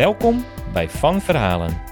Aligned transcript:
Welkom 0.00 0.44
bij 0.72 0.88
Van 0.88 1.20
Verhalen. 1.20 1.82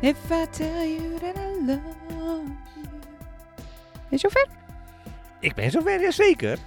If 0.00 0.30
I 0.30 0.46
tell 0.50 0.88
you 0.88 1.18
that 1.18 1.36
I 1.36 1.66
love 1.66 1.80
you. 2.08 2.42
Je 4.10 4.18
zover? 4.18 4.46
Ik 5.40 5.54
ben 5.54 5.70
zover, 5.70 6.00
ja 6.00 6.10
zeker. 6.10 6.58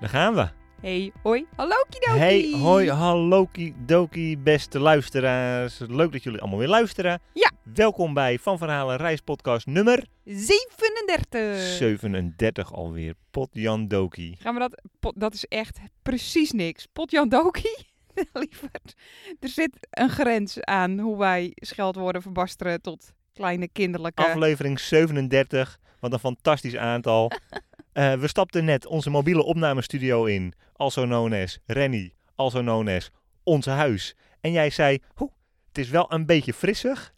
Daar 0.00 0.08
gaan 0.08 0.34
we. 0.34 0.48
Hey, 0.80 1.12
hoi, 1.22 1.46
hallo 1.56 1.76
kidoki. 1.88 2.18
Hey, 2.18 2.60
hoi, 2.60 2.90
hallo 2.90 3.48
doki, 3.86 4.38
beste 4.38 4.78
luisteraars. 4.78 5.78
Leuk 5.88 6.12
dat 6.12 6.22
jullie 6.22 6.40
allemaal 6.40 6.58
weer 6.58 6.68
luisteren. 6.68 7.20
Ja. 7.32 7.51
Welkom 7.62 8.14
bij 8.14 8.38
Van 8.38 8.58
Verhalen 8.58 8.96
reispodcast 8.96 9.66
nummer 9.66 10.04
37. 10.24 11.60
37 11.60 12.72
alweer. 12.72 13.14
Pot 13.30 13.48
Jan 13.52 13.88
Doki. 13.88 14.36
Gaan 14.38 14.54
we 14.54 14.60
dat, 14.60 14.82
pot- 15.00 15.20
dat 15.20 15.34
is 15.34 15.44
echt 15.44 15.78
precies 16.02 16.52
niks. 16.52 16.86
Potjan 16.92 17.28
Doki, 17.28 17.74
lieverd. 18.32 18.94
Er 19.40 19.48
zit 19.48 19.86
een 19.90 20.10
grens 20.10 20.60
aan 20.60 20.98
hoe 20.98 21.18
wij 21.18 21.52
scheldwoorden 21.54 22.22
verbasteren 22.22 22.80
tot 22.80 23.12
kleine 23.32 23.68
kinderlijke... 23.68 24.26
Aflevering 24.26 24.80
37. 24.80 25.78
Wat 26.00 26.12
een 26.12 26.18
fantastisch 26.18 26.76
aantal. 26.76 27.30
Eh, 27.92 28.12
we 28.14 28.28
stapten 28.28 28.64
net 28.64 28.86
onze 28.86 29.10
mobiele 29.10 29.42
opnamestudio 29.42 30.24
in. 30.24 30.52
Also 30.76 31.02
known 31.04 31.32
as 31.32 31.58
Rennie. 31.66 32.14
Also 32.34 32.60
known 32.60 32.88
as 32.88 33.10
onze 33.42 33.70
huis. 33.70 34.16
En 34.40 34.52
jij 34.52 34.70
zei, 34.70 34.98
"Hoe, 35.14 35.30
het 35.68 35.78
is 35.78 35.88
wel 35.88 36.12
een 36.12 36.26
beetje 36.26 36.52
frissig. 36.52 37.12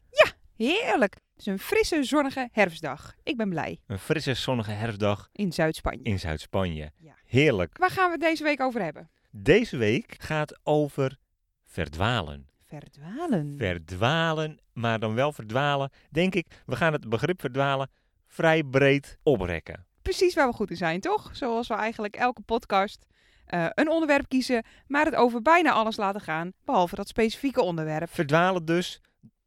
Heerlijk. 0.56 1.14
Het 1.14 1.22
is 1.38 1.47
een 1.47 1.58
frisse, 1.58 2.02
zonnige 2.05 2.48
herfstdag. 2.52 3.14
Ik 3.22 3.36
ben 3.36 3.48
blij. 3.48 3.80
Een 3.86 3.98
frisse, 3.98 4.34
zonnige 4.34 4.70
herfstdag 4.70 5.28
In 5.33 5.52
Zuid-Spanje. 5.52 6.02
in 6.02 6.19
Zuid-Spanje. 6.19 6.92
Ja. 6.97 7.14
Heerlijk. 7.24 7.78
Waar 7.78 7.91
gaan 7.91 8.06
we 8.06 8.12
het 8.12 8.20
deze 8.20 8.42
week 8.42 8.60
over 8.60 8.82
hebben? 8.82 9.10
Deze 9.30 9.77
week 9.77 10.14
gaat 10.19 10.58
over 10.62 11.19
verdwalen. 11.64 12.48
Verdwalen. 12.66 13.55
Verdwalen, 13.58 14.60
maar 14.72 14.98
dan 14.98 15.14
wel 15.14 15.32
verdwalen. 15.32 15.91
Denk 16.10 16.34
ik, 16.34 16.62
we 16.66 16.77
gaan 16.77 16.92
het 16.92 17.08
begrip 17.08 17.41
verdwalen 17.41 17.91
vrij 18.27 18.62
breed 18.62 19.19
oprekken. 19.22 19.86
Precies 20.02 20.34
waar 20.34 20.48
we 20.48 20.55
goed 20.55 20.70
in 20.70 20.77
zijn, 20.77 21.00
toch? 21.00 21.30
Zoals 21.36 21.69
we 21.69 21.75
eigenlijk 21.75 22.16
elke 22.16 22.42
podcast 22.42 23.06
eh, 23.47 23.66
een 23.75 23.88
onderwerp 23.88 24.28
kiezen, 24.28 24.64
maar 24.86 25.05
het 25.05 25.14
over 25.14 25.42
bijna 25.42 25.70
alles 25.70 25.97
laten 25.97 26.20
gaan, 26.20 26.52
behalve 26.64 26.94
dat 26.94 27.08
specifieke 27.08 27.62
onderwerp. 27.62 28.10
Verdwalen 28.10 28.64
dus, 28.64 29.00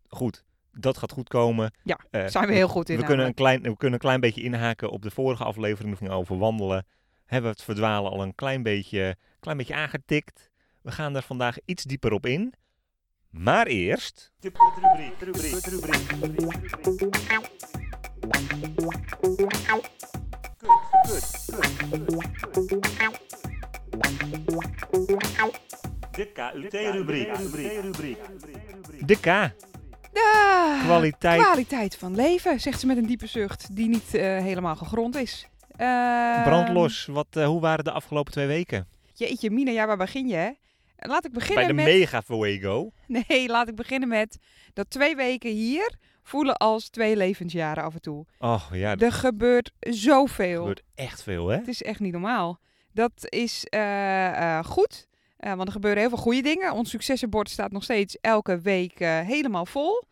goed, 0.07 0.43
dat 0.79 0.97
gaat 0.97 1.11
goed 1.11 1.29
komen. 1.29 1.71
Ja, 1.83 1.99
Eh, 2.11 2.27
Zijn 2.27 2.47
we 2.47 2.53
heel 2.53 2.67
goed 2.67 2.89
in. 2.89 2.97
we 2.97 3.03
kunnen, 3.03 3.25
een 3.25 3.33
klein, 3.33 3.61
we 3.61 3.77
kunnen 3.77 3.93
een 3.93 3.99
klein 4.05 4.19
beetje 4.19 4.41
inhaken 4.41 4.89
op 4.89 5.01
de 5.01 5.11
vorige 5.11 5.43
aflevering 5.43 5.97
ging 5.97 6.09
over 6.09 6.37
wandelen. 6.37 6.85
Hebben 7.25 7.49
we 7.51 7.55
het 7.55 7.65
verdwalen 7.65 8.11
al 8.11 8.21
een 8.21 8.35
klein 8.35 8.63
beetje, 8.63 9.15
klein 9.39 9.57
beetje 9.57 9.75
aangetikt. 9.75 10.51
We 10.81 10.91
gaan 10.91 11.15
er 11.15 11.21
vandaag 11.21 11.57
iets 11.65 11.83
dieper 11.83 12.11
op 12.11 12.25
in. 12.25 12.53
Maar 13.29 13.65
eerst... 13.67 14.31
De 26.15 26.31
KUT-rubriek. 26.31 27.27
De 29.05 29.15
K. 29.19 29.25
Ah, 30.57 30.83
Kwaliteit. 30.83 31.41
kwaliteit 31.41 31.95
van 31.95 32.15
leven, 32.15 32.59
zegt 32.59 32.79
ze 32.79 32.85
met 32.87 32.97
een 32.97 33.05
diepe 33.05 33.27
zucht 33.27 33.75
die 33.75 33.87
niet 33.87 34.13
eh, 34.13 34.21
helemaal 34.21 34.75
gegrond 34.75 35.15
is. 35.15 35.47
Ehm, 35.75 36.43
Brandlos. 36.43 37.05
Wat, 37.05 37.27
eh, 37.31 37.45
hoe 37.45 37.61
waren 37.61 37.83
de 37.83 37.91
afgelopen 37.91 38.31
twee 38.31 38.47
weken? 38.47 38.87
Jeetje, 39.13 39.51
Mina, 39.51 39.71
ja, 39.71 39.87
waar 39.87 39.97
begin 39.97 40.27
je? 40.27 40.35
hè? 40.35 40.49
Laat 40.97 41.25
ik 41.25 41.31
beginnen 41.31 41.55
Bij 41.65 41.67
de 41.67 41.73
met... 41.73 41.85
Mega 41.85 42.21
Fuego. 42.21 42.91
Nee, 43.27 43.47
laat 43.47 43.67
ik 43.67 43.75
beginnen 43.75 44.07
met 44.09 44.37
dat 44.73 44.89
twee 44.89 45.15
weken 45.15 45.51
hier 45.51 45.95
voelen 46.23 46.57
als 46.57 46.89
twee 46.89 47.15
levensjaren 47.15 47.83
af 47.83 47.93
en 47.93 48.01
toe. 48.01 48.25
Oh 48.39 48.63
ja, 48.71 48.91
er 48.91 49.03
Er 49.03 49.11
gebeurt 49.11 49.71
zoveel. 49.79 50.57
gebeurt 50.59 50.83
echt 50.95 51.23
veel, 51.23 51.47
hè? 51.47 51.57
Het 51.57 51.67
is 51.67 51.83
echt 51.83 51.99
niet 51.99 52.11
normaal. 52.11 52.59
Dat 52.93 53.11
is 53.29 53.65
eh, 53.69 54.59
goed, 54.63 55.07
want 55.37 55.65
er 55.65 55.71
gebeuren 55.71 55.99
heel 55.99 56.09
veel 56.09 56.17
goede 56.17 56.41
dingen. 56.41 56.71
Ons 56.73 56.89
successenbord 56.89 57.49
staat 57.49 57.71
nog 57.71 57.83
steeds 57.83 58.17
elke 58.21 58.59
week 58.59 58.99
helemaal 58.99 59.65
vol. 59.65 60.03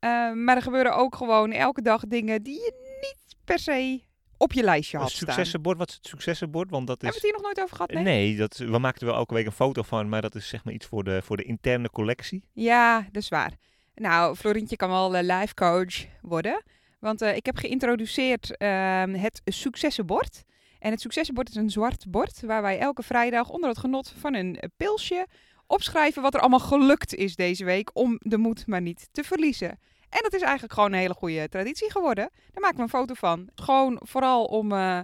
Eh, 0.00 0.32
maar 0.32 0.56
er 0.56 0.62
gebeuren 0.62 0.96
ook 0.96 1.16
gewoon 1.16 1.52
elke 1.52 1.82
dag 1.82 2.06
dingen 2.06 2.42
die 2.42 2.54
je 2.54 2.98
niet 3.00 3.36
per 3.44 3.58
se 3.58 4.00
op 4.36 4.52
je 4.52 4.62
lijstje 4.62 4.98
had 4.98 5.10
successenbord, 5.10 5.78
wat 5.78 5.88
is 5.88 5.94
het 5.94 6.06
successenbord? 6.06 6.70
Want 6.70 6.86
dat 6.86 7.02
Hebben 7.02 7.16
is... 7.18 7.22
we 7.22 7.28
het 7.28 7.36
hier 7.36 7.46
nog 7.46 7.54
nooit 7.54 7.66
over 7.66 7.76
gehad? 7.76 7.92
Nee? 7.92 8.02
Nee, 8.02 8.36
dat, 8.36 8.56
we 8.56 8.92
er 8.98 9.06
wel 9.06 9.14
elke 9.14 9.34
week 9.34 9.46
een 9.46 9.52
foto 9.52 9.82
van, 9.82 10.08
maar 10.08 10.22
dat 10.22 10.34
is 10.34 10.48
zeg 10.48 10.64
maar 10.64 10.74
iets 10.74 10.86
voor 10.86 11.04
de, 11.04 11.22
voor 11.22 11.36
de 11.36 11.42
interne 11.42 11.90
collectie. 11.90 12.44
Ja, 12.52 13.06
dat 13.12 13.22
is 13.22 13.28
waar. 13.28 13.52
Nou, 13.94 14.36
Florientje 14.36 14.76
kan 14.76 14.88
wel 14.88 15.12
life 15.12 15.54
coach 15.54 16.06
worden. 16.22 16.62
Want 17.00 17.22
eh, 17.22 17.36
ik 17.36 17.46
heb 17.46 17.56
geïntroduceerd 17.56 18.56
ehm, 18.56 19.14
het 19.14 19.40
successenbord. 19.44 20.42
En 20.78 20.90
het 20.90 21.00
successenbord 21.00 21.48
is 21.48 21.54
een 21.54 21.70
zwart 21.70 22.04
bord 22.10 22.40
waar 22.40 22.62
wij 22.62 22.78
elke 22.78 23.02
vrijdag 23.02 23.48
onder 23.48 23.68
het 23.68 23.78
genot 23.78 24.14
van 24.18 24.34
een 24.34 24.58
pilsje 24.76 25.26
opschrijven 25.70 26.22
wat 26.22 26.34
er 26.34 26.40
allemaal 26.40 26.58
gelukt 26.58 27.14
is 27.14 27.36
deze 27.36 27.64
week 27.64 27.90
om 27.92 28.18
de 28.22 28.38
moed 28.38 28.66
maar 28.66 28.80
niet 28.80 29.08
te 29.12 29.24
verliezen. 29.24 29.78
En 30.10 30.22
dat 30.22 30.34
is 30.34 30.40
eigenlijk 30.42 30.72
gewoon 30.72 30.92
een 30.92 30.98
hele 30.98 31.14
goede 31.14 31.48
traditie 31.48 31.90
geworden. 31.90 32.30
Daar 32.50 32.62
maken 32.62 32.76
we 32.76 32.82
een 32.82 32.88
foto 32.88 33.14
van. 33.14 33.48
Gewoon 33.54 34.00
vooral 34.04 34.44
om 34.44 34.72
eh, 34.72 35.00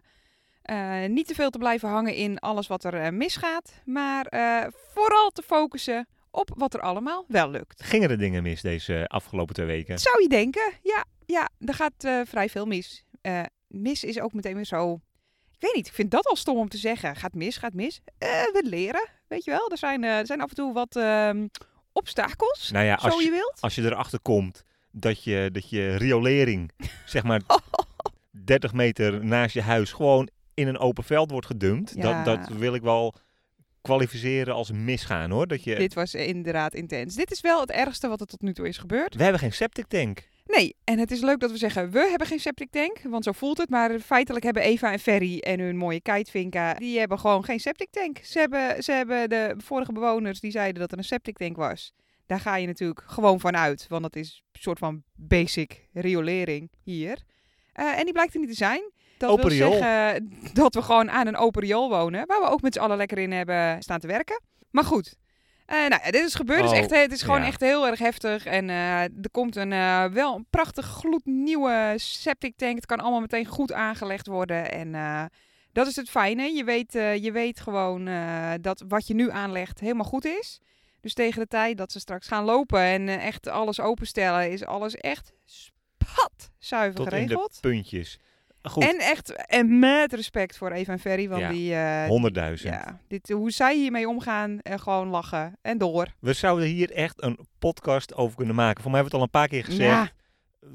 eh, 0.63 1.11
niet 1.11 1.27
te 1.27 1.35
veel 1.35 1.51
te 1.51 1.59
blijven 1.59 1.89
hangen 1.89 2.15
in 2.15 2.39
alles 2.39 2.67
wat 2.67 2.85
er 2.85 2.95
eh, 2.95 3.11
misgaat. 3.11 3.73
Maar 3.85 4.27
vooral 4.93 5.31
te 5.31 5.43
focussen 5.43 6.07
op 6.31 6.51
wat 6.57 6.75
er 6.75 6.81
allemaal 6.81 7.25
wel 7.29 7.51
lukt. 7.51 7.83
Gingen 7.83 8.11
er 8.11 8.19
dingen 8.19 8.43
mis 8.43 8.61
deze 8.61 9.05
afgelopen 9.09 9.55
twee 9.55 9.67
weken? 9.67 9.99
Zou 9.99 10.23
je 10.23 10.29
denken? 10.29 10.73
Ja, 10.83 11.05
ja 11.27 11.49
er 11.59 11.75
gaat 11.75 12.29
vrij 12.29 12.49
veel 12.49 12.67
mis. 12.67 13.05
Mis 13.67 14.05
is 14.05 14.21
ook 14.21 14.33
meteen 14.33 14.55
weer 14.55 14.65
zo... 14.65 15.01
Ik 15.51 15.63
weet 15.63 15.75
niet, 15.75 15.87
ik 15.87 15.93
vind 15.93 16.11
dat 16.11 16.27
al 16.27 16.37
stom 16.37 16.57
om 16.57 16.69
te 16.69 16.77
zeggen. 16.77 17.17
Gaat 17.17 17.35
mis, 17.35 17.57
gaat 17.57 17.73
mis. 17.73 18.01
We 18.19 18.63
leren, 18.65 19.09
weet 19.29 19.45
je 19.45 19.51
wel. 19.51 19.71
Er 19.71 19.79
zijn, 19.79 20.05
eh, 20.05 20.19
er 20.19 20.27
zijn 20.27 20.41
af 20.41 20.49
en 20.49 20.55
toe 20.55 20.73
wat 20.73 20.97
ehm, 20.97 21.47
obstakels, 21.93 22.71
Nou 22.71 22.85
ja, 22.85 22.99
zo 22.99 23.07
als 23.07 23.19
je 23.19 23.25
je, 23.25 23.31
wilt. 23.31 23.57
als 23.61 23.75
je 23.75 23.83
erachter 23.83 24.21
komt 24.21 24.65
dat 24.91 25.25
je, 25.25 25.49
dat 25.53 25.71
je 25.71 25.97
riolering, 25.97 26.71
zeg 27.07 27.23
maar 27.23 27.41
30 28.31 28.73
meter 28.73 29.25
naast 29.25 29.55
je 29.55 29.63
huis, 29.63 29.93
gewoon 29.93 30.29
in 30.55 30.69
een 30.69 30.79
open 30.79 31.05
veld 31.05 31.31
wordt 31.31 31.47
gedumpt. 31.47 31.93
Ja. 31.97 32.23
Dat, 32.23 32.39
dat 32.47 32.57
wil 32.59 32.75
ik 32.75 32.83
wel 32.83 33.15
kwalificeren 33.81 34.55
als 34.55 34.71
misgaan 34.71 35.31
hoor. 35.31 35.47
Dat 35.47 35.65
je, 35.65 35.75
Dit 35.75 35.95
was 35.95 36.15
inderdaad 36.15 36.75
intens. 36.75 37.15
Dit 37.15 37.31
is 37.31 37.41
wel 37.41 37.61
het 37.61 37.71
ergste 37.71 38.09
wat 38.09 38.21
er 38.21 38.27
tot 38.27 38.43
nu 38.43 38.53
toe 38.55 38.69
is 38.69 38.79
gebeurd. 38.79 39.15
we 39.15 39.23
hebben 39.23 39.41
geen 39.41 39.53
septic 39.53 39.87
tank. 39.87 40.29
Nee, 40.47 40.77
en 40.85 40.99
het 40.99 41.11
is 41.11 41.21
leuk 41.21 41.41
dat 41.41 41.51
we 41.51 41.57
zeggen, 41.57 41.91
we 41.91 42.07
hebben 42.09 42.27
geen 42.27 42.41
septic 42.41 42.71
tank, 42.71 43.01
want 43.03 43.25
zo 43.25 43.33
voelt 43.33 43.59
het. 43.59 43.71
Maar 43.71 44.01
feitelijk 44.01 44.45
hebben 44.45 44.63
Eva 44.63 44.93
en 44.93 44.99
Ferry 44.99 45.39
en 45.39 45.61
hun 45.61 45.77
mooie 45.77 46.01
kitevinka, 46.01 46.75
die 46.75 46.99
hebben 46.99 47.19
gewoon 47.19 47.45
geen 47.45 47.61
septic 47.61 47.91
tank. 47.91 48.19
Ze 48.23 48.39
hebben, 48.39 48.83
ze 48.83 48.93
hebben 48.93 49.29
de 49.29 49.55
vorige 49.57 49.93
bewoners 49.93 50.41
die 50.41 50.51
zeiden 50.51 50.81
dat 50.81 50.93
er 50.93 50.99
een 50.99 51.05
septic 51.05 51.37
tank 51.37 51.57
was. 51.57 51.93
Daar 52.27 52.41
ga 52.41 52.57
je 52.57 52.67
natuurlijk 52.67 53.03
gewoon 53.07 53.41
van 53.41 53.57
uit, 53.57 53.87
want 53.89 54.03
dat 54.03 54.17
is 54.17 54.43
een 54.53 54.61
soort 54.61 54.79
van 54.79 55.03
basic 55.15 55.89
riolering 55.93 56.71
hier. 56.83 57.23
Eh, 57.73 57.99
en 57.99 58.05
die 58.05 58.13
blijkt 58.13 58.35
er 58.35 58.41
niet 58.41 58.49
te 58.49 58.57
zijn. 58.57 58.91
Dat 59.19 59.31
Open 59.31 59.49
wil 59.49 59.73
zeggen 59.73 60.39
dat 60.53 60.75
we 60.75 60.83
gewoon 60.83 61.11
aan 61.11 61.27
een 61.27 61.37
open 61.37 61.63
riool 61.63 61.89
wonen, 61.89 62.27
waar 62.27 62.41
we 62.41 62.49
ook 62.49 62.63
met 62.63 62.75
z'n 62.75 62.81
allen 62.81 62.97
lekker 62.97 63.19
in 63.19 63.33
hebben 63.33 63.83
staan 63.83 64.01
te 64.01 64.07
werken. 64.07 64.41
Maar 64.71 64.85
goed, 64.85 65.17
Eh, 65.67 65.87
nou, 65.89 66.03
dit 66.11 66.15
is 66.25 66.35
gebeurd. 66.35 66.61
Het 66.61 66.71
is, 66.71 66.77
Oh, 66.77 66.83
echt, 66.83 66.91
het 66.91 67.13
is 67.13 67.23
gewoon 67.23 67.41
ja. 67.41 67.47
echt 67.47 67.61
heel 67.61 67.87
erg 67.87 67.99
heftig. 67.99 68.45
En 68.45 68.71
eh, 68.71 69.01
er 69.03 69.31
komt 69.31 69.57
een, 69.57 69.73
eh, 69.73 70.05
wel 70.05 70.35
een 70.35 70.47
prachtig 70.51 70.87
gloednieuwe 70.87 71.95
septic 71.97 72.57
tank. 72.57 72.75
Het 72.75 72.87
kan 72.87 73.01
allemaal 73.01 73.21
meteen 73.21 73.47
goed 73.47 73.73
aangelegd 73.73 74.27
worden. 74.27 74.71
En 74.73 75.31
dat 75.73 75.87
is 75.87 75.97
het 75.97 76.11
fijne. 76.11 76.43
Je 76.43 76.65
weet, 76.65 76.93
je 76.93 77.31
weet 77.33 77.61
gewoon 77.61 78.05
dat 78.61 78.85
wat 78.89 79.07
je 79.07 79.15
nu 79.15 79.31
aanlegt 79.31 79.81
helemaal 79.81 80.05
goed 80.05 80.25
is. 80.25 80.61
Dus 81.01 81.15
tegen 81.15 81.41
de 81.41 81.47
tijd 81.49 81.77
dat 81.77 81.93
ze 81.93 81.99
straks 82.01 82.27
gaan 82.29 82.45
lopen 82.45 82.81
en 82.81 83.09
echt 83.09 83.49
alles 83.49 83.81
openstellen, 83.81 84.51
is 84.51 84.65
alles 84.65 84.95
echt 84.95 85.33
spat 85.45 86.51
zuiver 86.59 86.95
Tot 86.95 87.05
in 87.07 87.11
de 87.13 87.17
geregeld. 87.27 87.59
puntjes. 87.61 88.19
Goed, 88.69 88.83
En 88.83 88.99
echt 88.99 89.47
en 89.47 89.79
met 89.79 90.13
respect 90.13 90.57
voor 90.57 90.71
Eva 90.71 90.93
en 90.93 90.99
Ferry. 90.99 91.29
Want 91.29 91.41
Ja, 91.43 91.51
die, 91.51 91.75
eh, 91.75 92.09
100.000. 92.09 92.75
ja, 92.75 93.01
dit, 93.09 93.29
hoe 93.31 93.51
zij 93.51 93.77
hiermee 93.77 94.09
omgaan, 94.09 94.61
en 94.61 94.81
gewoon 94.81 95.09
lachen 95.09 95.59
en 95.63 95.79
door. 95.79 96.07
We 96.21 96.33
zouden 96.33 96.67
hier 96.69 96.91
echt 96.93 97.23
een 97.23 97.39
podcast 97.59 98.15
over 98.15 98.37
kunnen 98.37 98.55
maken. 98.55 98.83
Voor 98.83 98.91
mij 98.91 99.01
hebben 99.01 99.19
we 99.21 99.25
het 99.25 99.35
al 99.35 99.41
een 99.41 99.49
paar 99.49 99.59
keer 99.59 99.65
gezegd. 99.65 99.91
Ja, 99.91 100.11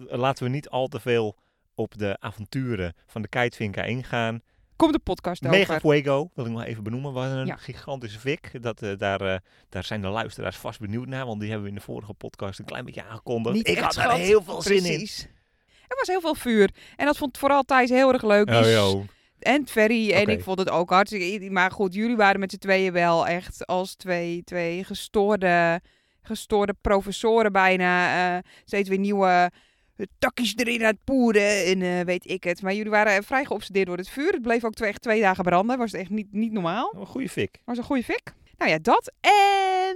Eh, 0.09 0.17
Laten 0.17 0.43
we 0.43 0.49
niet 0.49 0.69
al 0.69 0.88
te 0.88 0.99
veel 0.99 1.35
op 1.75 1.97
de 1.97 2.17
avonturen 2.19 2.93
van 3.07 3.21
de 3.21 3.27
Kijtvinka 3.27 3.83
ingaan. 3.83 4.41
komt 4.75 4.94
de 4.94 4.99
podcast 4.99 5.41
Mega 5.41 5.59
over. 5.75 5.79
Fuego, 5.79 6.29
wil 6.33 6.45
ik 6.45 6.51
nog 6.51 6.63
even 6.63 6.83
benoemen, 6.83 7.13
was 7.13 7.31
een 7.31 7.45
Ja. 7.45 7.55
gigantische 7.55 8.19
fik. 8.19 8.51
Dat, 8.61 8.81
eh, 8.81 8.97
daar, 8.97 9.41
daar 9.69 9.83
zijn 9.83 10.01
de 10.01 10.07
luisteraars 10.07 10.57
vast 10.57 10.79
benieuwd 10.79 11.07
naar, 11.07 11.25
want 11.25 11.39
die 11.39 11.47
hebben 11.49 11.67
we 11.67 11.73
in 11.73 11.79
de 11.79 11.85
vorige 11.85 12.13
podcast 12.13 12.59
een 12.59 12.65
klein 12.65 12.85
beetje 12.85 13.03
aangekondigd. 13.03 13.55
Niet 13.55 13.67
ik 13.67 13.75
echt, 13.75 13.83
had 13.85 13.95
er 13.95 14.01
schat. 14.01 14.17
heel 14.17 14.44
veel 14.44 14.61
zin 14.61 14.85
in. 14.85 15.07
Er 15.91 15.97
was 15.97 16.07
heel 16.07 16.21
veel 16.21 16.35
vuur. 16.35 16.69
En 16.95 17.05
dat 17.05 17.17
vond 17.17 17.38
vooral 17.38 17.63
Thijs 17.63 17.89
heel 17.89 18.13
erg 18.13 18.23
leuk. 18.23 18.49
Oh. 18.49 19.03
En 19.39 19.67
Ferry. 19.67 20.11
En 20.11 20.27
ik 20.27 20.43
vond 20.43 20.59
het 20.59 20.69
ook 20.69 20.89
hartstikke... 20.89 21.51
Maar 21.51 21.71
goed, 21.71 21.93
jullie 21.93 22.15
waren 22.15 22.39
met 22.39 22.51
z'n 22.51 22.57
tweeën 22.57 22.93
wel 22.93 23.27
echt 23.27 23.65
als 23.67 23.95
twee, 23.95 24.43
twee 24.43 24.83
gestoorde, 24.83 25.81
gestoorde 26.21 26.73
professoren 26.81 27.51
bijna. 27.51 28.35
eh, 28.38 28.43
steeds 28.65 28.89
weer 28.89 28.99
nieuwe 28.99 29.51
takjes 30.19 30.53
erin 30.55 30.81
aan 30.81 30.88
het 30.88 31.03
poeren 31.03 31.65
en 31.65 31.81
eh, 31.81 32.05
weet 32.05 32.29
ik 32.29 32.44
het. 32.44 32.61
Maar 32.61 32.73
jullie 32.73 32.91
waren 32.91 33.23
vrij 33.23 33.45
geobsedeerd 33.45 33.87
door 33.87 33.97
het 33.97 34.09
vuur. 34.09 34.31
Het 34.31 34.41
bleef 34.41 34.63
ook 34.63 34.73
twee, 34.73 34.89
echt 34.89 35.01
twee 35.01 35.21
dagen 35.21 35.44
branden. 35.44 35.77
Was 35.77 35.94
echt 35.94 36.09
niet, 36.09 36.27
niet 36.33 36.51
normaal. 36.51 36.94
Een 36.95 37.05
goede 37.05 37.29
fik. 37.29 37.61
Was 37.65 37.77
een 37.77 37.83
goede 37.83 38.03
fik. 38.03 38.33
Nou 38.57 38.71
ja, 38.71 38.77
dat. 38.81 39.11
En 39.21 39.95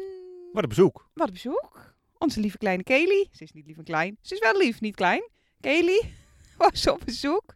Wat 0.53 0.63
een 0.63 0.69
bezoek. 0.69 1.09
wat 1.13 1.27
een 1.27 1.33
bezoek. 1.33 1.93
Onze 2.17 2.39
lieve 2.39 2.57
kleine 2.57 2.83
Kelly. 2.83 3.27
Ze 3.31 3.43
is 3.43 3.51
niet 3.51 3.65
lief 3.67 3.77
en 3.77 3.83
klein. 3.83 4.17
Ze 4.21 4.33
is 4.33 4.39
wel 4.39 4.57
lief, 4.57 4.81
niet 4.81 4.95
klein. 4.95 5.29
Kelly 5.65 6.13
was 6.57 6.87
op 6.87 7.01
bezoek. 7.05 7.53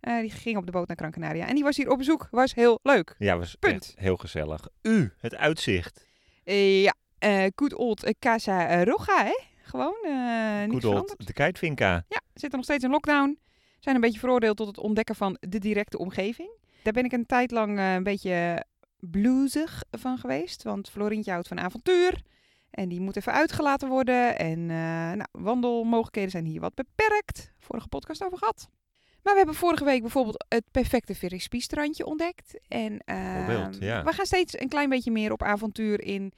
Eh, 0.00 0.20
die 0.20 0.30
ging 0.30 0.56
op 0.56 0.66
de 0.66 0.72
boot 0.72 0.88
naar 0.88 0.96
Gran 0.96 1.10
Canaria. 1.10 1.46
En 1.46 1.54
die 1.54 1.64
was 1.64 1.76
hier 1.76 1.90
op 1.90 1.98
bezoek. 1.98 2.28
Was 2.30 2.54
heel 2.54 2.78
leuk. 2.82 3.14
Ja, 3.18 3.38
was 3.38 3.54
Punt. 3.54 3.94
heel 3.96 4.16
gezellig. 4.16 4.68
U, 4.82 5.12
het 5.18 5.34
uitzicht. 5.34 6.06
Eh, 6.44 6.82
ja, 6.82 6.94
good 7.54 7.74
old 7.74 8.14
Casa 8.18 8.84
Roja, 8.84 9.24
hè? 9.24 9.38
Gewoon, 9.62 9.94
niet 10.68 10.84
old, 10.84 11.14
de 11.26 11.32
Kijtvinka. 11.32 12.04
Ja, 12.08 12.20
zitten 12.34 12.58
nog 12.58 12.64
steeds 12.64 12.84
in 12.84 12.90
lockdown. 12.90 13.38
Zijn 13.80 13.94
een 13.94 14.00
beetje 14.00 14.18
veroordeeld 14.18 14.56
tot 14.56 14.66
het 14.66 14.78
ontdekken 14.78 15.14
van 15.14 15.36
de 15.40 15.58
directe 15.58 15.98
omgeving. 15.98 16.50
Daar 16.82 16.92
ben 16.92 17.04
ik 17.04 17.12
een 17.12 17.26
tijd 17.26 17.50
lang 17.50 17.78
een 17.78 18.02
beetje 18.02 18.64
bluesig 18.98 19.84
van 19.90 20.18
geweest. 20.18 20.62
Want 20.62 20.90
Florientje 20.90 21.30
houdt 21.30 21.48
van 21.48 21.60
avontuur. 21.60 22.22
En 22.72 22.88
die 22.88 23.00
moet 23.00 23.16
even 23.16 23.32
uitgelaten 23.32 23.88
worden. 23.88 24.38
En 24.38 24.58
eh, 24.58 24.76
nou, 25.12 25.26
wandelmogelijkheden 25.32 26.30
zijn 26.30 26.44
hier 26.44 26.60
wat 26.60 26.74
beperkt. 26.74 27.52
Vorige 27.58 27.88
podcast 27.88 28.24
over 28.24 28.38
gehad. 28.38 28.68
Maar 29.22 29.32
we 29.32 29.38
hebben 29.38 29.54
vorige 29.54 29.84
week 29.84 30.00
bijvoorbeeld 30.00 30.44
het 30.48 30.64
perfecte 30.70 31.14
Verispie-strandje 31.14 32.06
ontdekt. 32.06 32.58
En 32.68 32.98
ehm, 33.04 33.72
ja. 33.80 34.04
we 34.04 34.12
gaan 34.12 34.26
steeds 34.26 34.60
een 34.60 34.68
klein 34.68 34.88
beetje 34.88 35.10
meer 35.10 35.32
op 35.32 35.42
avontuur 35.42 36.00
in 36.00 36.32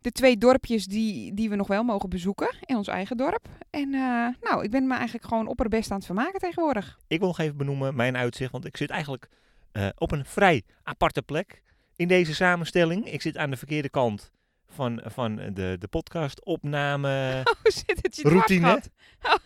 de 0.00 0.10
twee 0.10 0.36
dorpjes 0.36 0.86
die, 0.86 1.34
die 1.34 1.48
we 1.48 1.56
nog 1.56 1.66
wel 1.66 1.82
mogen 1.82 2.08
bezoeken 2.08 2.54
in 2.60 2.76
ons 2.76 2.88
eigen 2.88 3.16
dorp. 3.16 3.48
En 3.70 3.94
eh, 3.94 4.26
nou, 4.40 4.64
ik 4.64 4.70
ben 4.70 4.86
me 4.86 4.94
eigenlijk 4.94 5.26
gewoon 5.26 5.46
opperbest 5.46 5.90
aan 5.90 5.96
het 5.96 6.06
vermaken 6.06 6.40
tegenwoordig. 6.40 6.98
Ik 7.06 7.18
wil 7.18 7.28
nog 7.28 7.38
even 7.38 7.56
benoemen 7.56 7.94
mijn 7.96 8.16
uitzicht, 8.16 8.52
want 8.52 8.64
ik 8.64 8.76
zit 8.76 8.90
eigenlijk 8.90 9.28
eh, 9.72 9.88
op 9.96 10.12
een 10.12 10.24
vrij 10.24 10.62
aparte 10.82 11.22
plek 11.22 11.62
in 11.96 12.08
deze 12.08 12.34
samenstelling. 12.34 13.12
Ik 13.12 13.22
zit 13.22 13.36
aan 13.36 13.50
de 13.50 13.56
verkeerde 13.56 13.88
kant 13.88 14.32
van, 14.70 15.00
van 15.06 15.36
de, 15.36 15.76
de 15.78 15.88
podcastopname. 15.90 17.40
Hoe 17.62 17.72
zit 17.72 17.98
het 18.02 18.16
je 18.16 18.28
Routine. 18.28 18.66
schat? 18.68 18.90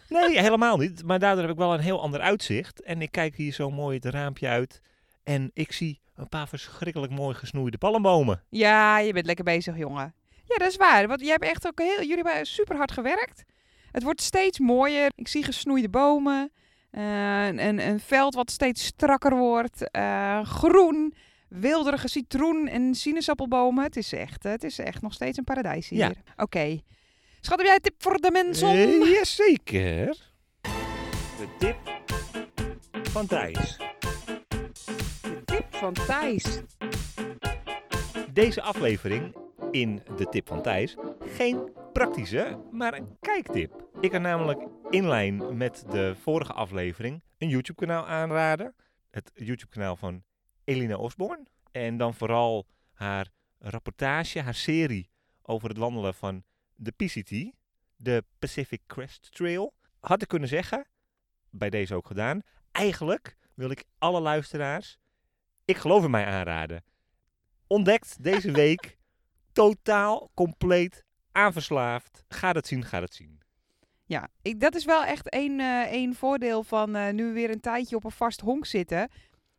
Nee, 0.08 0.40
helemaal 0.40 0.76
niet. 0.76 1.04
Maar 1.04 1.18
daardoor 1.18 1.42
heb 1.42 1.52
ik 1.52 1.58
wel 1.58 1.74
een 1.74 1.80
heel 1.80 2.00
ander 2.02 2.20
uitzicht. 2.20 2.82
En 2.82 3.02
ik 3.02 3.10
kijk 3.10 3.36
hier 3.36 3.52
zo 3.52 3.70
mooi 3.70 3.96
het 3.96 4.04
raampje 4.04 4.48
uit. 4.48 4.80
En 5.24 5.50
ik 5.54 5.72
zie 5.72 6.00
een 6.16 6.28
paar 6.28 6.48
verschrikkelijk 6.48 7.12
mooi 7.12 7.34
gesnoeide 7.34 7.78
palmbomen. 7.78 8.42
Ja, 8.48 8.98
je 8.98 9.12
bent 9.12 9.26
lekker 9.26 9.44
bezig, 9.44 9.76
jongen. 9.76 10.14
Ja, 10.44 10.56
dat 10.56 10.68
is 10.68 10.76
waar. 10.76 11.06
Want 11.08 11.20
jij 11.20 11.30
hebt 11.30 11.44
echt 11.44 11.66
ook 11.66 11.78
heel, 11.80 12.02
jullie 12.02 12.24
hebben 12.24 12.46
super 12.46 12.76
hard 12.76 12.92
gewerkt. 12.92 13.44
Het 13.92 14.02
wordt 14.02 14.22
steeds 14.22 14.58
mooier. 14.58 15.12
Ik 15.14 15.28
zie 15.28 15.42
gesnoeide 15.44 15.88
bomen. 15.88 16.52
eh, 16.90 17.46
een, 17.46 17.88
een 17.88 18.00
veld 18.00 18.34
wat 18.34 18.50
steeds 18.50 18.84
strakker 18.84 19.36
wordt. 19.36 19.90
eh, 19.90 20.44
groen. 20.44 21.14
Wilderige 21.60 22.08
citroen- 22.08 22.68
en 22.68 22.94
sinaasappelbomen. 22.94 23.84
Het 23.84 23.96
is, 23.96 24.12
echt, 24.12 24.44
eh, 24.44 24.52
het 24.52 24.64
is 24.64 24.78
echt 24.78 25.02
nog 25.02 25.12
steeds 25.12 25.38
een 25.38 25.44
paradijs 25.44 25.88
hier. 25.88 25.98
Ja. 25.98 26.12
Oké. 26.36 26.80
Schat, 27.40 27.58
heb 27.58 27.66
jij 27.66 27.74
een 27.74 27.80
tip 27.80 28.02
voor 28.02 28.20
de 28.20 28.30
mensen? 28.30 28.68
Eh, 28.68 29.12
jazeker. 29.12 30.32
De 31.38 31.48
tip 31.58 31.76
van 33.10 33.26
Thijs. 33.26 33.76
De 33.76 35.42
tip 35.44 35.66
van 35.70 35.92
Thijs. 35.92 36.60
Deze 38.32 38.62
aflevering 38.62 39.36
in 39.70 40.02
de 40.16 40.28
tip 40.28 40.48
van 40.48 40.62
Thijs 40.62 40.96
geen 41.20 41.72
praktische, 41.92 42.58
maar 42.70 42.94
een 42.94 43.16
kijktip. 43.20 43.86
Ik 44.00 44.10
kan 44.10 44.22
namelijk 44.22 44.60
in 44.90 45.08
lijn 45.08 45.56
met 45.56 45.84
de 45.90 46.14
vorige 46.22 46.52
aflevering 46.52 47.22
een 47.38 47.48
YouTube-kanaal 47.48 48.06
aanraden. 48.06 48.74
Het 49.10 49.30
YouTube-kanaal 49.34 49.96
van 49.96 50.22
Elina 50.64 50.96
Osborne. 50.96 51.46
En 51.70 51.96
dan 51.96 52.14
vooral 52.14 52.66
haar 52.92 53.28
rapportage, 53.58 54.40
haar 54.40 54.54
serie 54.54 55.10
over 55.42 55.68
het 55.68 55.78
wandelen 55.78 56.14
van 56.14 56.42
de 56.74 56.90
PCT, 56.90 57.52
de 57.96 58.24
Pacific 58.38 58.80
Crest 58.86 59.32
Trail. 59.32 59.74
Had 60.00 60.22
ik 60.22 60.28
kunnen 60.28 60.48
zeggen, 60.48 60.86
bij 61.50 61.70
deze 61.70 61.94
ook 61.94 62.06
gedaan. 62.06 62.40
Eigenlijk 62.72 63.36
wil 63.54 63.70
ik 63.70 63.84
alle 63.98 64.20
luisteraars, 64.20 64.98
ik 65.64 65.76
geloof 65.76 66.04
in 66.04 66.10
mij 66.10 66.24
aanraden. 66.24 66.84
Ontdekt 67.66 68.22
deze 68.22 68.52
week 68.62 68.98
totaal, 69.52 70.30
compleet, 70.34 71.04
aanverslaafd. 71.32 72.24
Ga 72.28 72.52
het 72.52 72.66
zien, 72.66 72.84
ga 72.84 73.00
het 73.00 73.14
zien. 73.14 73.42
Ja, 74.06 74.28
ik, 74.42 74.60
dat 74.60 74.74
is 74.74 74.84
wel 74.84 75.04
echt 75.04 75.28
één, 75.28 75.60
één 75.88 76.14
voordeel 76.14 76.62
van 76.62 76.96
eh, 76.96 77.12
nu 77.12 77.24
we 77.24 77.32
weer 77.32 77.50
een 77.50 77.60
tijdje 77.60 77.96
op 77.96 78.04
een 78.04 78.10
vast 78.10 78.40
honk 78.40 78.66
zitten. 78.66 79.10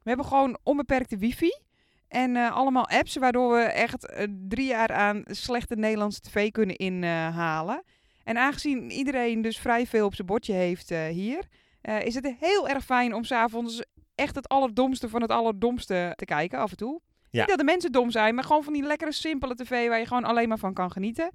We 0.06 0.12
hebben 0.12 0.30
gewoon 0.30 0.58
onbeperkte 0.64 1.18
wifi 1.18 1.60
en 2.08 2.36
eh, 2.36 2.56
allemaal 2.56 2.88
apps 2.88 3.16
waardoor 3.16 3.54
we 3.56 3.62
echt 3.62 4.06
eh, 4.06 4.28
drie 4.48 4.68
jaar 4.68 4.92
aan 4.92 5.24
slechte 5.26 5.76
Nederlandse 5.76 6.22
tv 6.22 6.52
kunnen 6.52 6.76
inhalen. 6.76 7.84
en 8.24 8.38
aangezien 8.38 8.92
iedereen 8.92 9.42
dus 9.42 9.58
vrij 9.58 9.88
veel 9.88 10.06
op 10.06 10.16
zijn 10.16 10.28
bordje 10.28 10.54
heeft 10.54 10.92
eh, 10.92 11.06
hier, 11.06 11.44
is 11.82 12.16
het 12.16 12.36
heel 12.40 12.70
erg 12.70 12.84
fijn 12.84 13.14
om 13.14 13.24
s'avonds 13.24 13.84
echt 14.16 14.36
het 14.36 14.48
allerdomste 14.48 15.10
van 15.10 15.22
het 15.22 15.32
allerdomste 15.32 16.14
te 16.16 16.26
kijken 16.26 16.60
af 16.60 16.72
en 16.72 16.78
toe. 16.78 17.02
Ja. 17.30 17.40
Niet 17.40 17.50
dat 17.50 17.58
de 17.58 17.64
mensen 17.64 17.92
dom 17.92 18.12
zijn, 18.12 18.36
maar 18.36 18.44
gewoon 18.44 18.64
van 18.64 18.74
die 18.74 18.84
lekkere 18.84 19.12
simpele 19.12 19.56
tv 19.56 19.88
waar 19.88 20.00
je 20.00 20.06
gewoon 20.06 20.24
alleen 20.24 20.48
maar 20.48 20.58
van 20.58 20.74
kan 20.74 20.92
genieten. 20.92 21.32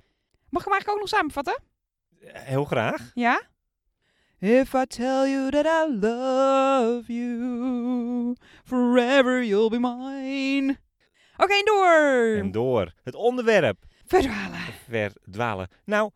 Mag 0.49 0.63
ik 0.63 0.69
hem 0.69 0.73
eigenlijk 0.73 0.91
ook 0.91 0.99
nog 0.99 1.09
samenvatten? 1.09 1.63
Heel 2.21 2.65
graag. 2.65 3.11
Ja? 3.15 3.43
If 4.43 4.75
I 4.75 4.87
tell 4.87 5.27
you 5.27 5.51
that 5.51 5.67
I 5.67 5.87
love 5.87 7.13
you, 7.13 8.37
forever 8.65 9.43
you'll 9.43 9.69
be 9.69 9.79
mine. 9.79 10.79
Oké, 11.37 11.53
en 11.55 11.65
door. 11.65 12.37
En 12.37 12.51
door. 12.51 12.93
Het 13.03 13.15
onderwerp. 13.15 13.85
Verdwalen. 14.07 14.59
Verdwalen. 14.89 15.69
Nou, 15.85 16.11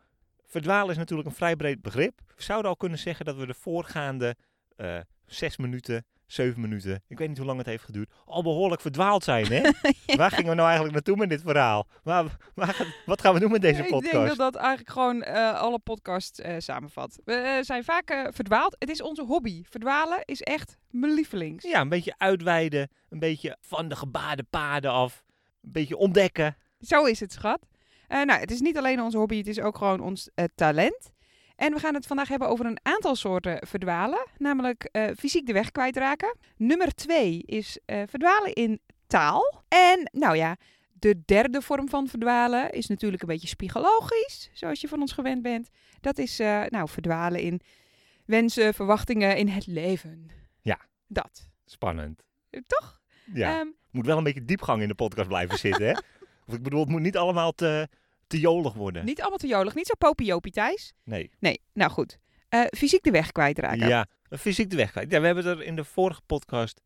verdwalen 0.47 0.91
is 0.91 0.97
natuurlijk 0.97 1.29
een 1.29 1.35
vrij 1.35 1.57
breed 1.57 1.83
begrip. 1.83 2.21
We 2.37 2.43
zouden 2.43 2.71
al 2.71 2.77
kunnen 2.77 2.99
zeggen 2.99 3.25
dat 3.25 3.37
we 3.37 3.47
de 3.47 3.55
voorgaande 3.55 4.37
eh, 4.77 4.99
zes 5.27 5.57
minuten, 5.57 6.07
zeven 6.35 6.61
minuten, 6.61 7.03
ik 7.09 7.19
weet 7.19 7.29
niet 7.29 7.37
hoe 7.37 7.47
lang 7.47 7.59
het 7.59 7.67
heeft 7.67 7.85
geduurd, 7.85 8.11
al 8.25 8.43
behoorlijk 8.43 8.81
verdwaald 8.81 9.25
zijn. 9.25 9.47
Hè? 9.47 9.61
Waar 10.17 10.31
gingen 10.31 10.49
we 10.49 10.55
nou 10.55 10.61
eigenlijk 10.67 10.93
naartoe 10.95 11.17
met 11.17 11.29
dit 11.29 11.41
verhaal? 11.41 11.87
Waar, 12.03 12.37
waar 12.55 12.75
gaat- 12.75 12.87
wat 13.07 13.21
gaan 13.21 13.35
we 13.35 13.41
doen 13.41 13.51
met 13.51 13.63
deze 13.63 13.83
Ik 13.83 13.89
podcast? 13.89 14.13
denk 14.13 14.27
dat 14.27 14.37
dat 14.37 14.55
eigenlijk 14.55 14.91
gewoon 14.91 15.23
eh, 15.23 15.61
alle 15.61 15.79
podcasts 15.79 16.41
eh, 16.41 16.55
samenvat. 16.59 17.21
We 17.25 17.33
eh, 17.35 17.63
zijn 17.63 17.85
vaak 17.85 18.29
verdwaald. 18.33 18.77
Het 18.79 18.91
is 18.91 19.03
onze 19.03 19.23
hobby. 19.23 19.63
Verdwalen 19.69 20.21
is 20.25 20.43
echt 20.43 20.77
mijn 20.91 21.13
lievelings. 21.15 21.65
Ja, 21.65 21.81
een 21.81 21.89
beetje 21.89 22.15
uitweiden, 22.19 22.89
een 23.09 23.19
beetje 23.19 23.57
van 23.61 23.89
de 23.89 23.97
gebaarde 23.97 24.43
paden 24.51 24.91
af, 24.91 25.25
een 25.63 25.73
beetje 25.73 25.97
ontdekken. 25.97 26.57
Zo 26.81 27.05
is 27.05 27.21
het, 27.21 27.33
schat. 27.33 27.67
Nou, 28.09 28.31
het 28.41 28.51
is 28.51 28.61
niet 28.61 28.79
alleen 28.79 29.01
onze 29.01 29.19
hobby, 29.19 29.37
het 29.37 29.47
is 29.47 29.61
ook 29.61 29.79
gewoon 29.79 30.01
ons 30.01 30.31
talent. 30.55 31.13
En 31.57 31.73
we 31.73 31.79
gaan 31.79 31.95
het 31.95 32.07
vandaag 32.07 32.29
hebben 32.29 32.49
over 32.49 32.67
een 32.67 32.79
aantal 32.83 33.15
soorten 33.15 33.67
verdwalen. 33.67 34.27
Namelijk 34.39 34.85
eh, 34.85 35.05
fysiek 35.19 35.47
de 35.47 35.53
weg 35.53 35.71
kwijtraken. 35.71 36.37
Nummer 36.57 36.95
twee 36.95 37.43
is 37.43 37.79
eh, 37.85 38.03
verdwalen 38.09 38.53
in 38.53 38.81
taal. 39.07 39.63
En 39.69 40.11
nou 40.13 40.37
ja, 40.37 40.57
de 40.93 41.23
derde 41.25 41.63
vorm 41.63 41.89
van 41.89 42.09
verdwalen 42.09 42.71
is 42.71 42.87
natuurlijk 42.87 43.23
een 43.23 43.29
beetje 43.29 43.57
psychologisch, 43.57 44.51
zoals 44.53 44.81
je 44.81 44.89
van 44.89 45.01
ons 45.01 45.13
gewend 45.13 45.43
bent. 45.43 45.69
Dat 46.01 46.19
is 46.19 46.39
eh, 46.41 46.63
nou 46.69 46.89
verdwalen 46.89 47.41
in 47.41 47.61
wensen, 48.27 48.75
verwachtingen 48.75 49.37
in 49.37 49.49
het 49.49 49.67
leven. 49.67 50.29
Ja. 50.61 50.81
Dat. 51.07 51.49
Spannend. 51.65 52.23
Toch? 52.67 53.01
Ja, 53.33 53.59
Ehm, 53.59 53.67
moet 53.91 54.07
wel 54.07 54.19
een 54.19 54.25
beetje 54.25 54.45
diepgang 54.45 54.83
in 54.83 54.89
de 54.89 54.95
podcast 54.95 55.29
blijven 55.29 55.59
zitten, 55.59 55.87
hè? 55.87 55.93
Of 56.47 56.55
ik 56.55 56.63
bedoel, 56.63 56.81
het 56.81 56.89
moet 56.89 57.01
niet 57.01 57.17
allemaal 57.17 57.53
te, 57.53 57.89
te 58.35 58.41
jolig 58.41 58.73
worden. 58.73 59.05
niet 59.05 59.21
allemaal 59.21 59.39
te 59.39 59.47
jolig, 59.47 59.75
niet 59.75 59.87
zo 59.87 59.95
popiopie, 59.99 60.53
Thijs. 60.53 60.93
Nee. 61.05 61.31
Nee, 61.39 61.61
nou 61.73 61.91
goed. 61.91 62.19
Eh, 62.49 62.61
fysiek 62.77 63.03
de 63.03 63.11
weg 63.11 63.33
kwijtraken. 63.33 63.89
Ja, 63.89 64.07
fysiek 64.39 64.71
de 64.71 64.77
weg 64.77 64.91
kwijt. 64.91 65.11
Ja, 65.11 65.21
we 65.21 65.27
hebben 65.27 65.45
het 65.47 65.59
er 65.59 65.65
in 65.65 65.77
de 65.77 65.85
vorige 65.85 66.21
podcast 66.27 66.81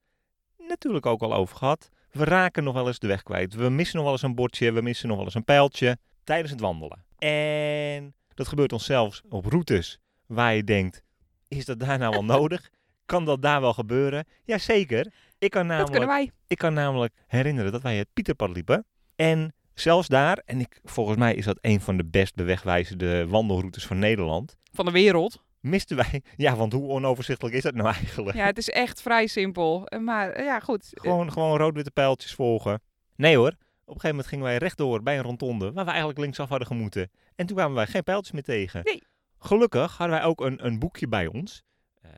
natuurlijk 0.57 1.07
ook 1.07 1.23
al 1.23 1.35
over 1.35 1.57
gehad. 1.57 1.89
We 2.11 2.25
raken 2.25 2.65
nog 2.65 2.75
wel 2.75 2.87
eens 2.87 2.99
de 2.99 3.07
weg 3.07 3.23
kwijt. 3.23 3.55
We 3.55 3.69
missen 3.69 3.95
nog 3.97 4.05
wel 4.05 4.13
eens 4.15 4.23
een 4.23 4.35
bordje, 4.35 4.73
we 4.73 4.81
missen 4.83 5.09
nog 5.09 5.17
wel 5.17 5.25
eens 5.27 5.35
een 5.35 5.45
pijltje 5.45 5.99
tijdens 6.25 6.51
het 6.51 6.61
wandelen. 6.61 7.05
En 7.19 8.15
dat 8.35 8.49
gebeurt 8.49 8.73
ons 8.73 8.85
zelfs 8.85 9.23
op 9.29 9.45
routes 9.45 9.99
waar 10.27 10.55
je 10.55 10.65
denkt, 10.65 11.03
is 11.49 11.65
dat 11.65 11.81
daar 11.81 11.99
nou 11.99 12.11
wel 12.13 12.25
nodig? 12.39 12.71
Kan 13.07 13.25
dat 13.25 13.43
daar 13.43 13.61
wel 13.61 13.73
gebeuren? 13.73 14.25
Jazeker. 14.45 15.13
Ik 15.39 15.51
kan 15.51 15.61
Dat 15.61 15.71
namelijk 15.71 15.91
kunnen 15.91 16.09
wij. 16.09 16.31
ik 16.47 16.59
kan 16.59 16.75
namelijk 16.75 17.15
herinneren 17.27 17.73
dat 17.73 17.83
wij 17.83 17.97
het 17.97 18.09
Pieterpad 18.13 18.51
liepen. 18.51 18.87
En 19.17 19.53
zelfs 19.81 20.09
daar, 20.09 20.43
en 20.45 20.61
ik, 20.61 20.81
volgens 20.85 21.17
mij 21.19 21.35
is 21.35 21.45
dat 21.45 21.59
een 21.61 21.81
van 21.81 21.97
de 21.97 22.05
best 22.05 22.35
bewegwijzende 22.35 23.27
wandelroutes 23.27 23.87
van 23.87 23.99
Nederland, 23.99 24.57
Van 24.73 24.85
de 24.85 24.91
wereld. 24.91 25.45
misten 25.61 25.97
wij... 25.97 26.23
Ja, 26.37 26.57
want 26.57 26.73
hoe 26.73 26.89
onoverzichtelijk 26.89 27.57
is 27.57 27.63
dat 27.63 27.75
nou 27.75 27.89
eigenlijk? 27.95 28.37
Ja, 28.37 28.45
het 28.47 28.59
is 28.59 28.69
echt 28.69 29.03
vrij 29.03 29.27
simpel. 29.27 29.87
Eh, 29.87 30.01
Maar 30.01 30.31
eh, 30.31 30.45
ja, 30.45 30.61
goed. 30.61 30.89
Gewoon, 30.91 31.33
gewoon 31.33 31.59
rood-witte 31.59 31.91
pijltjes 31.91 32.35
volgen. 32.35 32.81
Nee 33.17 33.37
hoor, 33.37 33.49
op 33.51 33.55
een 33.55 34.01
gegeven 34.01 34.09
moment 34.09 34.27
gingen 34.27 34.45
wij 34.45 34.57
rechtdoor 34.57 35.03
bij 35.03 35.17
een 35.17 35.23
rondonde, 35.25 35.73
waar 35.73 35.85
we 35.85 35.91
eigenlijk 35.91 36.19
linksaf 36.21 36.49
hadden 36.49 36.67
gemoeten. 36.67 37.11
En 37.35 37.47
toen 37.47 37.57
kwamen 37.57 37.77
wij 37.77 37.87
geen 37.87 38.03
pijltjes 38.03 38.33
meer 38.33 38.43
tegen. 38.43 38.81
Nee. 38.85 39.03
Gelukkig 39.39 39.97
hadden 39.97 40.17
wij 40.17 40.27
ook 40.27 40.41
een, 40.41 40.67
een 40.67 40.79
boekje 40.79 41.09
bij 41.09 41.27
ons. 41.27 41.63
Eh, 42.03 42.11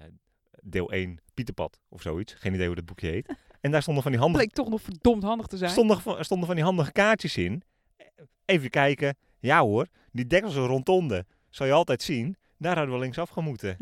deel 0.63 0.91
1, 0.93 1.21
Pieterpad 1.35 1.81
of 1.89 2.03
zoiets. 2.03 2.35
Geen 2.35 2.55
idee 2.55 2.67
hoe 2.67 2.75
dat 2.75 2.85
boekje 2.87 3.09
heet. 3.11 3.35
En 3.61 3.71
daar 3.71 3.83
stonden 3.83 4.03
van 4.03 4.13
die 4.13 4.21
handige 4.21 4.45
bleek 4.45 4.55
toch 4.57 4.69
nog 4.69 4.83
verdomd 4.83 5.23
handig 5.23 5.47
te 5.47 5.57
zijn. 5.57 5.71
stonden, 5.71 6.25
stonden 6.25 6.47
van 6.47 6.55
die 6.57 6.65
handige 6.65 6.93
kaartjes 6.93 7.37
in. 7.37 7.63
Even 8.45 8.71
kijken. 8.71 9.17
Ja 9.39 9.61
hoor, 9.61 9.87
die 10.13 10.27
dekkelse 10.27 10.61
rondonde 10.61 11.27
zal 11.51 11.67
je 11.67 11.73
altijd 11.73 12.03
zien. 12.03 12.37
Daar 12.59 12.77
hadden 12.77 12.95
we 12.95 13.01
linksaf 13.01 13.31
gemoeten. 13.31 13.77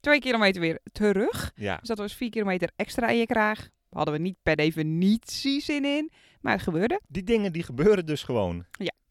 Twee 0.00 0.20
kilometer 0.20 0.60
weer 0.60 0.80
terug. 0.92 1.52
Ja, 1.54 1.76
Dus 1.76 1.88
dat 1.88 1.98
was 1.98 2.14
vier 2.14 2.30
kilometer 2.30 2.70
extra 2.76 3.08
in 3.08 3.18
je 3.18 3.26
kraag. 3.26 3.68
Hadden 3.90 4.14
we 4.14 4.20
niet 4.20 4.36
per 4.42 4.56
definitie 4.56 5.60
zin 5.60 5.84
in. 5.84 6.12
Maar 6.40 6.52
het 6.52 6.62
gebeurde. 6.62 7.00
die 7.08 7.22
dingen 7.22 7.52
die 7.52 7.62
gebeuren 7.62 8.06
dus 8.06 8.22
gewoon. 8.22 8.64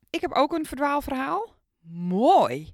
Ik 0.10 0.22
heb 0.22 0.32
ook 0.32 0.54
een 0.54 0.66
verdwaalverhaal. 0.66 1.56
Mooi. 1.82 2.72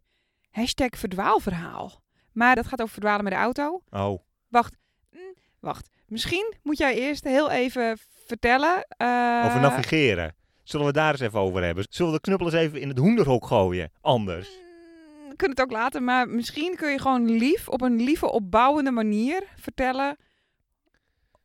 Hashtag 0.50 0.89
verdwaalverhaal. 0.98 2.01
Maar 2.31 2.55
dat 2.55 2.67
gaat 2.67 2.81
over 2.81 2.93
verdwalen 2.93 3.24
met 3.24 3.33
de 3.33 3.39
auto. 3.39 3.81
Oh, 3.89 4.19
Wacht. 4.48 4.77
Hm, 5.12 5.17
wacht. 5.59 5.89
Misschien 6.09 6.53
moet 6.63 6.77
jij 6.77 6.95
eerst 6.95 7.23
heel 7.23 7.51
even 7.51 7.97
vertellen. 8.25 8.85
eh, 8.87 9.41
over 9.45 9.59
navigeren. 9.59 10.35
Zullen 10.63 10.85
we 10.85 10.91
daar 10.91 11.11
eens 11.11 11.19
even 11.19 11.39
over 11.39 11.63
hebben? 11.63 11.85
Zullen 11.89 12.11
we 12.11 12.17
de 12.17 12.23
knuppel 12.23 12.45
eens 12.45 12.55
even 12.55 12.81
in 12.81 12.87
het 12.87 12.97
hoenderhok 12.97 13.45
gooien? 13.45 13.91
Anders. 14.01 14.49
mm, 14.49 15.29
We 15.29 15.35
kunnen 15.35 15.57
het 15.57 15.61
ook 15.65 15.71
laten, 15.71 16.03
maar 16.03 16.29
misschien 16.29 16.75
kun 16.75 16.91
je 16.91 16.99
gewoon 16.99 17.29
lief, 17.37 17.67
op 17.67 17.81
een 17.81 17.95
lieve, 18.01 18.31
opbouwende 18.31 18.91
manier 18.91 19.43
vertellen 19.55 20.17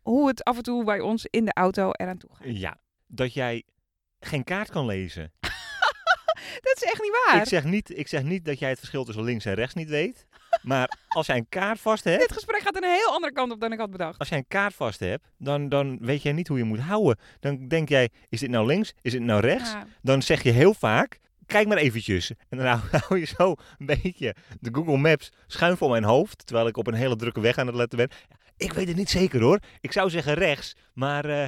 hoe 0.02 0.28
het 0.28 0.44
af 0.44 0.56
en 0.56 0.62
toe 0.62 0.84
bij 0.84 1.00
ons 1.00 1.26
in 1.30 1.44
de 1.44 1.52
auto 1.52 1.90
eraan 1.92 2.18
toe 2.18 2.30
gaat. 2.32 2.46
Ja, 2.58 2.76
dat 3.06 3.34
jij 3.34 3.62
geen 4.20 4.44
kaart 4.44 4.70
kan 4.70 4.86
lezen. 4.86 5.32
Dat 6.60 6.76
is 6.76 6.82
echt 6.82 7.02
niet 7.02 7.16
waar. 7.26 7.40
Ik 7.40 7.48
zeg, 7.48 7.64
niet, 7.64 7.98
ik 7.98 8.08
zeg 8.08 8.22
niet 8.22 8.44
dat 8.44 8.58
jij 8.58 8.68
het 8.68 8.78
verschil 8.78 9.04
tussen 9.04 9.24
links 9.24 9.44
en 9.44 9.54
rechts 9.54 9.74
niet 9.74 9.88
weet. 9.88 10.26
Maar 10.64 10.98
als 11.08 11.26
jij 11.26 11.36
een 11.36 11.48
kaart 11.48 11.80
vast 11.80 12.04
hebt, 12.04 12.20
Dit 12.20 12.32
gesprek 12.32 12.60
gaat 12.60 12.76
een 12.76 12.84
heel 12.84 13.08
andere 13.12 13.32
kant 13.32 13.52
op 13.52 13.60
dan 13.60 13.72
ik 13.72 13.78
had 13.78 13.90
bedacht. 13.90 14.18
als 14.18 14.28
jij 14.28 14.38
een 14.38 14.46
kaart 14.48 14.74
vast 14.74 15.00
hebt, 15.00 15.26
dan, 15.38 15.68
dan 15.68 15.98
weet 16.00 16.22
jij 16.22 16.32
niet 16.32 16.48
hoe 16.48 16.58
je 16.58 16.64
moet 16.64 16.78
houden. 16.80 17.18
Dan 17.40 17.68
denk 17.68 17.88
jij, 17.88 18.08
is 18.28 18.40
dit 18.40 18.50
nou 18.50 18.66
links? 18.66 18.92
Is 19.02 19.12
dit 19.12 19.20
nou 19.20 19.40
rechts? 19.40 19.72
Ja. 19.72 19.86
dan 20.02 20.22
zeg 20.22 20.42
je 20.42 20.50
heel 20.50 20.74
vaak, 20.74 21.18
kijk 21.46 21.66
maar 21.68 21.76
eventjes. 21.76 22.32
En 22.48 22.58
dan 22.58 22.66
hou, 22.66 23.18
je 23.20 23.26
zo 23.26 23.54
een 23.78 23.86
beetje 23.86 24.34
de 24.60 24.70
Google 24.72 24.96
Maps 24.96 25.30
schuin 25.46 25.76
voor 25.76 25.90
mijn 25.90 26.04
hoofd, 26.04 26.46
terwijl 26.46 26.66
ik 26.68 26.76
op 26.76 26.86
een 26.86 26.94
hele 26.94 27.16
drukke 27.16 27.40
weg 27.40 27.58
aan 27.58 27.66
het 27.66 27.76
letten 27.76 27.98
ben. 27.98 28.10
Ik 28.56 28.72
weet 28.72 28.88
het 28.88 28.96
niet 28.96 29.10
zeker 29.10 29.42
hoor. 29.42 29.58
Ik 29.80 29.92
zou 29.92 30.10
zeggen 30.10 30.34
rechts, 30.34 30.72
maar... 30.92 31.24
eh, 31.24 31.46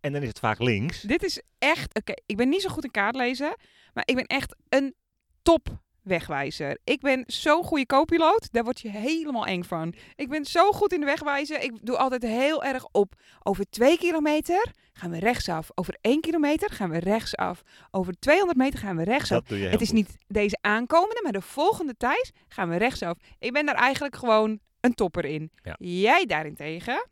en 0.00 0.12
dan 0.12 0.22
is 0.22 0.28
het 0.28 0.38
vaak 0.38 0.58
links. 0.58 1.00
Dit 1.00 1.22
is 1.22 1.42
echt... 1.58 1.94
Oké, 1.94 2.12
ik 2.26 2.36
ben 2.36 2.48
niet 2.48 2.62
zo 2.62 2.68
goed 2.68 2.84
in 2.84 2.90
kaart 2.90 3.14
lezen, 3.14 3.56
maar 3.94 4.02
ik 4.06 4.14
ben 4.14 4.24
echt 4.24 4.56
een 4.68 4.94
top 5.42 5.68
wegwijzer. 6.08 6.78
Ik 6.84 7.00
ben 7.00 7.24
zo'n 7.26 7.64
goede 7.64 7.86
co-piloot, 7.86 8.52
daar 8.52 8.64
word 8.64 8.80
je 8.80 8.88
helemaal 8.88 9.46
eng 9.46 9.62
van. 9.62 9.94
Ik 10.16 10.28
ben 10.28 10.44
zo 10.44 10.72
goed 10.72 10.92
in 10.92 11.00
de 11.00 11.06
wegwijzen. 11.06 11.62
Ik 11.62 11.72
doe 11.82 11.96
altijd 11.96 12.22
heel 12.22 12.64
erg 12.64 12.86
op. 12.92 13.14
Over 13.42 13.64
twee 13.70 13.98
kilometer 13.98 14.72
gaan 14.92 15.10
we 15.10 15.18
rechtsaf. 15.18 15.70
Over 15.74 15.96
één 16.00 16.20
kilometer 16.20 16.70
gaan 16.70 16.90
we 16.90 16.98
rechtsaf. 16.98 17.62
Over 17.90 18.18
200 18.18 18.58
meter 18.58 18.78
gaan 18.78 18.96
we 18.96 19.04
rechtsaf. 19.04 19.48
Het 19.48 19.80
is 19.80 19.88
goed. 19.88 19.96
niet 19.96 20.16
deze 20.26 20.58
aankomende, 20.60 21.20
maar 21.22 21.32
de 21.32 21.40
volgende 21.40 21.96
tijd 21.96 22.32
gaan 22.48 22.68
we 22.68 22.76
rechtsaf. 22.76 23.16
Ik 23.38 23.52
ben 23.52 23.66
daar 23.66 23.74
eigenlijk 23.74 24.16
gewoon 24.16 24.58
een 24.80 24.94
topper 24.94 25.24
in. 25.24 25.50
Ja. 25.62 25.76
Jij 25.78 26.26
daarentegen 26.26 27.08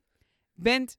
bent 0.54 0.96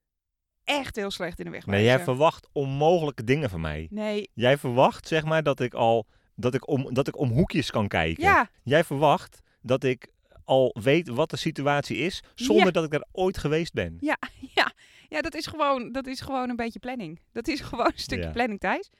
echt 0.64 0.96
heel 0.96 1.10
slecht 1.10 1.38
in 1.38 1.44
de 1.44 1.50
wegwijzen. 1.50 1.84
Nee, 1.86 1.94
jij 1.96 2.04
verwacht 2.04 2.48
onmogelijke 2.52 3.24
dingen 3.24 3.50
van 3.50 3.60
mij. 3.60 3.86
Nee, 3.90 4.30
Jij 4.34 4.58
verwacht 4.58 5.08
zeg 5.08 5.24
maar 5.24 5.42
dat 5.42 5.60
ik 5.60 5.74
al 5.74 6.06
dat 6.40 6.54
ik 6.54 6.68
om, 6.68 6.94
dat 6.94 7.08
ik 7.08 7.18
om 7.18 7.30
hoekjes 7.30 7.70
kan 7.70 7.88
kijken. 7.88 8.22
ja, 8.22 8.48
Jij 8.62 8.84
verwacht 8.84 9.40
dat 9.62 9.84
ik 9.84 10.06
al 10.44 10.76
weet 10.82 11.08
wat 11.08 11.30
de 11.30 11.36
situatie 11.36 11.96
is, 11.96 12.22
zonder 12.34 12.64
Ja. 12.66 12.70
dat 12.70 12.84
ik 12.84 12.94
er 12.94 13.04
ooit 13.12 13.38
geweest 13.38 13.72
ben. 13.72 13.96
ja, 14.00 14.16
ja. 14.54 14.72
Ja, 15.08 15.20
dat 15.20 15.34
is 15.34 15.46
gewoon, 15.46 15.92
dat 15.92 16.06
is 16.06 16.20
gewoon 16.20 16.48
een 16.48 16.56
beetje 16.56 16.78
planning. 16.78 17.20
Dat 17.32 17.48
is 17.48 17.60
gewoon 17.70 17.86
een 17.86 17.92
stukje 17.98 18.24
Ja. 18.24 18.30
planning, 18.30 18.60
Thijs. 18.60 18.90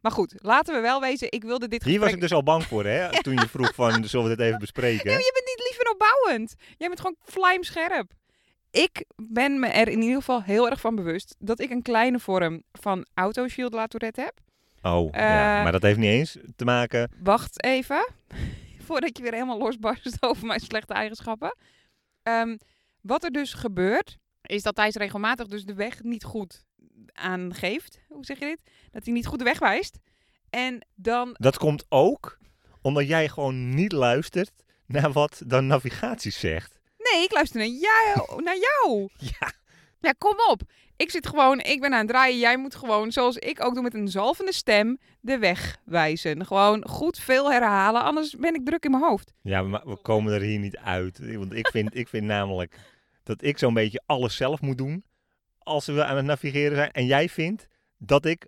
Maar 0.00 0.12
goed, 0.12 0.34
laten 0.38 0.74
we 0.74 0.80
wel 0.80 1.00
wezen, 1.00 1.32
ik 1.32 1.42
wilde 1.44 1.68
dit 1.68 1.84
Hier 1.84 2.00
was 2.00 2.12
ik 2.12 2.20
dus 2.20 2.32
al 2.32 2.42
bang 2.42 2.62
voor, 2.64 2.84
hè? 2.84 3.08
Toen 3.22 3.34
je 3.34 3.48
vroeg 3.48 3.74
van, 3.74 4.04
zullen 4.04 4.28
we 4.28 4.36
dit 4.36 4.46
even 4.46 4.58
bespreken? 4.58 5.06
Nee, 5.06 5.16
je 5.16 5.30
bent 5.34 5.46
niet 5.58 5.68
lief 5.70 5.78
en 5.80 5.90
opbouwend. 5.92 6.54
Jij 6.78 6.88
bent 6.88 7.00
gewoon 7.00 7.16
vlijmscherp. 7.24 8.12
Ik 8.70 9.04
ben 9.16 9.60
me 9.60 9.66
er 9.66 9.88
in 9.88 10.00
ieder 10.02 10.16
geval 10.16 10.42
heel 10.42 10.70
erg 10.70 10.80
van 10.80 10.94
bewust 10.94 11.36
dat 11.38 11.60
ik 11.60 11.70
een 11.70 11.82
kleine 11.82 12.18
vorm 12.18 12.62
van 12.72 13.06
autoshield 13.14 13.72
La 13.72 13.86
Tourette 13.86 14.20
heb. 14.20 14.40
Oh, 14.82 15.10
ja. 15.12 15.56
Eh, 15.56 15.62
maar 15.62 15.72
dat 15.72 15.82
heeft 15.82 15.98
niet 15.98 16.10
eens 16.10 16.36
te 16.56 16.64
maken... 16.64 17.10
Wacht 17.22 17.64
even, 17.64 18.08
voordat 18.86 19.16
je 19.16 19.22
weer 19.22 19.32
helemaal 19.32 19.58
losbarst 19.58 20.16
over 20.28 20.46
mijn 20.46 20.60
slechte 20.60 20.92
eigenschappen. 20.94 21.56
Ehm, 22.22 22.56
wat 23.00 23.24
er 23.24 23.30
dus 23.30 23.52
gebeurt, 23.52 24.18
is 24.42 24.62
dat 24.62 24.74
Thijs 24.74 24.94
regelmatig 24.94 25.46
dus 25.46 25.64
de 25.64 25.74
weg 25.74 26.02
niet 26.02 26.24
goed 26.24 26.64
aangeeft. 27.12 28.00
Hoe 28.08 28.24
zeg 28.24 28.38
je 28.38 28.44
dit? 28.44 28.60
Dat 28.90 29.04
hij 29.04 29.12
niet 29.14 29.26
goed 29.26 29.38
de 29.38 29.44
weg 29.44 29.58
wijst. 29.58 29.98
En 30.50 30.86
dan, 30.94 31.36
Dat 31.38 31.58
komt 31.58 31.84
ook 31.88 32.38
omdat 32.80 33.06
jij 33.08 33.28
gewoon 33.28 33.68
niet 33.68 33.92
luistert 33.92 34.52
naar 34.86 35.12
wat 35.12 35.42
de 35.46 35.60
navigatie 35.60 36.32
zegt. 36.32 36.80
nee, 36.98 37.22
ik 37.22 37.32
luister 37.32 37.58
naar 37.58 37.68
jou. 37.68 38.42
naar 38.42 38.58
jou. 38.58 39.08
Ja. 39.38 39.52
Ja, 40.00 40.12
kom 40.18 40.34
op. 40.50 40.62
Ik 41.02 41.10
zit 41.10 41.26
gewoon, 41.26 41.60
ik 41.60 41.80
ben 41.80 41.92
aan 41.92 41.98
het 41.98 42.08
draaien. 42.08 42.38
Jij 42.38 42.56
moet 42.56 42.74
gewoon, 42.74 43.12
zoals 43.12 43.36
ik 43.36 43.64
ook 43.64 43.74
doe 43.74 43.82
met 43.82 43.94
een 43.94 44.08
zalvende 44.08 44.52
stem, 44.52 44.98
de 45.20 45.38
weg 45.38 45.78
wijzen. 45.84 46.46
Gewoon 46.46 46.88
goed 46.88 47.18
veel 47.18 47.50
herhalen, 47.50 48.02
anders 48.02 48.36
ben 48.36 48.54
ik 48.54 48.64
druk 48.64 48.84
in 48.84 48.90
mijn 48.90 49.02
hoofd. 49.02 49.32
Ja, 49.42 49.62
maar 49.62 49.82
we 49.84 49.96
komen 49.96 50.32
er 50.32 50.40
hier 50.40 50.58
niet 50.58 50.76
uit. 50.76 51.36
Want 51.36 51.52
ik 51.52 51.68
vind, 51.68 51.94
ik 51.94 52.08
vind 52.08 52.24
namelijk 52.24 52.78
dat 53.22 53.42
ik 53.42 53.58
zo'n 53.58 53.74
beetje 53.74 54.02
alles 54.06 54.36
zelf 54.36 54.60
moet 54.60 54.78
doen 54.78 55.04
als 55.58 55.86
we 55.86 56.04
aan 56.04 56.16
het 56.16 56.24
navigeren 56.24 56.76
zijn. 56.76 56.90
En 56.90 57.06
jij 57.06 57.28
vindt 57.28 57.66
dat 57.98 58.24
ik 58.24 58.46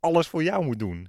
alles 0.00 0.28
voor 0.28 0.42
jou 0.42 0.64
moet 0.64 0.78
doen. 0.78 1.08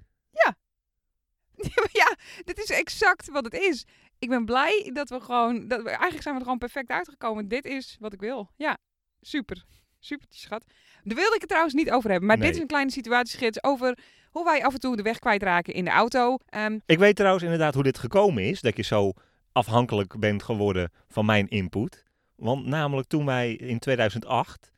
ja, 1.91 2.15
dit 2.49 2.57
is 2.57 2.69
exact 2.69 3.29
wat 3.29 3.43
het 3.43 3.53
is. 3.53 3.85
Ik 4.19 4.29
ben 4.29 4.45
blij 4.45 4.89
dat 4.93 5.09
we 5.09 5.19
gewoon, 5.19 5.67
dat 5.67 5.81
we, 5.81 5.89
eigenlijk 5.89 6.21
zijn 6.21 6.33
we 6.33 6.39
er 6.39 6.45
gewoon 6.45 6.59
perfect 6.59 6.89
uitgekomen. 6.89 7.47
Dit 7.47 7.65
is 7.65 7.97
wat 7.99 8.13
ik 8.13 8.19
wil. 8.19 8.49
Ja, 8.55 8.77
super. 9.21 9.65
Super, 10.03 10.27
schat. 10.29 10.63
Daar 11.03 11.15
wilde 11.15 11.34
ik 11.36 11.39
het 11.41 11.50
trouwens 11.50 11.74
niet 11.75 11.91
over 11.91 12.10
hebben. 12.10 12.27
Maar 12.27 12.38
Nee. 12.38 12.46
dit 12.46 12.55
is 12.55 12.62
een 12.62 12.67
kleine 12.67 12.91
situatieschets 12.91 13.63
over 13.63 13.98
hoe 14.31 14.43
wij 14.43 14.63
af 14.63 14.74
en 14.74 14.79
toe 14.79 14.96
de 14.96 15.01
weg 15.01 15.20
kwijtraken 15.20 15.74
in 15.74 15.84
de 15.84 15.89
auto. 15.91 16.38
Ehm, 16.50 16.79
Ik 16.86 16.98
weet 17.00 17.15
trouwens 17.15 17.43
inderdaad 17.43 17.74
hoe 17.74 17.84
dit 17.84 17.98
gekomen 17.98 18.43
is. 18.43 18.62
Dat 18.62 18.77
je 18.77 18.84
zo 18.84 19.12
afhankelijk 19.51 20.20
bent 20.20 20.43
geworden 20.43 20.91
van 21.08 21.25
mijn 21.25 21.48
input. 21.48 22.03
Want 22.36 22.65
namelijk 22.65 23.08
toen 23.08 23.25
wij 23.25 23.53
in 23.53 23.79
2008 23.79 24.72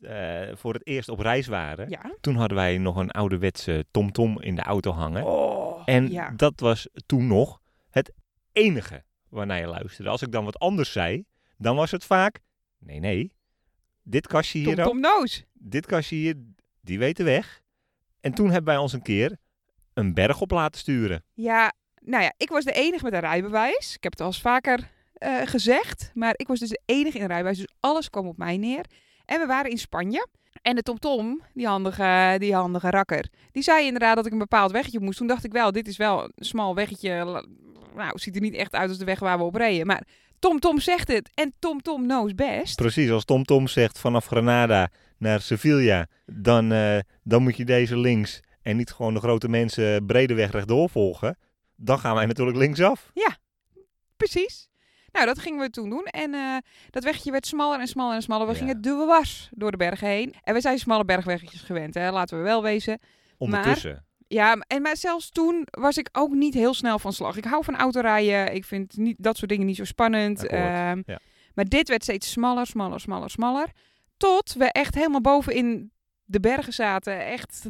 eh, 0.00 0.40
voor 0.54 0.72
het 0.74 0.86
eerst 0.86 1.08
op 1.08 1.18
reis 1.18 1.46
waren. 1.46 1.88
ja. 1.88 2.14
Toen 2.20 2.36
hadden 2.36 2.56
wij 2.56 2.78
nog 2.78 2.96
een 2.96 3.10
ouderwetse 3.10 3.84
TomTom 3.90 4.40
in 4.40 4.54
de 4.54 4.62
auto 4.62 4.90
hangen. 4.92 5.24
Oh, 5.24 5.82
En 5.84 6.10
ja. 6.10 6.30
dat 6.36 6.60
was 6.60 6.88
toen 7.06 7.26
nog 7.26 7.60
het 7.90 8.12
enige 8.52 9.04
waarnaar 9.28 9.58
je 9.60 9.66
luisterde. 9.66 10.10
Als 10.10 10.22
ik 10.22 10.32
dan 10.32 10.44
wat 10.44 10.58
anders 10.58 10.92
zei, 10.92 11.24
dan 11.58 11.76
was 11.76 11.90
het 11.90 12.04
vaak... 12.04 12.40
Nee, 12.78 12.98
nee. 13.00 13.32
Dit 14.04 14.26
kastje 14.26 14.58
hier 14.58 14.74
Tom. 14.74 14.84
Tom 14.84 15.00
Noos. 15.00 15.44
Dit 15.52 15.86
kastje 15.86 16.16
hier, 16.16 16.34
die 16.80 16.98
weet 16.98 17.16
de 17.16 17.24
weg. 17.24 17.62
En 18.20 18.34
toen 18.34 18.50
hebben 18.50 18.74
wij 18.74 18.82
ons 18.82 18.92
een 18.92 19.02
keer 19.02 19.36
een 19.94 20.14
berg 20.14 20.40
op 20.40 20.50
laten 20.50 20.80
sturen. 20.80 21.24
Ja, 21.32 21.72
nou 22.00 22.22
ja, 22.22 22.32
ik 22.36 22.48
was 22.48 22.64
de 22.64 22.72
enige 22.72 23.04
met 23.04 23.12
een 23.12 23.20
rijbewijs. 23.20 23.94
Ik 23.96 24.02
heb 24.02 24.12
het 24.12 24.20
al 24.20 24.26
eens 24.26 24.40
vaker 24.40 24.90
eh, 25.12 25.40
gezegd. 25.44 26.10
Maar 26.14 26.34
ik 26.36 26.46
was 26.46 26.58
dus 26.58 26.68
de 26.68 26.80
enige 26.84 27.16
in 27.16 27.22
een 27.22 27.28
rijbewijs. 27.28 27.56
Dus 27.56 27.74
alles 27.80 28.10
kwam 28.10 28.26
op 28.26 28.36
mij 28.36 28.56
neer. 28.56 28.84
En 29.24 29.40
we 29.40 29.46
waren 29.46 29.70
in 29.70 29.78
Spanje. 29.78 30.26
En 30.62 30.76
de 30.76 30.82
TomTom, 30.82 31.42
die 31.54 31.66
handige, 31.66 32.36
die 32.38 32.54
handige 32.54 32.90
rakker, 32.90 33.28
die 33.52 33.62
zei 33.62 33.84
inderdaad 33.86 34.16
dat 34.16 34.26
ik 34.26 34.32
een 34.32 34.38
bepaald 34.38 34.72
weggetje 34.72 35.00
moest. 35.00 35.18
Toen 35.18 35.26
dacht 35.26 35.44
ik 35.44 35.52
wel, 35.52 35.72
dit 35.72 35.88
is 35.88 35.96
wel 35.96 36.22
een 36.22 36.44
smal 36.44 36.74
weggetje. 36.74 37.44
Nou, 37.94 38.18
ziet 38.18 38.34
er 38.34 38.40
niet 38.40 38.54
echt 38.54 38.74
uit 38.74 38.88
als 38.88 38.98
de 38.98 39.04
weg 39.04 39.18
waar 39.18 39.38
we 39.38 39.44
op 39.44 39.54
reden. 39.54 39.86
Maar 39.86 40.06
Tom 40.44 40.58
Tom 40.60 40.80
zegt 40.80 41.08
het 41.08 41.30
en 41.34 41.54
Tom 41.58 41.82
Tom 41.82 42.02
knows 42.02 42.34
best. 42.34 42.76
Precies, 42.76 43.10
als 43.10 43.24
Tom 43.24 43.44
Tom 43.44 43.68
zegt 43.68 43.98
vanaf 43.98 44.26
Granada 44.26 44.90
naar 45.18 45.40
Sevilla, 45.40 46.06
dan, 46.26 46.72
eh, 46.72 46.98
dan 47.22 47.42
moet 47.42 47.56
je 47.56 47.64
deze 47.64 47.98
links 47.98 48.40
en 48.62 48.76
niet 48.76 48.90
gewoon 48.90 49.14
de 49.14 49.20
grote 49.20 49.48
mensen 49.48 50.06
brede 50.06 50.34
weg 50.34 50.50
rechtdoor 50.50 50.90
volgen. 50.90 51.38
Dan 51.76 51.98
gaan 51.98 52.14
wij 52.14 52.26
natuurlijk 52.26 52.56
linksaf. 52.56 53.10
Precies. 54.16 54.68
Nou, 55.12 55.26
dat 55.26 55.38
gingen 55.38 55.60
we 55.60 55.70
toen 55.70 55.90
doen. 55.90 56.04
En 56.04 56.34
eh, 56.34 56.56
dat 56.90 57.04
weggetje 57.04 57.30
werd 57.30 57.46
smaller 57.46 57.80
en 57.80 57.86
smaller 57.86 58.14
en 58.14 58.22
smaller. 58.22 58.46
We 58.46 58.52
Ja. 58.52 58.58
gingen 58.58 58.80
dwars 58.80 59.48
door 59.52 59.70
de 59.70 59.76
bergen 59.76 60.08
heen. 60.08 60.34
En 60.42 60.54
we 60.54 60.60
zijn 60.60 60.78
smalle 60.78 61.04
bergweggetjes 61.04 61.60
gewend, 61.60 61.94
hè? 61.94 62.10
laten 62.10 62.38
we 62.38 62.44
wel 62.44 62.62
wezen. 62.62 62.98
Ondertussen. 63.38 64.04
Ja, 64.34 64.56
en 64.66 64.82
maar 64.82 64.96
zelfs 64.96 65.30
toen 65.30 65.66
was 65.70 65.96
ik 65.96 66.08
ook 66.12 66.32
niet 66.32 66.54
heel 66.54 66.74
snel 66.74 66.98
van 66.98 67.12
slag. 67.12 67.36
Ik 67.36 67.44
hou 67.44 67.64
van 67.64 67.76
autorijden. 67.76 68.54
Ik 68.54 68.64
vind 68.64 68.96
niet, 68.96 69.16
dat 69.18 69.36
soort 69.36 69.50
dingen 69.50 69.66
niet 69.66 69.76
zo 69.76 69.84
spannend. 69.84 70.46
Ehm, 70.46 71.02
ja. 71.06 71.18
Maar 71.54 71.64
dit 71.64 71.88
werd 71.88 72.02
steeds 72.02 72.30
smaller, 72.30 72.66
smaller, 72.66 73.00
smaller, 73.00 73.30
smaller. 73.30 73.68
Tot 74.16 74.52
we 74.54 74.64
echt 74.64 74.94
helemaal 74.94 75.20
boven 75.20 75.54
in 75.54 75.92
de 76.24 76.40
bergen 76.40 76.72
zaten. 76.72 77.26
Echt 77.26 77.66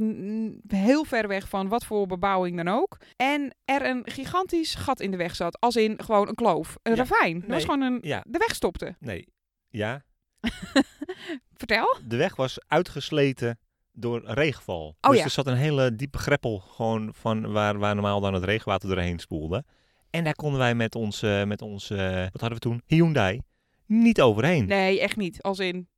heel 0.66 1.04
ver 1.04 1.28
weg 1.28 1.48
van 1.48 1.68
wat 1.68 1.84
voor 1.84 2.06
bebouwing 2.06 2.56
dan 2.56 2.68
ook. 2.68 2.96
En 3.16 3.54
er 3.64 3.86
een 3.86 4.02
gigantisch 4.04 4.74
gat 4.74 5.00
in 5.00 5.10
de 5.10 5.16
weg 5.16 5.36
zat. 5.36 5.60
Als 5.60 5.76
in 5.76 6.02
gewoon 6.02 6.28
een 6.28 6.34
kloof. 6.34 6.76
Een 6.82 6.94
Ja, 6.94 6.98
ravijn. 6.98 7.40
Dat 7.40 7.48
was 7.48 7.56
nee, 7.56 7.64
gewoon 7.64 7.80
een... 7.80 7.98
Ja, 8.00 8.24
De 8.26 8.38
weg 8.38 8.54
stopte. 8.54 8.96
nee. 9.00 9.28
Ja, 9.68 10.02
Vertel. 11.60 11.96
de 12.04 12.16
weg 12.16 12.36
was 12.36 12.58
uitgesleten 12.66 13.58
door 13.94 14.22
regenval. 14.24 14.96
Oh 15.00 15.10
dus 15.10 15.18
ja. 15.18 15.24
er 15.24 15.30
zat 15.30 15.46
een 15.46 15.56
hele 15.56 15.94
diepe 15.94 16.18
greppel 16.18 16.58
gewoon 16.58 17.14
van 17.14 17.52
waar, 17.52 17.78
waar 17.78 17.94
normaal 17.94 18.20
dan 18.20 18.34
het 18.34 18.44
regenwater 18.44 18.88
doorheen 18.88 19.18
spoelde. 19.18 19.64
En 20.10 20.24
daar 20.24 20.34
konden 20.34 20.58
wij 20.58 20.74
met 20.74 20.94
ons, 20.94 21.20
met 21.20 21.62
ons 21.62 21.88
wat 21.88 22.40
hadden 22.40 22.52
we 22.52 22.58
toen? 22.58 22.82
Hyundai, 22.86 23.40
niet 23.86 24.20
overheen. 24.20 24.66
Nee, 24.66 25.00
echt 25.00 25.16
niet. 25.16 25.42
Als 25.42 25.58
in... 25.58 25.88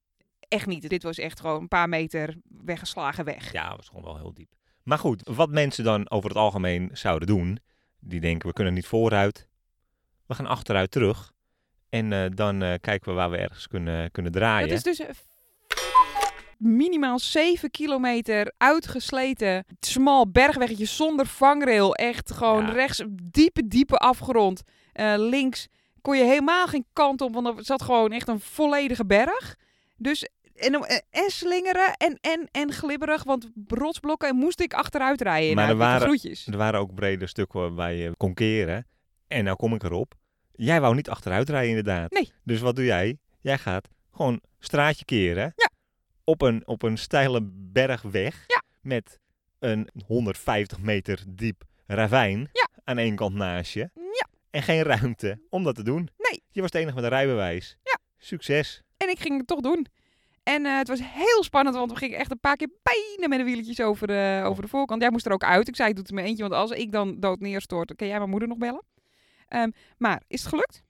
Echt 0.48 0.66
niet. 0.66 0.88
Dit 0.88 1.02
was 1.02 1.18
echt 1.18 1.40
gewoon 1.40 1.60
een 1.60 1.68
paar 1.68 1.88
meter 1.88 2.34
weggeslagen 2.64 3.24
weg. 3.24 3.52
Ja, 3.52 3.68
het 3.68 3.76
was 3.76 3.88
gewoon 3.88 4.04
wel 4.04 4.16
heel 4.16 4.34
diep. 4.34 4.54
Maar 4.82 4.98
goed, 4.98 5.28
wat 5.34 5.50
mensen 5.50 5.84
dan 5.84 6.10
over 6.10 6.28
het 6.28 6.38
algemeen 6.38 6.90
zouden 6.92 7.28
doen, 7.28 7.58
die 8.00 8.20
denken 8.20 8.48
we 8.48 8.54
kunnen 8.54 8.74
niet 8.74 8.86
vooruit, 8.86 9.48
we 10.26 10.34
gaan 10.34 10.46
achteruit 10.46 10.90
terug. 10.90 11.32
En 11.88 12.12
eh, 12.12 12.30
dan 12.34 12.62
eh, 12.62 12.74
kijken 12.80 13.08
we 13.08 13.14
waar 13.14 13.30
we 13.30 13.36
ergens 13.36 13.66
kunnen, 13.66 14.10
kunnen 14.10 14.32
draaien. 14.32 14.68
Dat 14.68 14.86
is 14.86 14.96
dus 14.96 15.06
minimaal 16.58 17.18
7 17.18 17.70
kilometer 17.70 18.52
uitgesleten, 18.56 19.64
smal 19.80 20.30
bergweggetje 20.30 20.84
zonder 20.84 21.26
vangrail. 21.26 21.94
Echt 21.94 22.32
gewoon 22.32 22.66
Ja. 22.66 22.72
rechts, 22.72 23.02
diepe, 23.10 23.66
diepe 23.68 23.96
afgrond. 23.96 24.62
Eh, 24.92 25.14
links 25.16 25.66
kon 26.02 26.16
je 26.16 26.24
helemaal 26.24 26.66
geen 26.66 26.86
kant 26.92 27.20
op, 27.20 27.34
want 27.34 27.46
er 27.46 27.64
zat 27.64 27.82
gewoon 27.82 28.12
echt 28.12 28.28
een 28.28 28.40
volledige 28.40 29.06
berg. 29.06 29.56
Dus 29.96 30.28
en, 30.54 30.74
en, 30.74 31.02
en 31.10 31.30
slingeren 31.30 31.92
en, 31.96 32.18
en, 32.20 32.48
en 32.52 32.72
glibberig, 32.72 33.24
want 33.24 33.50
rotsblokken 33.66 34.28
en 34.28 34.36
moest 34.36 34.60
ik 34.60 34.74
achteruit 34.74 35.20
rijden. 35.20 35.54
Maar 35.54 35.68
er 35.68 35.76
waren-. 35.76 36.20
Er 36.46 36.56
waren 36.56 36.80
ook 36.80 36.94
brede 36.94 37.26
stukken 37.26 37.74
waar 37.74 37.92
je 37.92 38.14
kon 38.16 38.34
keren. 38.34 38.86
En 39.28 39.44
nou 39.44 39.56
kom 39.56 39.74
ik 39.74 39.82
erop. 39.82 40.14
Jij 40.52 40.80
wou 40.80 40.94
niet 40.94 41.08
achteruit 41.08 41.48
rijden 41.48 41.68
inderdaad. 41.68 42.10
Nee. 42.10 42.30
Dus 42.44 42.60
wat 42.60 42.76
doe 42.76 42.84
jij? 42.84 43.18
Jij 43.40 43.58
gaat 43.58 43.88
gewoon 44.12 44.40
straatje 44.58 45.04
keren. 45.04 45.52
Ja. 45.56 45.65
Op 46.28 46.42
een, 46.42 46.66
op 46.66 46.82
een 46.82 46.98
steile 46.98 47.40
bergweg. 47.52 48.44
Ja. 48.46 48.62
Met 48.80 49.20
een 49.58 49.90
150 50.06 50.80
meter 50.80 51.24
diep 51.28 51.64
ravijn. 51.86 52.48
Ja. 52.52 52.68
Aan 52.84 52.98
één 52.98 53.16
kant 53.16 53.34
naast 53.34 53.72
je. 53.72 53.90
Ja. 53.94 54.26
En 54.50 54.62
geen 54.62 54.82
ruimte 54.82 55.40
om 55.50 55.64
dat 55.64 55.74
te 55.74 55.82
doen. 55.82 56.08
Nee. 56.18 56.42
Je 56.50 56.60
was 56.60 56.70
de 56.70 56.78
enige 56.78 56.94
met 56.94 57.04
een 57.04 57.10
rijbewijs. 57.10 57.76
Ja. 57.82 57.98
Succes. 58.18 58.82
En 58.96 59.08
ik 59.08 59.18
ging 59.18 59.38
het 59.38 59.46
toch 59.46 59.60
doen. 59.60 59.86
En 60.42 60.66
eh, 60.66 60.76
het 60.76 60.88
was 60.88 61.00
heel 61.02 61.44
spannend, 61.44 61.76
want 61.76 61.90
we 61.90 61.96
gingen 61.96 62.18
echt 62.18 62.30
een 62.30 62.40
paar 62.40 62.56
keer 62.56 62.70
bijna 62.82 63.28
met 63.28 63.38
de 63.38 63.44
wieletjes 63.44 63.80
over 63.80 64.06
de, 64.06 64.42
over 64.44 64.62
de 64.62 64.68
voorkant. 64.68 65.00
Jij 65.00 65.10
moest 65.10 65.26
er 65.26 65.32
ook 65.32 65.44
uit. 65.44 65.68
Ik 65.68 65.76
zei, 65.76 65.92
doe 65.92 66.02
het 66.02 66.12
mijn 66.12 66.26
eentje, 66.26 66.42
want 66.42 66.54
als 66.54 66.70
ik 66.70 66.92
dan 66.92 67.20
dood 67.20 67.40
neerstort, 67.40 67.94
kan 67.94 68.06
jij 68.06 68.18
mijn 68.18 68.30
moeder 68.30 68.48
nog 68.48 68.58
bellen. 68.58 68.84
Ehm, 69.48 69.70
maar 69.98 70.22
is 70.26 70.40
het 70.40 70.48
gelukt? 70.48 70.82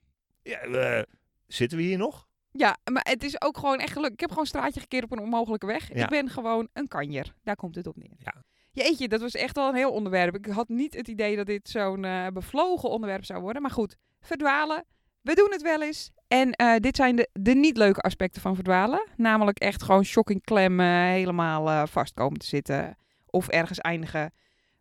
Ja, 0.43 0.59
eh, 0.59 1.03
zitten 1.47 1.79
we 1.79 1.85
hier 1.85 1.99
nog? 1.99 2.27
Ja, 2.57 2.77
maar 2.93 3.07
het 3.09 3.23
is 3.23 3.41
ook 3.43 3.59
gewoon 3.59 3.79
echt 3.79 3.93
gelukt. 3.93 4.13
Ik 4.13 4.21
heb 4.21 4.29
gewoon 4.29 4.45
een 4.45 4.51
straatje 4.51 4.81
gekeerd 4.81 5.05
op 5.05 5.13
een 5.13 5.19
onmogelijke 5.19 5.67
weg. 5.67 5.95
Ja. 5.95 6.03
Ik 6.03 6.09
ben 6.09 6.31
gewoon 6.31 6.69
een 6.73 6.89
kanjer. 6.89 7.35
Daar 7.43 7.57
komt 7.57 7.75
het 7.75 7.87
op 7.87 7.97
neer. 7.97 8.17
Ja. 8.19 8.35
Jeetje, 8.73 9.09
dat 9.09 9.21
was 9.21 9.35
echt 9.35 9.57
wel 9.57 9.69
een 9.69 9.75
heel 9.75 9.93
onderwerp. 9.93 10.35
Ik 10.35 10.47
had 10.47 10.69
niet 10.69 10.95
het 10.95 11.09
idee 11.09 11.37
dat 11.37 11.47
dit 11.47 11.69
zo'n 11.69 12.05
eh, 12.05 12.27
bevlogen 12.33 12.91
onderwerp 12.91 13.25
zou 13.25 13.41
worden. 13.41 13.63
Maar 13.63 13.71
goed, 13.71 13.97
verdwalen. 14.21 14.85
We 15.21 15.35
doen 15.35 15.51
het 15.51 15.63
wel 15.63 15.83
eens. 15.83 16.11
En 16.29 16.53
eh, 16.53 16.77
dit 16.77 16.97
zijn 16.97 17.17
de, 17.17 17.29
de 17.33 17.55
niet 17.55 17.77
leuke 17.77 18.01
aspecten 18.01 18.43
van 18.43 18.55
verdwalen. 18.55 19.09
Namelijk 19.17 19.59
echt 19.59 19.83
gewoon 19.83 20.05
shocking 20.05 20.43
klem 20.43 20.81
eh, 20.81 20.87
helemaal 20.87 21.87
vast 21.87 22.15
komen 22.15 22.39
te 22.39 22.47
zitten. 22.47 22.97
Of 23.27 23.49
ergens 23.49 23.79
eindigen 23.79 24.33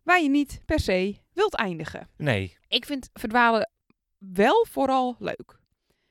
waar 0.02 0.22
je 0.22 0.28
niet 0.28 0.60
per 0.64 0.80
se 0.80 1.16
wilt 1.32 1.54
eindigen. 1.54 2.08
Nee. 2.16 2.56
Ik 2.68 2.84
vind 2.84 3.10
verdwalen 3.12 3.70
wel 4.18 4.66
vooral 4.70 5.16
leuk. 5.18 5.58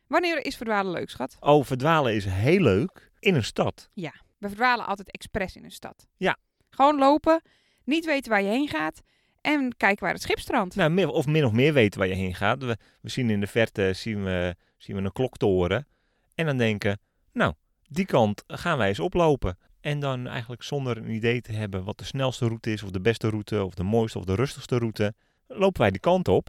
Wanneer 0.07 0.45
is 0.45 0.55
verdwalen 0.55 0.91
leuk, 0.91 1.09
schat? 1.09 1.37
Oh, 1.39 1.63
verdwalen 1.63 2.13
is 2.13 2.25
heel 2.25 2.61
leuk 2.61 3.11
in 3.19 3.35
een 3.35 3.43
stad. 3.43 3.89
We 4.37 4.47
verdwalen 4.47 4.85
altijd 4.85 5.11
expres 5.11 5.55
in 5.55 5.63
een 5.63 5.71
stad. 5.71 6.07
Ja. 6.17 6.37
Gewoon 6.69 6.97
lopen, 6.97 7.41
niet 7.83 8.05
weten 8.05 8.31
waar 8.31 8.41
je 8.41 8.49
heen 8.49 8.67
gaat 8.67 9.01
en 9.41 9.77
kijken 9.77 10.03
waar 10.03 10.13
het 10.13 10.21
schip 10.21 10.39
strandt. 10.39 10.75
Nou, 10.75 11.05
of 11.05 11.25
min 11.25 11.45
of 11.45 11.51
meer 11.51 11.73
weten 11.73 11.99
waar 11.99 12.07
je 12.07 12.15
heen 12.15 12.35
gaat. 12.35 12.63
We, 12.63 12.77
we 13.01 13.09
zien 13.09 13.29
in 13.29 13.39
de 13.39 13.47
verte 13.47 13.93
zien 13.93 14.23
we, 14.23 14.55
zien 14.77 14.95
we 14.95 15.01
een 15.01 15.11
kloktoren. 15.11 15.87
En 16.35 16.45
dan 16.45 16.57
denken, 16.57 16.99
nou, 17.31 17.53
die 17.87 18.05
kant 18.05 18.43
gaan 18.47 18.77
wij 18.77 18.87
eens 18.87 18.99
oplopen. 18.99 19.57
En 19.81 19.99
dan 19.99 20.27
eigenlijk 20.27 20.63
zonder 20.63 20.97
een 20.97 21.09
idee 21.09 21.41
te 21.41 21.51
hebben 21.51 21.83
wat 21.83 21.97
de 21.97 22.03
snelste 22.03 22.45
route 22.45 22.71
is, 22.71 22.83
of 22.83 22.89
de 22.89 23.01
beste 23.01 23.29
route, 23.29 23.63
of 23.63 23.73
de 23.73 23.83
mooiste 23.83 24.17
of 24.17 24.25
de 24.25 24.35
rustigste 24.35 24.77
route, 24.77 25.13
lopen 25.47 25.81
wij 25.81 25.91
die 25.91 25.99
kant 25.99 26.27
op. 26.27 26.47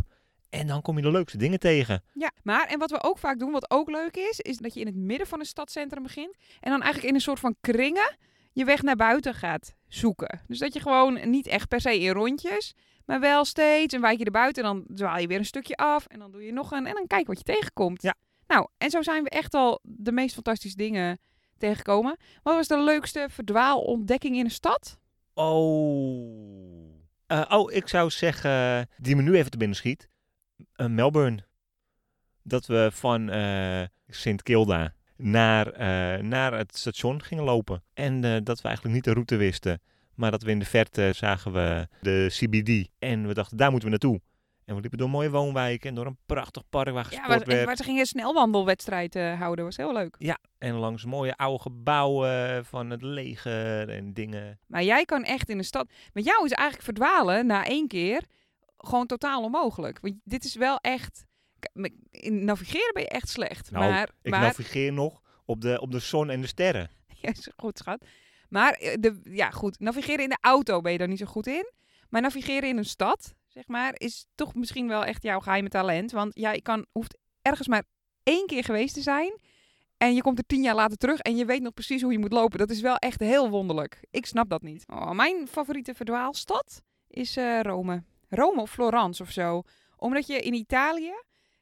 En 0.57 0.66
dan 0.66 0.83
kom 0.83 0.97
je 0.97 1.03
de 1.03 1.11
leukste 1.11 1.38
dingen 1.38 1.59
tegen. 1.59 2.03
Ja, 2.12 2.33
maar 2.42 2.66
en 2.66 2.79
wat 2.79 2.90
we 2.90 3.03
ook 3.03 3.19
vaak 3.19 3.38
doen, 3.38 3.53
wat 3.53 3.71
ook 3.71 3.90
leuk 3.90 4.16
is, 4.16 4.40
is 4.40 4.57
dat 4.57 4.75
je 4.75 4.81
in 4.81 4.87
het 4.87 4.97
midden 4.97 5.27
van 5.27 5.40
een 5.40 5.47
stadscentrum 5.47 6.03
begint 6.03 6.37
en 6.61 6.71
dan 6.71 6.83
eigenlijk 6.83 7.09
in 7.09 7.14
een 7.14 7.21
soort 7.21 7.40
van 7.40 7.57
kringen 7.61 8.16
je 8.53 8.64
weg 8.64 8.83
naar 8.83 8.97
buiten 8.97 9.35
gaat 9.35 9.75
zoeken. 9.88 10.40
Dus 10.47 10.59
dat 10.59 10.73
je 10.73 10.81
gewoon 10.81 11.31
niet 11.31 11.47
echt 11.47 11.69
per 11.69 11.81
se 11.81 12.01
in 12.01 12.11
rondjes, 12.11 12.75
maar 13.05 13.21
wel 13.21 13.45
steeds 13.45 13.95
een 13.95 14.01
wijkje 14.01 14.25
erbuiten 14.25 14.64
en 14.64 14.69
dan 14.69 14.97
dwaal 14.97 15.19
je 15.19 15.27
weer 15.27 15.38
een 15.38 15.45
stukje 15.45 15.77
af 15.77 16.07
en 16.07 16.19
dan 16.19 16.31
doe 16.31 16.45
je 16.45 16.53
nog 16.53 16.71
een 16.71 16.87
en 16.87 16.95
dan 16.95 17.07
kijk 17.07 17.27
wat 17.27 17.38
je 17.38 17.45
tegenkomt. 17.45 18.03
Ja. 18.03 18.14
Nou, 18.47 18.69
en 18.79 18.90
zo 18.90 19.03
zijn 19.03 19.23
we 19.23 19.31
echt 19.31 19.55
al 19.55 19.81
de 19.83 20.12
meest 20.12 20.35
fantastische 20.35 20.77
dingen 20.77 21.19
tegengekomen. 21.59 22.16
Wat 22.42 22.55
was 22.55 22.69
de 22.69 22.81
leukste 22.81 23.27
verdwaalontdekking 23.31 24.37
in 24.37 24.45
een 24.45 24.51
stad? 24.51 24.99
Oh. 25.35 26.95
Eh, 27.27 27.45
oh, 27.49 27.73
ik 27.73 27.88
zou 27.88 28.11
zeggen, 28.11 28.88
die 28.97 29.16
me 29.16 29.23
nu 29.23 29.35
even 29.35 29.51
te 29.51 29.57
binnen 29.57 29.77
schiet. 29.77 30.09
Eh, 30.77 30.87
Melbourne. 30.87 31.39
Dat 32.43 32.67
we 32.67 32.89
van 32.93 33.31
eh 33.31 33.83
Sint 34.09 34.43
Kilda 34.43 34.95
naar, 35.17 35.67
eh, 35.73 36.23
naar 36.23 36.53
het 36.53 36.77
station 36.77 37.23
gingen 37.23 37.45
lopen. 37.45 37.83
En 37.95 38.21
dat 38.45 38.61
we 38.61 38.67
eigenlijk 38.69 38.95
niet 38.95 39.05
de 39.05 39.12
route 39.12 39.37
wisten. 39.37 39.81
Maar 40.15 40.31
dat 40.31 40.43
we 40.43 40.51
in 40.51 40.59
de 40.59 40.65
verte 40.65 41.12
zagen 41.15 41.53
we 41.53 41.89
de 42.01 42.27
CBD. 42.31 42.89
En 42.99 43.27
we 43.27 43.35
dachten, 43.35 43.57
daar 43.57 43.71
moeten 43.71 43.91
we 43.91 43.97
naartoe. 44.01 44.21
En 44.65 44.75
we 44.75 44.81
liepen 44.81 44.99
door 44.99 45.11
mooie 45.11 45.31
woonwijken 45.31 45.89
en 45.89 45.95
door 45.95 46.07
een 46.07 46.19
prachtig 46.27 46.62
park 46.71 46.87
waar 46.91 46.95
Ja, 46.95 47.03
gesport 47.03 47.29
waar, 47.29 47.47
werd. 47.47 47.65
waar 47.67 47.77
ze 47.77 47.83
gingen 47.83 48.01
een 48.01 48.07
snelwandelwedstrijd 48.07 49.15
houden. 49.15 49.65
was 49.65 49.77
heel 49.77 49.93
leuk. 49.93 50.15
Ja, 50.19 50.39
en 50.59 50.75
langs 50.75 51.05
mooie 51.05 51.37
oude 51.37 51.62
gebouwen 51.62 52.65
van 52.65 52.91
het 52.91 53.03
leger 53.03 53.89
en 53.89 54.12
dingen. 54.12 54.59
Maar 54.67 54.83
jij 54.83 55.05
kan 55.05 55.25
echt 55.25 55.49
in 55.49 55.59
de 55.59 55.65
stad. 55.65 55.91
Met 56.12 56.25
jou 56.25 56.45
is 56.45 56.53
eigenlijk 56.53 56.85
verdwalen 56.89 57.47
na 57.47 57.65
één 57.65 57.89
keer 57.89 58.23
gewoon 58.87 59.07
totaal 59.07 59.42
onmogelijk. 59.42 60.01
Want 60.01 60.14
dit 60.25 60.44
is 60.44 60.55
wel 60.55 60.79
echt. 60.79 61.25
In 62.11 62.44
navigeren 62.44 62.92
ben 62.92 63.03
je 63.03 63.09
echt 63.09 63.29
slecht. 63.29 63.70
Nou, 63.70 63.90
maar, 63.90 64.11
Ik 64.22 64.31
maar 64.31 64.40
navigeer 64.40 64.92
nog 64.92 65.22
op 65.44 65.61
de, 65.61 65.81
op 65.81 65.90
de 65.90 65.99
zon 65.99 66.31
en 66.31 66.40
de 66.40 66.46
sterren. 66.46 66.90
ja, 67.20 67.29
is 67.29 67.49
goed, 67.57 67.79
schat. 67.79 68.05
Maar 68.49 68.72
eh, 68.72 68.96
de, 69.01 69.20
ja, 69.22 69.51
goed. 69.51 69.79
Navigeren 69.79 70.22
in 70.22 70.29
de 70.29 70.38
auto 70.40 70.81
ben 70.81 70.92
je 70.92 70.99
daar 70.99 71.09
niet 71.09 71.18
zo 71.18 71.27
goed 71.27 71.46
in. 71.46 71.72
Maar 72.09 72.20
navigeren 72.20 72.68
in 72.68 72.77
een 72.77 72.85
stad, 72.85 73.35
zeg 73.46 73.66
maar, 73.66 73.94
is 73.96 74.27
toch 74.35 74.55
misschien 74.55 74.88
wel 74.88 75.05
echt 75.05 75.22
jouw 75.22 75.40
geheime 75.40 75.68
talent. 75.68 76.12
Want 76.12 76.35
jij 76.35 76.61
kan, 76.61 76.87
hoeft 76.92 77.18
ergens 77.42 77.68
maar 77.68 77.85
één 78.22 78.46
keer 78.46 78.64
geweest 78.64 78.94
te 78.94 79.03
zijn. 79.03 79.40
En 79.99 80.14
je 80.14 80.22
komt 80.22 80.38
er 80.38 80.46
tien 80.46 80.62
jaar 80.62 80.75
later 80.75 80.96
terug 80.96 81.18
en 81.18 81.37
je 81.37 81.44
weet 81.44 81.62
nog 81.62 81.75
precies 81.75 82.03
hoe 82.03 82.12
je 82.12 82.18
moet 82.18 82.33
lopen. 82.33 82.59
Dat 82.59 82.70
is 82.70 82.81
wel 82.81 82.96
echt 82.96 83.20
heel 83.20 83.51
wonderlijk. 83.51 84.01
Ik 84.11 84.27
snap 84.27 84.49
dat 84.49 84.62
niet. 84.62 84.85
Oh, 84.87 85.11
mijn 85.11 85.49
favoriete 85.49 85.94
verdwaalstad 85.94 86.83
is 87.09 87.37
eh, 87.37 87.61
Rome. 87.62 88.03
Rome 88.29 88.61
of 88.61 88.71
Florence 88.71 89.23
of 89.23 89.31
zo. 89.31 89.62
Omdat 89.97 90.27
je 90.27 90.41
in 90.41 90.55
Italië 90.55 91.12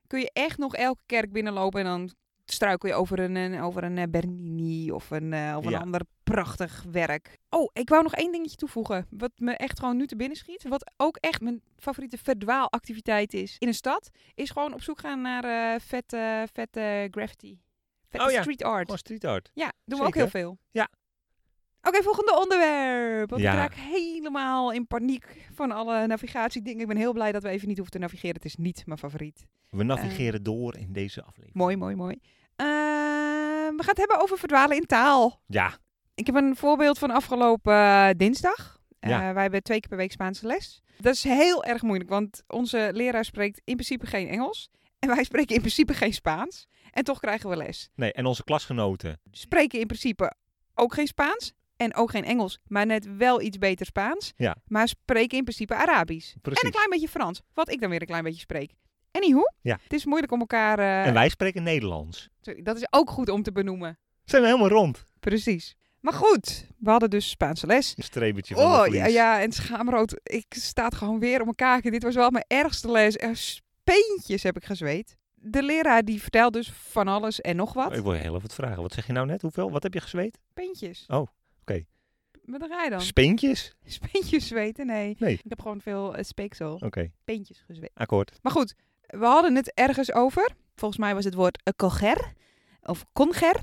kun 0.06 0.20
je 0.20 0.30
echt 0.32 0.58
nog 0.58 0.74
elke 0.74 1.02
kerk 1.06 1.32
binnenlopen 1.32 1.80
en 1.80 1.86
dan 1.86 2.10
struikel 2.44 2.88
je 2.88 2.94
over 2.94 3.18
een, 3.18 3.34
een- 3.36 3.60
over 3.60 3.84
een 3.84 3.98
eh, 3.98 4.04
Bernini 4.10 4.90
of 4.90 5.10
een, 5.10 5.32
eh, 5.32 5.54
of 5.58 5.64
een 5.64 5.70
Ja. 5.70 5.78
ander 5.78 6.00
prachtig 6.24 6.84
werk. 6.90 7.38
Oh, 7.50 7.70
ik 7.72 7.88
wou 7.88 8.02
nog 8.02 8.14
één 8.14 8.32
dingetje 8.32 8.56
toevoegen. 8.56 9.06
Wat 9.10 9.30
me 9.36 9.52
echt 9.56 9.78
gewoon 9.80 9.96
nu 9.96 10.06
te 10.06 10.16
binnen 10.16 10.36
schiet. 10.36 10.68
Wat 10.68 10.92
ook 10.96 11.16
echt 11.16 11.40
mijn 11.40 11.62
favoriete 11.76 12.18
verdwaalactiviteit 12.18 13.34
is 13.34 13.56
in 13.58 13.68
een 13.68 13.74
stad. 13.74 14.10
Is 14.34 14.50
gewoon 14.50 14.72
op 14.72 14.82
zoek 14.82 14.98
gaan 14.98 15.20
naar 15.20 15.44
eh, 15.74 15.80
vette, 15.80 16.46
vette 16.52 17.08
graffiti. 17.10 17.60
Vette 18.08 18.26
Oh 18.26 18.32
ja, 18.32 18.40
street 18.40 18.62
art. 18.62 18.82
Gewoon 18.82 18.98
street 18.98 19.24
art. 19.24 19.50
Ja, 19.54 19.72
doen 19.84 19.98
we 19.98 20.04
ook 20.06 20.14
heel 20.14 20.28
veel. 20.28 20.58
Ja. 20.70 20.88
Oké, 21.86 22.02
volgende 22.02 22.38
onderwerp. 22.42 23.30
Want 23.30 23.42
Ja. 23.42 23.52
ik 23.52 23.58
raak 23.58 23.74
helemaal 23.74 24.72
in 24.72 24.86
paniek 24.86 25.26
van 25.54 25.72
alle 25.72 26.06
navigatiedingen. 26.06 26.80
Ik 26.80 26.86
ben 26.86 26.96
heel 26.96 27.12
blij 27.12 27.32
dat 27.32 27.42
we 27.42 27.48
even 27.48 27.68
niet 27.68 27.76
hoeven 27.76 27.94
te 27.94 28.00
navigeren. 28.00 28.34
Het 28.36 28.44
is 28.44 28.56
niet 28.56 28.82
mijn 28.86 28.98
favoriet. 28.98 29.46
We 29.70 29.82
navigeren 29.82 30.42
door 30.42 30.76
in 30.76 30.92
deze 30.92 31.20
aflevering. 31.22 31.54
Mooi, 31.56 31.76
mooi, 31.76 31.94
mooi. 31.94 32.18
Ehm, 32.56 33.76
we 33.76 33.82
gaan 33.82 33.88
het 33.88 33.98
hebben 33.98 34.20
over 34.20 34.38
verdwalen 34.38 34.76
in 34.76 34.86
taal. 34.86 35.40
Ja, 35.46 35.78
Ik 36.16 36.26
heb 36.26 36.34
een 36.34 36.56
voorbeeld 36.56 36.98
van 36.98 37.10
afgelopen 37.10 37.72
eh, 37.74 38.08
dinsdag. 38.16 38.78
Eh, 39.00 39.10
Ja. 39.10 39.32
wij 39.32 39.42
hebben 39.42 39.62
twee 39.62 39.80
keer 39.80 39.88
per 39.88 39.98
week 39.98 40.12
Spaanse 40.12 40.46
les. 40.46 40.82
Dat 41.00 41.14
is 41.14 41.22
heel 41.24 41.64
erg 41.64 41.82
moeilijk, 41.82 42.10
want 42.10 42.42
onze 42.46 42.90
leraar 42.92 43.24
spreekt 43.24 43.60
in 43.64 43.74
principe 43.74 44.06
geen 44.06 44.28
Engels. 44.28 44.70
En 44.98 45.08
wij 45.08 45.24
spreken 45.24 45.54
in 45.54 45.60
principe 45.60 45.94
geen 45.94 46.12
Spaans. 46.14 46.66
En 46.90 47.04
toch 47.04 47.20
krijgen 47.20 47.50
we 47.50 47.56
les. 47.56 47.90
nee, 47.94 48.12
en 48.12 48.26
onze 48.26 48.44
klasgenoten. 48.44 49.20
Spreken 49.30 49.80
in 49.80 49.86
principe 49.86 50.32
ook 50.74 50.94
geen 50.94 51.06
Spaans. 51.06 51.52
En 51.76 51.94
ook 51.94 52.10
geen 52.10 52.24
Engels, 52.24 52.58
maar 52.66 52.86
net 52.86 53.16
wel 53.16 53.40
iets 53.40 53.58
beter 53.58 53.86
Spaans. 53.86 54.32
Ja. 54.36 54.56
Maar 54.66 54.88
spreken 54.88 55.38
in 55.38 55.44
principe 55.44 55.74
Arabisch. 55.74 56.34
En 56.34 56.40
Precies. 56.40 56.62
een 56.64 56.70
klein 56.70 56.90
beetje 56.90 57.08
Frans, 57.08 57.40
wat 57.54 57.70
ik 57.70 57.80
dan 57.80 57.90
weer 57.90 58.00
een 58.00 58.06
klein 58.06 58.24
beetje 58.24 58.40
spreek. 58.40 58.72
Anyhow, 59.12 59.46
Ja. 59.60 59.78
het 59.82 59.92
is 59.92 60.04
moeilijk 60.04 60.32
om 60.32 60.40
elkaar... 60.40 60.78
eh, 60.78 61.06
En 61.06 61.14
wij 61.14 61.28
spreken 61.28 61.62
Nederlands. 61.62 62.28
sorry, 62.40 62.62
dat 62.62 62.76
is 62.76 62.86
ook 62.90 63.10
goed 63.10 63.28
om 63.28 63.42
te 63.42 63.52
benoemen. 63.52 63.98
Zijn 64.24 64.42
we 64.42 64.48
helemaal 64.48 64.68
rond? 64.68 65.04
Precies. 65.20 65.74
Maar 66.00 66.12
goed, 66.12 66.66
we 66.78 66.90
hadden 66.90 67.10
dus 67.10 67.30
Spaanse 67.30 67.66
les. 67.66 67.94
Een 67.96 68.02
streepje 68.02 68.54
van 68.54 68.64
Oh, 68.64 68.86
ja, 68.94 69.06
ja, 69.06 69.40
en 69.40 69.52
schaamrood. 69.52 70.20
Ik 70.22 70.44
staat 70.48 70.94
gewoon 70.94 71.18
weer 71.18 71.40
op 71.40 71.56
kaken. 71.56 71.92
Dit 71.92 72.02
was 72.02 72.14
wel 72.14 72.30
mijn 72.30 72.44
ergste 72.48 72.90
les. 72.90 73.16
Er 73.18 73.36
speentjes 73.36 74.42
heb 74.42 74.56
ik 74.56 74.64
gezweet. 74.64 75.16
De 75.34 75.62
leraar 75.62 76.04
die 76.04 76.22
vertelt 76.22 76.52
dus 76.52 76.70
van 76.72 77.08
alles 77.08 77.40
en 77.40 77.56
nog 77.56 77.72
wat. 77.72 77.90
Oh, 77.90 77.96
Ik 77.96 78.02
wil 78.02 78.12
heel 78.12 78.34
even 78.36 78.50
vragen. 78.50 78.82
Wat 78.82 78.92
zeg 78.92 79.06
je 79.06 79.12
nou 79.12 79.26
net? 79.26 79.42
Hoeveel? 79.42 79.70
Wat 79.70 79.82
heb 79.82 79.94
je 79.94 80.00
gezweet? 80.00 80.38
Speentjes. 80.50 81.04
Oh, 81.08 81.26
oké. 81.70 81.84
Wat 82.44 82.60
je 82.84 82.90
dan? 82.90 83.00
Speentjes? 83.00 83.74
Speentjes 83.84 84.46
zweten? 84.46 84.86
Nee. 84.86 85.16
Nee. 85.18 85.32
Ik 85.32 85.40
heb 85.48 85.60
gewoon 85.60 85.80
veel 85.80 86.16
uh, 86.18 86.22
speeksel. 86.22 86.74
Oké, 86.84 87.10
Peentjes 87.24 87.62
gezweet. 87.66 87.90
akkoord. 87.94 88.38
Maar 88.42 88.52
goed, 88.52 88.74
we 89.06 89.24
hadden 89.24 89.54
het 89.56 89.72
ergens 89.74 90.12
over. 90.12 90.48
Volgens 90.74 91.00
mij 91.00 91.14
was 91.14 91.24
het 91.24 91.34
woord 91.34 91.58
uh, 91.64 91.72
coger. 91.76 92.32
Of 92.82 93.04
conger. 93.12 93.54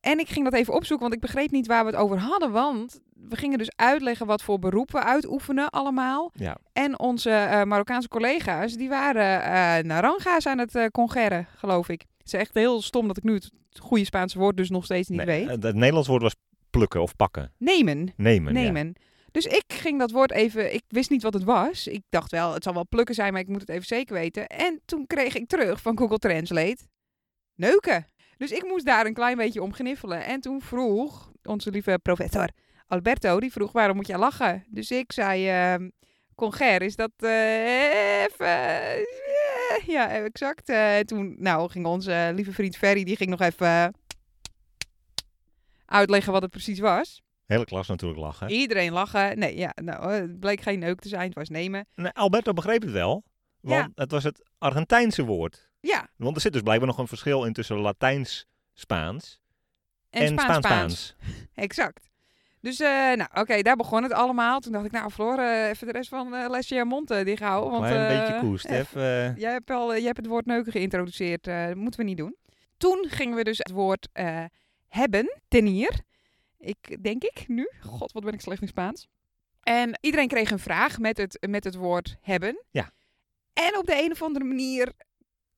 En 0.00 0.18
ik 0.18 0.28
ging 0.28 0.44
dat 0.44 0.54
even 0.54 0.74
opzoeken, 0.74 1.08
want 1.08 1.14
ik 1.22 1.26
begreep 1.26 1.50
niet 1.50 1.66
waar 1.66 1.84
we 1.84 1.90
het 1.90 2.00
over 2.00 2.18
hadden. 2.18 2.50
Want 2.52 3.00
we 3.28 3.36
gingen 3.36 3.58
dus 3.58 3.70
uitleggen 3.76 4.26
wat 4.26 4.42
voor 4.42 4.58
beroep 4.58 4.90
we 4.90 5.02
uitoefenen 5.04 5.70
allemaal. 5.70 6.30
Ja, 6.34 6.56
En 6.72 6.98
onze 6.98 7.30
eh, 7.30 7.62
Marokkaanse 7.62 8.08
collega's, 8.08 8.74
die 8.74 8.88
waren 8.88 9.42
eh 9.42 9.84
naranga's 9.84 10.46
aan 10.46 10.58
het 10.58 10.74
eh 10.74 10.86
congeren, 10.86 11.46
geloof 11.56 11.88
ik. 11.88 12.00
Het 12.18 12.26
is 12.26 12.32
echt 12.32 12.54
heel 12.54 12.82
stom 12.82 13.06
dat 13.06 13.16
ik 13.16 13.22
nu 13.22 13.34
het 13.34 13.50
goede 13.80 14.04
Spaanse 14.04 14.38
woord 14.38 14.56
dus 14.56 14.70
nog 14.70 14.84
steeds 14.84 15.08
niet 15.08 15.24
nee, 15.24 15.46
weet. 15.46 15.46
eh, 15.58 15.62
Het 15.62 15.74
Nederlands 15.74 16.08
woord 16.08 16.22
was 16.22 16.34
plukken 16.70 17.02
of 17.02 17.16
pakken. 17.16 17.52
Nemen. 17.58 18.12
Nemen. 18.16 18.54
ja. 18.54 18.60
Nemen. 18.60 18.94
Dus 19.30 19.46
ik 19.46 19.64
ging 19.66 19.98
dat 19.98 20.10
woord 20.10 20.30
even, 20.30 20.74
ik 20.74 20.82
wist 20.88 21.10
niet 21.10 21.22
wat 21.22 21.34
het 21.34 21.44
was. 21.44 21.86
Ik 21.86 22.02
dacht 22.08 22.30
wel, 22.30 22.54
het 22.54 22.62
zal 22.62 22.74
wel 22.74 22.86
plukken 22.88 23.14
zijn, 23.14 23.32
maar 23.32 23.40
ik 23.42 23.48
moet 23.48 23.60
het 23.60 23.68
even 23.68 23.86
zeker 23.86 24.14
weten. 24.14 24.46
En 24.46 24.80
toen 24.84 25.06
kreeg 25.06 25.34
ik 25.34 25.48
terug 25.48 25.80
van 25.80 25.98
Google 25.98 26.18
Translate, 26.18 26.78
neuken. 27.54 28.06
Dus 28.36 28.50
ik 28.50 28.64
moest 28.64 28.86
daar 28.86 29.06
een 29.06 29.14
klein 29.14 29.36
beetje 29.36 29.62
om 29.62 29.72
gniffelen. 29.72 30.24
En 30.24 30.40
toen 30.40 30.60
vroeg 30.60 31.32
onze 31.42 31.70
lieve 31.70 31.98
professor 32.02 32.48
Alberto, 32.86 33.40
die 33.40 33.52
vroeg 33.52 33.72
waarom 33.72 33.96
moet 33.96 34.06
jij 34.06 34.18
lachen? 34.18 34.64
Dus 34.68 34.90
ik 34.90 35.12
zei, 35.12 35.48
ehm 35.48 35.88
conger, 36.40 36.82
is 36.82 36.96
dat 36.96 37.10
eh, 37.16 38.22
even... 38.22 38.46
eh, 38.46 39.86
ja, 39.86 40.10
exact. 40.10 40.68
Eh, 40.68 40.98
toen 40.98 41.34
nou, 41.38 41.70
ging 41.70 41.86
onze 41.86 42.30
lieve 42.34 42.52
vriend 42.52 42.76
Ferry, 42.76 43.04
die 43.04 43.16
ging 43.16 43.30
nog 43.30 43.40
even 43.40 43.94
uitleggen 45.90 46.32
wat 46.32 46.42
het 46.42 46.50
precies 46.50 46.78
was. 46.78 47.22
Hele 47.46 47.64
klas 47.64 47.88
natuurlijk 47.88 48.20
lachen. 48.20 48.50
Iedereen 48.50 48.92
lachen. 48.92 49.38
Nee, 49.38 49.56
ja, 49.56 49.72
nou, 49.74 50.12
eh, 50.12 50.20
het 50.20 50.40
bleek 50.40 50.60
geen 50.60 50.78
neuk 50.78 51.00
te 51.00 51.08
zijn, 51.08 51.26
het 51.26 51.34
was 51.34 51.48
nemen. 51.48 51.86
Nee, 51.94 52.12
Alberto 52.12 52.52
begreep 52.52 52.82
het 52.82 52.90
wel. 52.90 53.24
Want 53.60 53.80
Ja. 53.80 53.90
het 54.02 54.10
was 54.10 54.24
het 54.24 54.50
Argentijnse 54.58 55.24
woord. 55.24 55.68
Ja, 55.80 56.08
Want 56.16 56.34
er 56.36 56.42
zit 56.42 56.52
dus 56.52 56.62
blijkbaar 56.62 56.88
nog 56.88 56.98
een 56.98 57.06
verschil 57.08 57.44
in 57.44 57.52
tussen 57.52 57.76
Latijns-Spaans 57.76 59.40
en, 60.10 60.20
en 60.22 60.38
Spaans-Spaans. 60.38 61.14
Exact. 61.54 62.08
Dus, 62.60 62.80
eh, 62.80 62.88
nou, 62.88 63.28
oké, 63.34 63.62
daar 63.62 63.76
begon 63.76 64.02
het 64.02 64.12
allemaal. 64.12 64.60
Toen 64.60 64.72
dacht 64.72 64.84
ik, 64.84 64.90
nou, 64.90 65.10
Floor, 65.10 65.38
eh, 65.38 65.68
even 65.68 65.86
de 65.86 65.92
rest 65.92 66.08
van 66.08 66.34
eh 66.34 66.48
lesje 66.50 66.74
je 66.74 66.84
mond 66.84 67.10
uh, 67.10 67.24
dicht 67.24 67.42
houden. 67.42 67.70
Want, 67.70 67.84
eh, 67.84 68.08
beetje 68.08 68.38
koest. 68.40 68.64
Even, 68.80 69.34
Jij 69.38 69.52
hebt, 69.52 69.70
al, 69.70 69.92
jij 69.94 70.02
hebt 70.04 70.16
het 70.16 70.26
woord 70.26 70.46
neuken 70.46 70.72
geïntroduceerd. 70.72 71.44
dat 71.44 71.74
moeten 71.74 72.00
we 72.00 72.06
niet 72.06 72.16
doen. 72.16 72.36
Toen 72.76 73.06
gingen 73.08 73.36
we 73.36 73.44
dus 73.44 73.58
het 73.58 73.70
woord 73.70 74.08
hebben, 74.90 75.40
tenier. 75.48 76.00
Ik 76.58 77.02
denk 77.02 77.22
ik 77.24 77.48
nu. 77.48 77.70
God, 77.80 78.12
wat 78.12 78.24
ben 78.24 78.32
ik 78.32 78.40
slecht 78.40 78.62
in 78.62 78.68
Spaans. 78.68 79.08
En 79.62 79.98
iedereen 80.00 80.28
kreeg 80.28 80.50
een 80.50 80.58
vraag 80.58 80.98
met 80.98 81.16
het, 81.16 81.46
met 81.48 81.64
het 81.64 81.74
woord 81.74 82.16
hebben. 82.20 82.62
Ja. 82.70 82.90
En 83.52 83.76
op 83.78 83.86
de 83.86 84.02
een 84.02 84.10
of 84.10 84.22
andere 84.22 84.44
manier 84.44 84.92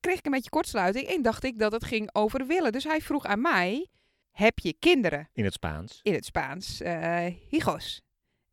kreeg 0.01 0.19
ik 0.19 0.25
een 0.27 0.33
beetje 0.33 0.51
kortsluiting. 0.51 1.07
En 1.07 1.23
dacht 1.23 1.45
ik 1.45 1.59
dat 1.59 1.73
het 1.73 1.85
ging 1.85 2.09
over 2.13 2.47
willen. 2.47 2.73
Dus 2.73 2.85
hij 2.85 3.01
vroeg 3.01 3.25
aan 3.25 3.41
mij, 3.41 3.89
heb 4.31 4.59
je 4.59 4.75
kinderen? 4.79 5.29
in 5.33 5.45
het 5.45 5.53
Spaans. 5.53 6.01
in 6.03 6.15
het 6.15 6.25
Spaans. 6.25 6.81
eh 6.81 7.27
hijos. 7.51 8.03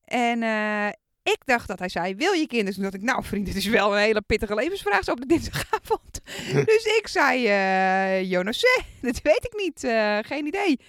En 0.04 0.44
eh, 0.44 0.89
ik 1.32 1.42
dacht 1.46 1.68
dat 1.68 1.80
hij 1.80 1.89
zei, 1.89 2.15
wil 2.15 2.34
je 2.34 2.48
kinderen? 2.48 2.74
Toen 2.74 2.84
dacht 2.84 2.96
ik, 2.96 3.02
nou 3.02 3.24
vriend, 3.24 3.46
dit 3.46 3.56
is 3.56 3.65
wel 3.65 3.94
een 3.94 4.02
hele 4.02 4.22
pittige 4.22 4.56
levensvraag 4.56 5.04
zo 5.04 5.12
op 5.12 5.20
de 5.20 5.26
dinsdagavond. 5.26 6.22
dus 6.72 6.84
ik 7.00 7.08
zei, 7.08 7.48
eh 7.48 8.30
yo 8.30 8.42
no 8.42 8.52
sé, 8.52 8.82
dat 9.02 9.22
weet 9.22 9.50
ik 9.52 9.54
niet, 9.63 9.84
eh, 9.84 10.18
geen 10.22 10.46
idee. 10.46 10.80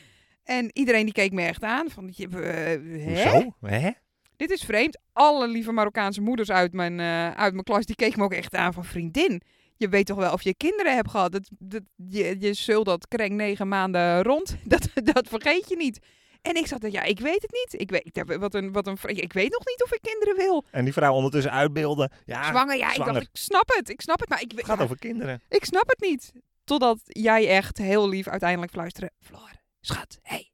En 0.45 0.71
iedereen 0.73 1.05
die 1.05 1.15
keek 1.15 1.33
me 1.33 1.43
echt 1.43 1.63
aan, 1.63 1.91
van, 1.91 2.13
je, 2.17 2.29
eh, 2.29 3.05
hè? 3.05 3.33
Hoezo? 3.33 3.55
Hè? 3.61 3.91
Dit 4.37 4.51
is 4.51 4.63
vreemd. 4.63 4.99
Alle 5.13 5.49
lieve 5.49 5.73
Marokkaanse 5.73 6.21
moeders 6.21 6.51
uit 6.51 6.73
mijn, 6.73 7.01
eh, 7.01 7.31
uit 7.31 7.53
mijn 7.53 7.65
klas, 7.65 7.87
die 7.87 7.97
keken 7.97 8.19
me 8.19 8.25
ook 8.25 8.33
echt 8.33 8.55
aan 8.55 8.73
van, 8.73 8.85
vriendin, 8.85 9.43
je 9.77 9.89
weet 9.89 10.07
toch 10.07 10.17
wel 10.17 10.33
of 10.33 10.43
je 10.43 10.55
kinderen 10.55 10.95
hebt 10.95 11.11
gehad. 11.11 11.33
Dat, 11.33 11.51
dat, 11.59 11.83
je, 11.97 12.37
je 12.39 12.55
zult 12.55 12.85
dat 12.85 13.09
kreng 13.09 13.33
negen 13.33 13.69
maanden 13.69 14.23
rond, 14.23 14.57
dat, 14.65 14.89
dat 14.95 15.29
vergeet 15.29 15.69
je 15.69 15.77
niet. 15.77 15.99
En 16.43 16.57
ik 16.57 16.67
zat 16.67 16.93
ja, 16.93 17.03
ik 17.03 17.21
weet 17.21 17.43
het 17.43 17.53
niet. 17.53 17.81
Ik 17.81 17.91
weet, 17.91 18.39
wat 18.39 18.55
een, 18.55 18.73
wat 18.73 18.87
een, 18.87 18.99
ik 19.03 19.33
weet 19.33 19.51
nog 19.51 19.67
niet 19.67 19.83
of 19.83 19.93
ik 19.93 20.03
kinderen 20.03 20.37
wil. 20.37 20.65
En 20.71 20.85
die 20.85 20.93
vrouw 20.93 21.13
ondertussen 21.13 21.53
uitbeelden. 21.53 22.13
Ja, 22.25 22.49
zwanger, 22.49 22.77
ja, 22.77 22.95
ik 22.95 23.05
dacht, 23.05 23.23
ik 23.23 23.29
snap 23.33 23.73
het, 23.75 23.89
ik 23.89 24.01
snap 24.01 24.21
het, 24.21 24.29
maar 24.29 24.41
ik, 24.41 24.53
het 24.57 24.65
gaat 24.65 24.79
ja, 24.79 24.85
over 24.85 24.99
kinderen. 24.99 25.43
ik 25.49 25.65
snap 25.65 25.89
het 25.89 26.01
niet. 26.01 26.33
Totdat 26.65 26.99
jij 27.05 27.49
echt 27.49 27.79
heel 27.79 28.09
lief 28.09 28.29
uiteindelijk 28.29 28.73
fluisterde, 28.73 29.13
Floor, 29.21 29.51
schat, 29.81 30.19
hey, 30.23 30.51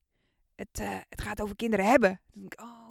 het, 0.54 0.80
eh, 0.80 0.88
het 1.08 1.20
gaat 1.20 1.40
over 1.40 1.56
kinderen 1.56 1.86
hebben. 1.86 2.20
Ik, 2.44 2.60
oh, 2.60 2.86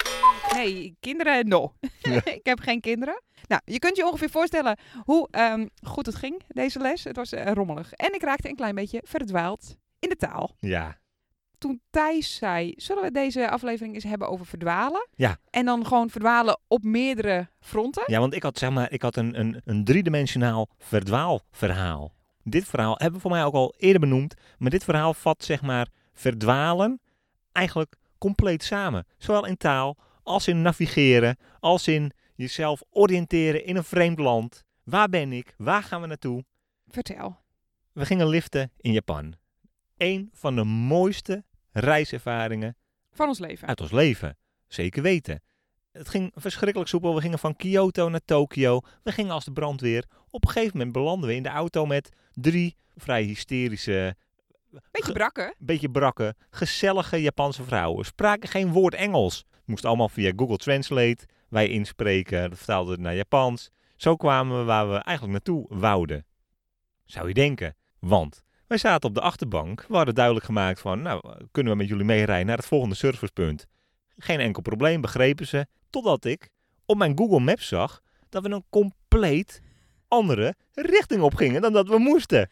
nee, 0.55 0.97
kinderen, 0.99 1.47
no. 1.47 1.73
Ja. 1.99 2.25
ik 2.39 2.45
heb 2.45 2.59
geen 2.59 2.81
kinderen. 2.81 3.21
Nou, 3.47 3.61
je 3.65 3.79
kunt 3.79 3.95
je 3.97 4.05
ongeveer 4.05 4.29
voorstellen 4.29 4.77
hoe 5.03 5.27
ehm, 5.31 5.67
goed 5.81 6.05
het 6.05 6.15
ging, 6.15 6.41
deze 6.47 6.79
les. 6.79 7.03
Het 7.03 7.15
was 7.15 7.31
eh, 7.31 7.51
rommelig. 7.51 7.91
En 7.91 8.13
ik 8.13 8.23
raakte 8.23 8.49
een 8.49 8.55
klein 8.55 8.75
beetje 8.75 9.01
verdwaald 9.03 9.77
in 9.99 10.09
de 10.09 10.15
taal. 10.15 10.55
Ja. 10.59 10.99
Toen 11.65 11.81
Thijs 11.89 12.35
zei, 12.35 12.73
zullen 12.77 13.03
we 13.03 13.11
deze 13.11 13.49
aflevering 13.49 13.93
eens 13.95 14.03
hebben 14.03 14.29
over 14.29 14.45
verdwalen? 14.45 15.07
Ja. 15.15 15.37
En 15.49 15.65
dan 15.65 15.85
gewoon 15.85 16.09
verdwalen 16.09 16.59
op 16.67 16.83
meerdere 16.83 17.47
fronten? 17.59 18.03
ja, 18.07 18.19
want 18.19 18.33
ik 18.33 18.43
had, 18.43 18.57
zeg 18.57 18.69
maar, 18.69 18.91
ik 18.91 19.01
had 19.01 19.15
een, 19.15 19.39
een, 19.39 19.61
een 19.63 19.83
driedimensionaal 19.83 20.69
verdwaalverhaal. 20.77 22.13
Dit 22.43 22.65
verhaal 22.65 22.93
hebben 22.97 23.13
we 23.13 23.19
voor 23.19 23.31
mij 23.31 23.43
ook 23.43 23.53
al 23.53 23.73
eerder 23.77 23.99
benoemd. 23.99 24.33
Maar 24.57 24.69
dit 24.69 24.83
verhaal 24.83 25.13
vat, 25.13 25.43
zeg 25.43 25.61
maar, 25.61 25.87
verdwalen 26.13 27.01
eigenlijk 27.51 27.95
compleet 28.17 28.63
samen. 28.63 29.07
Zowel 29.17 29.45
in 29.45 29.57
taal 29.57 29.97
als 30.23 30.47
in 30.47 30.61
navigeren, 30.61 31.37
als 31.59 31.87
in 31.87 32.11
jezelf 32.35 32.81
oriënteren 32.89 33.65
in 33.65 33.75
een 33.75 33.83
vreemd 33.83 34.19
land. 34.19 34.63
Waar 34.83 35.09
ben 35.09 35.31
ik? 35.31 35.53
Waar 35.57 35.83
gaan 35.83 36.01
we 36.01 36.07
naartoe? 36.07 36.45
Vertel. 36.87 37.37
We 37.91 38.05
gingen 38.05 38.27
liften 38.27 38.71
in 38.77 38.91
Japan. 38.91 39.33
Eén 39.97 40.29
van 40.33 40.55
de 40.55 40.63
mooiste 40.63 41.43
reiservaringen 41.79 42.77
Van 43.11 43.27
ons 43.27 43.39
leven. 43.39 43.67
uit 43.67 43.81
ons 43.81 43.91
leven. 43.91 44.37
Zeker 44.67 45.01
weten. 45.03 45.41
Het 45.91 46.09
ging 46.09 46.31
verschrikkelijk 46.35 46.89
soepel. 46.89 47.15
We 47.15 47.21
gingen 47.21 47.39
van 47.39 47.55
Kyoto 47.55 48.09
naar 48.09 48.25
Tokio. 48.25 48.81
We 49.03 49.11
gingen 49.11 49.31
als 49.31 49.45
de 49.45 49.51
brandweer. 49.51 50.05
Op 50.29 50.45
een 50.45 50.51
gegeven 50.51 50.77
moment 50.77 50.93
belanden 50.95 51.29
we 51.29 51.35
in 51.35 51.43
de 51.43 51.49
auto 51.49 51.85
met 51.85 52.09
drie 52.33 52.75
vrij 52.95 53.23
hysterische, 53.23 54.15
Beetje 54.91 55.13
brakken. 55.13 55.55
beetje 55.57 55.89
brakke, 55.89 56.35
gezellige 56.49 57.21
Japanse 57.21 57.63
vrouwen. 57.63 58.05
Spraken 58.05 58.49
geen 58.49 58.71
woord 58.71 58.93
Engels. 58.93 59.45
Moest 59.65 59.85
allemaal 59.85 60.09
via 60.09 60.31
Google 60.35 60.57
Translate. 60.57 61.17
Wij 61.49 61.67
inspreken, 61.67 62.49
dat 62.49 62.57
vertaalde 62.57 62.91
het 62.91 62.99
naar 62.99 63.15
Japans. 63.15 63.69
Zo 63.95 64.15
kwamen 64.15 64.57
we 64.59 64.63
waar 64.63 64.89
we 64.89 64.95
eigenlijk 64.95 65.31
naartoe 65.31 65.65
wouden. 65.69 66.25
Zou 67.05 67.27
je 67.27 67.33
denken. 67.33 67.75
Want 67.99 68.43
Wij 68.67 68.77
zaten 68.77 69.09
op 69.09 69.15
de 69.15 69.21
achterbank. 69.21 69.85
We 69.87 69.95
hadden 69.95 70.15
duidelijk 70.15 70.45
gemaakt 70.45 70.79
van, 70.79 71.01
nou, 71.01 71.21
kunnen 71.51 71.71
we 71.71 71.77
met 71.77 71.87
jullie 71.87 72.05
meerijden 72.05 72.47
naar 72.47 72.57
het 72.57 72.65
volgende 72.65 72.95
servicepunt? 72.95 73.65
Geen 74.17 74.39
enkel 74.39 74.61
probleem, 74.61 75.01
begrepen 75.01 75.47
ze. 75.47 75.65
Totdat 75.89 76.25
ik 76.25 76.49
op 76.85 76.97
mijn 76.97 77.17
Google 77.17 77.39
Maps 77.39 77.67
zag 77.67 78.01
dat 78.29 78.43
we 78.43 78.49
een 78.49 78.65
compleet 78.69 79.61
andere 80.07 80.55
richting 80.73 81.21
op 81.21 81.33
gingen 81.33 81.61
dan 81.61 81.73
dat 81.73 81.87
we 81.87 81.97
moesten. 81.97 82.49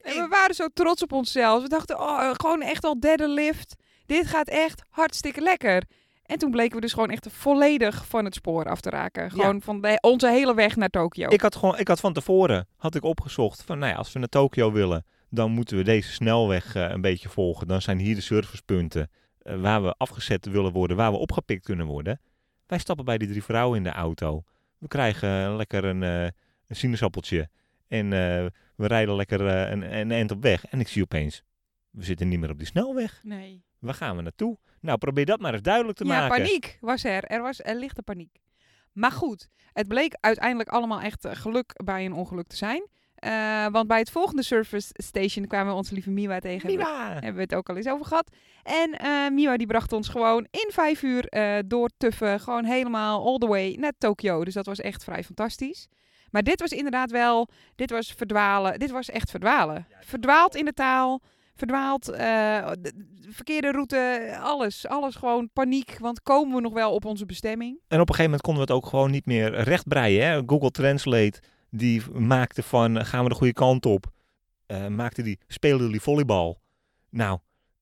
En 0.00 0.14
we 0.14 0.26
waren 0.28 0.54
zo 0.54 0.66
trots 0.74 1.02
op 1.02 1.12
onszelf. 1.12 1.62
We 1.62 1.68
dachten, 1.68 2.00
oh, 2.00 2.30
gewoon 2.32 2.62
echt 2.62 2.84
al 2.84 3.00
derde 3.00 3.28
lift. 3.28 3.74
Dit 4.06 4.26
gaat 4.26 4.48
echt 4.48 4.82
hartstikke 4.90 5.40
lekker. 5.40 5.82
En 6.22 6.38
toen 6.38 6.50
bleken 6.50 6.74
we 6.74 6.80
dus 6.80 6.92
gewoon 6.92 7.10
echt 7.10 7.26
volledig 7.30 8.06
van 8.06 8.24
het 8.24 8.34
spoor 8.34 8.64
af 8.64 8.80
te 8.80 8.90
raken. 8.90 9.30
Gewoon 9.30 9.62
van 9.62 9.80
de, 9.80 9.98
onze 10.00 10.28
hele 10.28 10.54
weg 10.54 10.76
naar 10.76 10.88
Tokio. 10.88 11.28
Ik 11.28 11.40
had, 11.40 11.56
gewoon, 11.56 11.78
ik 11.78 11.88
had 11.88 12.00
van 12.00 12.12
tevoren 12.12 12.68
had 12.76 12.94
ik 12.94 13.02
opgezocht 13.02 13.62
van, 13.62 13.78
nou 13.78 13.92
ja, 13.92 13.98
als 13.98 14.12
we 14.12 14.18
naar 14.18 14.28
Tokio 14.28 14.72
willen, 14.72 15.04
dan 15.30 15.50
moeten 15.50 15.76
we 15.76 15.82
deze 15.82 16.12
snelweg 16.12 16.74
uh, 16.74 16.90
een 16.90 17.00
beetje 17.00 17.28
volgen. 17.28 17.66
Dan 17.66 17.82
zijn 17.82 17.98
hier 17.98 18.14
de 18.14 18.20
servicepunten 18.20 19.10
uh, 19.42 19.60
waar 19.60 19.82
we 19.82 19.94
afgezet 19.96 20.46
willen 20.46 20.72
worden, 20.72 20.96
waar 20.96 21.12
we 21.12 21.18
opgepikt 21.18 21.64
kunnen 21.64 21.86
worden. 21.86 22.20
Wij 22.66 22.78
stappen 22.78 23.04
bij 23.04 23.18
die 23.18 23.28
drie 23.28 23.42
vrouwen 23.42 23.76
in 23.76 23.84
de 23.84 23.90
auto. 23.90 24.42
We 24.78 24.88
krijgen 24.88 25.56
lekker 25.56 25.84
een, 25.84 26.02
uh, 26.02 26.22
een 26.66 26.76
sinaasappeltje 26.76 27.48
en 27.88 28.10
we 28.10 28.86
rijden 28.86 29.14
lekker 29.14 29.40
een, 29.40 29.96
een 29.96 30.10
eind 30.10 30.30
op 30.30 30.42
weg. 30.42 30.66
En 30.66 30.80
ik 30.80 30.88
zie 30.88 31.02
opeens, 31.02 31.42
we 31.90 32.04
zitten 32.04 32.28
niet 32.28 32.38
meer 32.38 32.50
op 32.50 32.58
die 32.58 32.66
snelweg. 32.66 33.20
Nee. 33.22 33.64
Waar 33.78 33.94
gaan 33.94 34.16
we 34.16 34.22
naartoe? 34.22 34.58
Nou, 34.80 34.98
probeer 34.98 35.26
dat 35.26 35.40
maar 35.40 35.52
eens 35.52 35.62
duidelijk 35.62 35.98
te 35.98 36.04
ja, 36.04 36.20
maken. 36.20 36.36
paniek 36.36 36.78
was 36.80 37.04
er. 37.04 37.24
Er 37.24 37.42
was 37.42 37.62
er 37.62 37.76
lichte 37.76 38.02
paniek. 38.02 38.40
Maar 38.92 39.12
goed, 39.12 39.48
het 39.72 39.88
bleek 39.88 40.16
uiteindelijk 40.20 40.68
allemaal 40.68 41.00
echt 41.00 41.28
geluk 41.30 41.80
bij 41.84 42.04
een 42.04 42.12
ongeluk 42.12 42.46
te 42.46 42.56
zijn. 42.56 42.88
Uh, 43.24 43.66
want 43.66 43.88
bij 43.88 43.98
het 43.98 44.10
volgende 44.10 44.42
service 44.42 44.88
station 44.92 45.46
kwamen 45.46 45.72
we 45.72 45.78
onze 45.78 45.94
lieve 45.94 46.10
Miwa 46.10 46.38
tegen. 46.38 46.70
Miwa! 46.70 47.12
Hebben 47.12 47.34
we 47.34 47.40
het 47.40 47.54
ook 47.54 47.68
al 47.68 47.76
eens 47.76 47.88
over 47.88 48.06
gehad. 48.06 48.30
En 48.62 48.96
uh, 49.04 49.28
Miwa 49.30 49.56
die 49.56 49.66
bracht 49.66 49.92
ons 49.92 50.08
gewoon 50.08 50.46
in 50.50 50.70
vijf 50.72 51.02
uur 51.02 51.26
uh, 51.30 51.58
door 51.66 51.90
Tuffen. 51.96 52.40
Gewoon 52.40 52.64
helemaal 52.64 53.26
all 53.26 53.38
the 53.38 53.46
way 53.46 53.76
naar 53.78 53.92
Tokio. 53.98 54.44
Dus 54.44 54.54
dat 54.54 54.66
was 54.66 54.80
echt 54.80 55.04
vrij 55.04 55.24
fantastisch. 55.24 55.88
Maar 56.30 56.42
dit 56.42 56.60
was 56.60 56.70
inderdaad 56.70 57.10
wel, 57.10 57.48
dit 57.74 57.90
was 57.90 58.12
verdwalen. 58.12 58.78
Dit 58.78 58.90
was 58.90 59.10
echt 59.10 59.30
verdwalen. 59.30 59.86
Verdwaald 60.00 60.56
in 60.56 60.64
de 60.64 60.72
taal 60.72 61.22
verdwaald, 61.58 62.04
verkeerde 63.28 63.70
route, 63.70 64.36
alles. 64.42 64.86
Alles 64.86 65.14
gewoon 65.14 65.50
paniek, 65.52 65.96
want 66.00 66.22
komen 66.22 66.54
we 66.54 66.60
nog 66.60 66.72
wel 66.72 66.94
op 66.94 67.04
onze 67.04 67.26
bestemming? 67.26 67.78
En 67.88 68.00
op 68.00 68.08
een 68.08 68.14
gegeven 68.14 68.24
moment 68.24 68.40
konden 68.40 68.66
we 68.66 68.72
het 68.72 68.82
ook 68.82 68.90
gewoon 68.90 69.10
niet 69.10 69.26
meer 69.26 69.50
rechtbreien. 69.60 70.26
Hè? 70.26 70.42
Google 70.46 70.70
Translate, 70.70 71.40
die 71.70 72.10
maakte 72.10 72.62
van, 72.62 73.04
gaan 73.06 73.22
we 73.22 73.28
de 73.28 73.34
goede 73.34 73.52
kant 73.52 73.86
op? 73.86 74.06
Uh, 74.66 74.86
maakte 74.86 75.22
die, 75.22 75.38
speelde 75.46 75.84
jullie 75.84 76.00
volleybal? 76.00 76.60
Nou, 77.10 77.38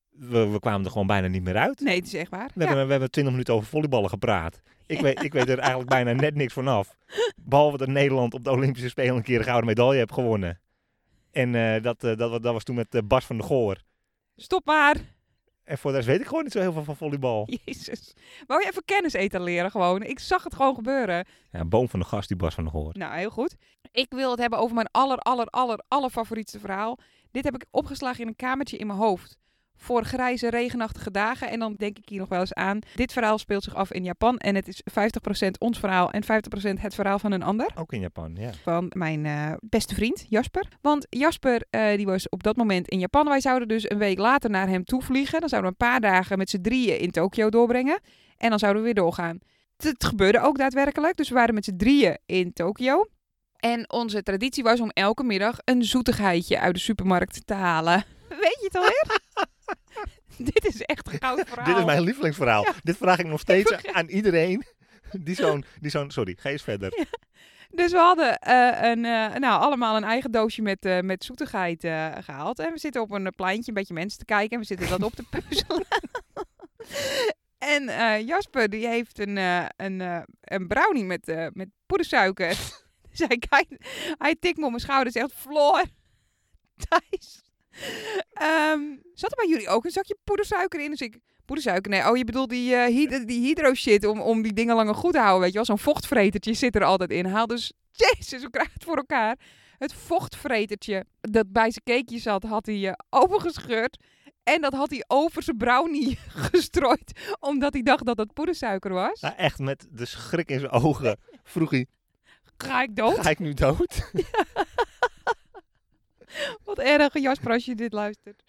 we, 0.09 0.47
we, 0.47 0.59
kwamen 0.59 0.85
er 0.85 0.91
gewoon 0.91 1.07
bijna 1.07 1.27
niet 1.27 1.43
meer 1.43 1.57
uit. 1.57 1.79
Nee, 1.79 1.95
het 1.95 2.05
is 2.05 2.13
echt 2.13 2.31
waar. 2.31 2.51
We, 2.53 2.61
ja. 2.61 2.67
hebben, 2.67 2.85
we 2.85 2.91
hebben 2.91 3.11
twintig 3.11 3.33
minuten 3.33 3.53
over 3.53 3.67
volleyballen 3.67 4.09
gepraat. 4.09 4.61
Ik, 4.85 4.99
weet, 4.99 5.23
ik 5.23 5.33
weet 5.33 5.49
er 5.49 5.59
eigenlijk 5.59 5.89
bijna 5.89 6.11
net 6.11 6.35
niks 6.35 6.53
vanaf. 6.53 6.95
Behalve 7.35 7.77
dat 7.77 7.87
Nederland 7.87 8.33
op 8.33 8.43
de 8.43 8.51
Olympische 8.51 8.89
Spelen 8.89 9.15
een 9.15 9.23
keer 9.23 9.37
een 9.37 9.43
gouden 9.43 9.65
medaille 9.65 9.97
heeft 9.97 10.13
gewonnen. 10.13 10.59
En 11.31 11.53
uh, 11.53 11.81
dat, 11.81 12.03
uh, 12.03 12.15
dat, 12.15 12.43
dat 12.43 12.53
was 12.53 12.63
toen 12.63 12.75
met 12.75 13.01
Bas 13.07 13.25
van 13.25 13.37
de 13.37 13.43
Goor. 13.43 13.77
Stop 14.35 14.65
maar. 14.65 15.16
En 15.67 15.77
voor 15.77 15.91
de 15.91 15.97
rest 15.97 16.09
weet 16.09 16.19
ik 16.19 16.27
gewoon 16.27 16.43
niet 16.43 16.51
zo 16.51 16.59
heel 16.59 16.71
veel 16.71 16.83
van 16.83 16.95
volleybal. 16.95 17.47
Jezus. 17.65 18.13
Wou 18.45 18.61
je 18.61 18.67
even 18.67 18.85
kennis 18.85 19.13
etaleren 19.13 19.71
gewoon? 19.71 20.03
Ik 20.03 20.19
zag 20.19 20.43
het 20.43 20.55
gewoon 20.55 20.75
gebeuren. 20.75 21.25
Ja, 21.51 21.65
boom 21.65 21.89
van 21.89 21.99
de 21.99 22.05
gast, 22.05 22.27
die 22.27 22.37
Bas 22.37 22.53
van 22.53 22.63
de 22.63 22.69
Goor. 22.69 22.91
Nou, 22.97 23.17
heel 23.17 23.29
goed. 23.29 23.55
Ik 23.91 24.13
wil 24.13 24.31
het 24.31 24.39
hebben 24.39 24.59
over 24.59 24.75
mijn 24.75 24.87
aller, 24.91 25.17
aller, 25.17 25.45
aller, 25.45 25.83
aller 25.87 26.09
favorietste 26.09 26.59
verhaal. 26.59 26.97
Dit 27.31 27.43
heb 27.43 27.55
ik 27.55 27.65
opgeslagen 27.71 28.21
in 28.21 28.27
een 28.27 28.35
kamertje 28.35 28.77
in 28.77 28.87
mijn 28.87 28.99
hoofd 28.99 29.37
voor 29.77 30.03
grijze, 30.03 30.49
regenachtige 30.49 31.11
dagen. 31.11 31.49
En 31.49 31.59
dan 31.59 31.73
denk 31.77 31.97
ik 31.97 32.09
hier 32.09 32.19
nog 32.19 32.29
wel 32.29 32.39
eens 32.39 32.53
aan. 32.53 32.79
Dit 32.95 33.13
verhaal 33.13 33.37
speelt 33.37 33.63
zich 33.63 33.75
af 33.75 33.91
in 33.91 34.03
Japan. 34.03 34.37
En 34.37 34.55
het 34.55 34.67
is 34.67 34.81
50% 35.45 35.49
ons 35.59 35.79
verhaal 35.79 36.11
en 36.11 36.23
50% 36.23 36.27
het 36.79 36.95
verhaal 36.95 37.19
van 37.19 37.31
een 37.31 37.43
ander. 37.43 37.71
Ook 37.75 37.93
in 37.93 37.99
Japan, 37.99 38.35
ja. 38.35 38.51
Van 38.63 38.91
mijn 38.95 39.25
uh, 39.25 39.53
beste 39.59 39.95
vriend, 39.95 40.25
Jasper. 40.29 40.67
Want 40.81 41.05
Jasper, 41.09 41.65
uh, 41.71 41.95
die 41.95 42.05
was 42.05 42.29
op 42.29 42.43
dat 42.43 42.55
moment 42.55 42.87
in 42.87 42.99
Japan. 42.99 43.25
Wij 43.25 43.41
zouden 43.41 43.67
dus 43.67 43.89
een 43.89 43.97
week 43.97 44.19
later 44.19 44.49
naar 44.49 44.67
hem 44.67 44.83
toe 44.83 45.01
vliegen. 45.01 45.39
Dan 45.39 45.49
zouden 45.49 45.71
we 45.71 45.77
een 45.79 45.91
paar 45.91 46.11
dagen 46.11 46.37
met 46.37 46.49
z'n 46.49 46.61
drieën 46.61 46.99
in 46.99 47.11
Tokio 47.11 47.49
doorbrengen. 47.49 47.99
En 48.37 48.49
dan 48.49 48.59
zouden 48.59 48.81
we 48.81 48.87
weer 48.87 49.03
doorgaan. 49.03 49.39
Het 49.77 50.05
gebeurde 50.05 50.41
ook 50.41 50.57
daadwerkelijk. 50.57 51.17
Dus 51.17 51.29
we 51.29 51.35
waren 51.35 51.53
met 51.53 51.65
z'n 51.65 51.77
drieën 51.77 52.17
in 52.25 52.53
Tokio. 52.53 53.05
En 53.57 53.91
onze 53.91 54.23
traditie 54.23 54.63
was 54.63 54.79
om 54.79 54.89
elke 54.89 55.23
middag 55.23 55.57
een 55.63 55.83
zoetigheidje 55.83 56.59
uit 56.59 56.73
de 56.73 56.81
supermarkt 56.81 57.47
te 57.47 57.53
halen. 57.53 58.03
Weet 58.29 58.57
je 58.59 58.69
het 58.71 58.75
alweer? 58.75 59.19
Dit 60.53 60.65
is 60.65 60.81
echt 60.81 61.13
een 61.13 61.19
goud 61.19 61.47
verhaal. 61.47 61.65
Dit 61.65 61.77
is 61.77 61.85
mijn 61.85 62.01
lievelingsverhaal. 62.01 62.63
Ja. 62.63 62.73
Dit 62.83 62.97
vraag 62.97 63.19
ik 63.19 63.25
nog 63.25 63.39
steeds 63.39 63.85
aan 63.91 64.07
iedereen 64.07 64.63
die 65.11 65.35
zo'n, 65.35 65.65
die 65.79 65.91
zo'n, 65.91 66.11
sorry, 66.11 66.37
ga 66.39 66.49
eens 66.49 66.63
verder. 66.63 66.93
Ja. 66.97 67.05
Dus 67.69 67.91
we 67.91 67.97
hadden 67.97 68.39
uh, 68.47 68.81
een, 68.81 69.03
uh, 69.03 69.35
nou, 69.35 69.61
allemaal 69.61 69.95
een 69.95 70.03
eigen 70.03 70.31
doosje 70.31 70.61
met, 70.61 70.85
uh, 70.85 70.99
met 70.99 71.23
zoetigheid 71.23 71.81
gehaald. 72.19 72.59
En 72.59 72.71
we 72.71 72.79
zitten 72.79 73.01
op 73.01 73.11
een 73.11 73.33
pleintje 73.35 73.67
een 73.67 73.73
beetje 73.73 73.93
mensen 73.93 74.19
te 74.19 74.25
kijken. 74.25 74.49
En 74.49 74.59
we 74.59 74.65
zitten 74.65 74.89
dat 74.89 75.03
op 75.03 75.13
te 75.13 75.23
puzzelen. 75.29 75.85
en 77.75 77.83
Jasper 78.25 78.69
die 78.69 78.87
heeft 78.87 79.19
een, 79.19 79.37
een, 79.75 80.25
een 80.41 80.67
brownie 80.67 81.03
met, 81.03 81.51
met 81.53 81.69
poedersuiker. 81.85 82.49
dus 83.09 83.19
hij, 83.27 83.37
kijkt, 83.49 83.85
hij 84.17 84.35
tikt 84.39 84.57
me 84.57 84.63
op 84.63 84.69
mijn 84.69 84.81
schouder 84.81 85.05
en 85.05 85.21
zegt, 85.21 85.33
Floor, 85.33 85.83
Thijs, 86.87 87.43
Um, 88.73 89.01
zat 89.13 89.31
er 89.31 89.37
bij 89.37 89.49
jullie 89.49 89.67
ook 89.67 89.85
een 89.85 89.91
zakje 89.91 90.17
poedersuiker 90.23 90.79
in? 90.79 90.89
Dus 90.89 91.01
ik, 91.01 91.19
poedersuiker? 91.45 91.91
Nee, 91.91 92.09
oh 92.09 92.17
je 92.17 92.25
bedoelt 92.25 92.49
die, 92.49 92.71
uh, 92.71 92.85
hyd 92.85 93.27
die 93.27 93.41
hydro 93.41 93.73
shit 93.73 94.05
om, 94.05 94.21
om 94.21 94.41
die 94.41 94.53
dingen 94.53 94.75
langer 94.75 94.95
goed 94.95 95.13
te 95.13 95.19
houden, 95.19 95.39
weet 95.41 95.49
je 95.49 95.55
wel? 95.55 95.65
Zo'n 95.65 95.79
vochtvretertje 95.79 96.53
zit 96.53 96.75
er 96.75 96.83
altijd 96.83 97.11
in. 97.11 97.25
Haal 97.25 97.47
dus, 97.47 97.73
jezus, 98.05 98.41
hoe 98.41 98.49
krijg 98.49 98.73
het 98.73 98.83
voor 98.83 98.97
elkaar? 98.97 99.37
Het 99.77 99.93
vochtvretertje 99.93 101.05
dat 101.21 101.51
bij 101.51 101.71
zijn 101.71 101.83
cakeje 101.83 102.19
zat, 102.19 102.43
had 102.43 102.65
hij 102.65 102.75
uh, 102.75 102.91
opengescheurd. 103.09 103.97
En 104.43 104.61
dat 104.61 104.73
had 104.73 104.89
hij 104.89 105.03
over 105.07 105.43
zijn 105.43 105.57
brownie 105.57 106.19
gestrooid, 106.51 107.35
omdat 107.39 107.73
hij 107.73 107.81
dacht 107.81 108.05
dat 108.05 108.17
dat 108.17 108.33
poedersuiker 108.33 108.93
was. 108.93 109.19
Ja, 109.19 109.37
echt, 109.37 109.59
met 109.59 109.87
de 109.91 110.05
schrik 110.05 110.49
in 110.49 110.59
zijn 110.59 110.71
ogen 110.71 111.17
vroeg 111.43 111.69
hij... 111.69 111.85
Ga 112.57 112.81
ik 112.81 112.95
dood? 112.95 113.19
Ga 113.19 113.29
ik 113.29 113.39
nu 113.39 113.53
dood? 113.53 114.11
Wat 116.65 116.79
erg, 116.79 117.19
Jasper, 117.19 117.51
als 117.51 117.65
je 117.65 117.75
dit 117.75 117.93
luistert. 117.93 118.43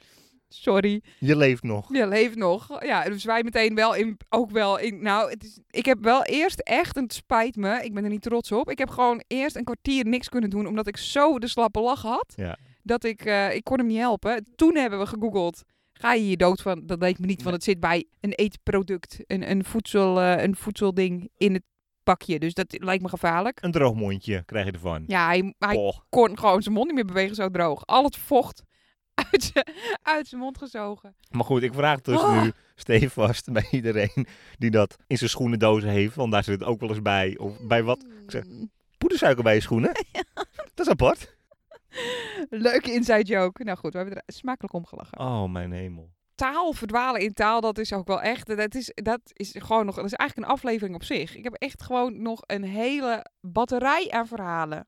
Sorry. 0.49 1.03
Je 1.19 1.37
leeft 1.37 1.63
nog. 1.63 1.93
Je 1.93 2.07
leeft 2.07 2.37
nog. 2.37 2.85
Ja, 2.85 3.05
dus 3.05 3.25
wij 3.25 3.43
meteen 3.43 3.75
wel 3.75 3.95
in, 3.95 4.17
ook 4.29 4.51
wel 4.51 4.79
in, 4.79 5.03
nou, 5.03 5.31
het 5.31 5.45
is, 5.45 5.59
ik 5.71 5.85
heb 5.85 5.99
wel 6.01 6.25
eerst 6.25 6.61
echt, 6.61 6.97
en 6.97 7.03
het 7.03 7.13
spijt 7.13 7.57
me, 7.57 7.85
ik 7.85 7.95
ben 7.95 8.05
er 8.05 8.11
niet 8.11 8.23
trots 8.23 8.53
op. 8.53 8.71
Ik 8.71 8.79
heb 8.79 8.91
gewoon 8.91 9.23
eerst 9.27 9.57
een 9.57 9.65
kwartier 9.65 10.05
niks 10.05 10.29
kunnen 10.29 10.51
doen, 10.51 10.67
omdat 10.67 10.87
ik 10.87 10.97
zo 10.97 11.39
de 11.39 11.49
slappe 11.49 11.81
lach 11.81 12.03
had. 12.03 12.33
Ja. 12.37 12.59
Dat 12.83 13.05
ik, 13.05 13.25
uh, 13.25 13.55
ik 13.55 13.65
kon 13.65 13.79
hem 13.79 13.87
niet 13.87 13.99
helpen. 13.99 14.47
Toen 14.55 14.77
hebben 14.77 14.99
we 14.99 15.07
gegoogeld. 15.07 15.63
Ga 15.93 16.13
je 16.13 16.23
hier 16.23 16.37
dood 16.37 16.63
van? 16.63 16.83
Dat 16.87 17.01
leek 17.01 17.19
me 17.19 17.27
niet, 17.27 17.43
want 17.43 17.55
het 17.55 17.65
zit 17.65 17.81
bij 17.81 18.05
een 18.21 18.33
eetproduct, 18.33 19.19
een, 19.27 19.51
een, 19.51 19.65
voedsel, 19.65 20.21
uh, 20.21 20.43
een 20.43 20.57
voedselding 20.57 21.31
in 21.37 21.55
het 21.55 21.63
pakje. 22.13 22.39
Dus 22.39 22.55
dat 22.55 22.77
lijkt 22.79 23.03
me 23.03 23.09
gevaarlijk. 23.09 23.59
Een 23.63 23.71
droog 23.71 23.95
mondje 23.95 24.43
krijg 24.45 24.67
je 24.67 24.73
ervan. 24.73 25.05
Ja, 25.07 25.27
hij, 25.27 25.55
hij 25.59 25.93
kon 26.09 26.39
gewoon 26.39 26.63
zijn 26.63 26.75
mond 26.75 26.87
niet 26.87 26.95
meer 26.95 27.05
bewegen 27.05 27.35
zo 27.35 27.49
droog. 27.49 27.87
Al 27.87 28.05
het 28.05 28.17
vocht 28.17 28.63
uit 30.15 30.29
zijn 30.29 30.41
mond 30.41 30.59
gezogen. 30.59 31.15
Maar 31.31 31.45
goed, 31.45 31.63
ik 31.63 31.75
vraag 31.75 32.01
dus 32.01 32.21
oh. 32.21 32.43
nu 32.43 32.53
stevast 32.75 33.53
bij 33.53 33.69
iedereen 33.71 34.27
die 34.59 34.71
dat 34.71 34.97
in 35.07 35.19
zijn 35.19 35.31
schoenendozen 35.31 35.89
heeft. 35.89 36.15
Want 36.15 36.33
daar 36.33 36.45
zit 36.45 36.61
het 36.61 36.69
ook 36.69 36.81
wel 36.81 36.89
eens 36.89 37.03
bij. 37.03 37.37
Of 37.39 37.61
bij 37.67 37.83
wat? 37.83 38.05
Ik 38.25 38.31
zeg, 38.31 38.45
poedersuiker 38.99 39.45
bij 39.45 39.55
je 39.55 39.61
schoenen? 39.61 39.93
Dat 40.75 40.87
is 40.87 40.89
apart. 40.89 41.37
Leuke 42.51 42.93
inside 42.93 43.23
joke. 43.23 43.65
Nou 43.65 43.79
goed, 43.79 43.93
we 43.93 43.99
hebben 43.99 44.17
er 44.17 44.23
smakelijk 44.35 44.75
om 44.75 44.87
gelachen. 44.87 45.19
Oh, 45.19 45.45
mijn 45.45 45.73
hemel 45.73 46.11
taal 46.39 46.73
verdwalen 46.73 47.21
in 47.21 47.33
taal, 47.33 47.61
dat 47.61 47.79
is 47.79 47.93
ook 47.93 48.07
wel 48.07 48.23
echt. 48.23 48.57
Dat 48.57 48.75
is, 48.75 48.93
dat 48.95 49.21
is 49.33 49.55
gewoon 49.59 49.87
nog. 49.87 49.95
Dat 49.95 50.05
is 50.05 50.13
eigenlijk 50.13 50.49
een 50.49 50.57
aflevering 50.57 50.95
op 50.95 51.05
zich. 51.05 51.37
Ik 51.37 51.45
heb 51.45 51.55
echt 51.55 51.83
gewoon 51.83 52.23
nog 52.23 52.41
een 52.47 52.65
hele 52.65 53.27
batterij 53.41 54.11
aan 54.11 54.27
verhalen. 54.27 54.87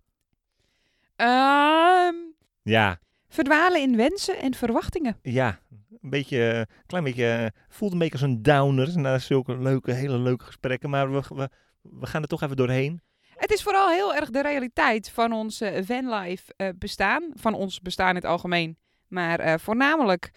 Um, 1.16 2.34
ja. 2.62 2.98
Verdwalen 3.28 3.80
in 3.80 3.96
wensen 3.96 4.38
en 4.38 4.54
verwachtingen. 4.54 5.18
Ja, 5.22 5.58
een 6.00 6.10
beetje, 6.10 6.38
een 6.54 6.86
klein 6.86 7.04
beetje, 7.04 7.52
voelt 7.68 7.92
een 7.92 7.98
beetje 7.98 8.12
als 8.12 8.22
een 8.22 8.42
downer 8.42 8.98
na 8.98 9.18
zulke 9.18 9.58
leuke, 9.58 9.92
hele 9.92 10.18
leuke 10.18 10.44
gesprekken. 10.44 10.90
Maar 10.90 11.12
we, 11.12 11.22
we, 11.28 11.48
we 11.82 12.06
gaan 12.06 12.22
er 12.22 12.28
toch 12.28 12.42
even 12.42 12.56
doorheen. 12.56 13.00
Het 13.36 13.50
is 13.50 13.62
vooral 13.62 13.88
heel 13.88 14.14
erg 14.14 14.30
de 14.30 14.42
realiteit 14.42 15.10
van 15.10 15.32
ons 15.32 15.62
vanlife 15.80 16.54
uh, 16.56 16.68
bestaan. 16.78 17.30
Van 17.34 17.54
ons 17.54 17.80
bestaan 17.80 18.08
in 18.08 18.14
het 18.14 18.24
algemeen. 18.24 18.78
Maar 19.08 19.46
uh, 19.46 19.54
voornamelijk 19.58 20.30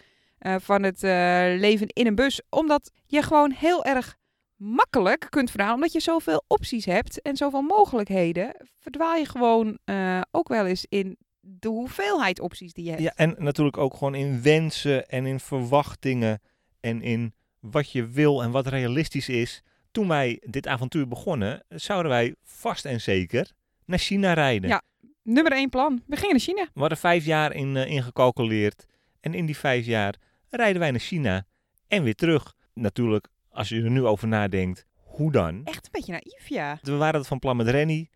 uh, 0.46 0.54
van 0.58 0.82
het 0.82 1.02
uh, 1.02 1.10
leven 1.58 1.86
in 1.88 2.06
een 2.06 2.14
bus. 2.14 2.42
Omdat 2.48 2.90
je 3.06 3.22
gewoon 3.22 3.52
heel 3.52 3.84
erg 3.84 4.16
makkelijk 4.56 5.26
kunt 5.30 5.50
verdwalen. 5.50 5.74
Omdat 5.74 5.92
je 5.92 6.00
zoveel 6.00 6.44
opties 6.46 6.84
hebt 6.84 7.22
en 7.22 7.36
zoveel 7.36 7.62
mogelijkheden. 7.62 8.56
Verdwaal 8.78 9.16
je 9.16 9.26
gewoon 9.26 9.78
uh, 9.84 10.20
ook 10.30 10.48
wel 10.48 10.66
eens 10.66 10.86
in 10.88 11.16
de 11.40 11.68
hoeveelheid 11.68 12.40
opties 12.40 12.72
die 12.72 12.84
je 12.84 12.90
hebt. 12.90 13.02
Ja, 13.02 13.12
en 13.14 13.34
natuurlijk 13.38 13.76
ook 13.76 13.94
gewoon 13.94 14.14
in 14.14 14.42
wensen 14.42 15.08
en 15.08 15.26
in 15.26 15.40
verwachtingen 15.40 16.40
en 16.80 17.02
in 17.02 17.34
wat 17.60 17.90
je 17.90 18.06
wil 18.06 18.42
en 18.42 18.50
wat 18.50 18.66
realistisch 18.66 19.28
is. 19.28 19.62
Toen 19.90 20.08
wij 20.08 20.42
dit 20.44 20.66
avontuur 20.66 21.08
begonnen, 21.08 21.64
zouden 21.68 22.10
wij 22.10 22.34
vast 22.42 22.84
en 22.84 23.00
zeker 23.00 23.52
naar 23.84 23.98
China 23.98 24.32
rijden. 24.32 24.68
Ja. 24.68 24.82
Nummer 25.22 25.52
één 25.52 25.68
plan. 25.68 26.02
We 26.06 26.16
gingen 26.16 26.30
naar 26.30 26.40
China. 26.40 26.68
We 26.74 26.80
hadden 26.80 26.98
vijf 26.98 27.24
jaar 27.24 27.52
in, 27.52 27.76
eh, 27.76 27.90
ingecalculeerd. 27.90 28.84
En 29.20 29.34
in 29.34 29.46
die 29.46 29.56
vijf 29.56 29.86
jaar 29.86 30.14
rijden 30.56 30.80
wij 30.80 30.90
naar 30.90 31.00
China 31.00 31.44
en 31.88 32.02
weer 32.02 32.14
terug. 32.14 32.54
Natuurlijk, 32.74 33.28
als 33.50 33.68
je 33.68 33.82
er 33.82 33.90
nu 33.90 34.04
over 34.04 34.28
nadenkt, 34.28 34.86
hoe 34.94 35.32
dan? 35.32 35.60
Echt 35.64 35.84
een 35.84 35.90
beetje 35.92 36.12
naïef, 36.12 36.48
ja. 36.48 36.78
We 36.82 36.96
waren 36.96 37.18
het 37.18 37.28
van 37.28 37.38
plan 37.38 37.56
met 37.56 37.68
Rennie. 37.68 38.10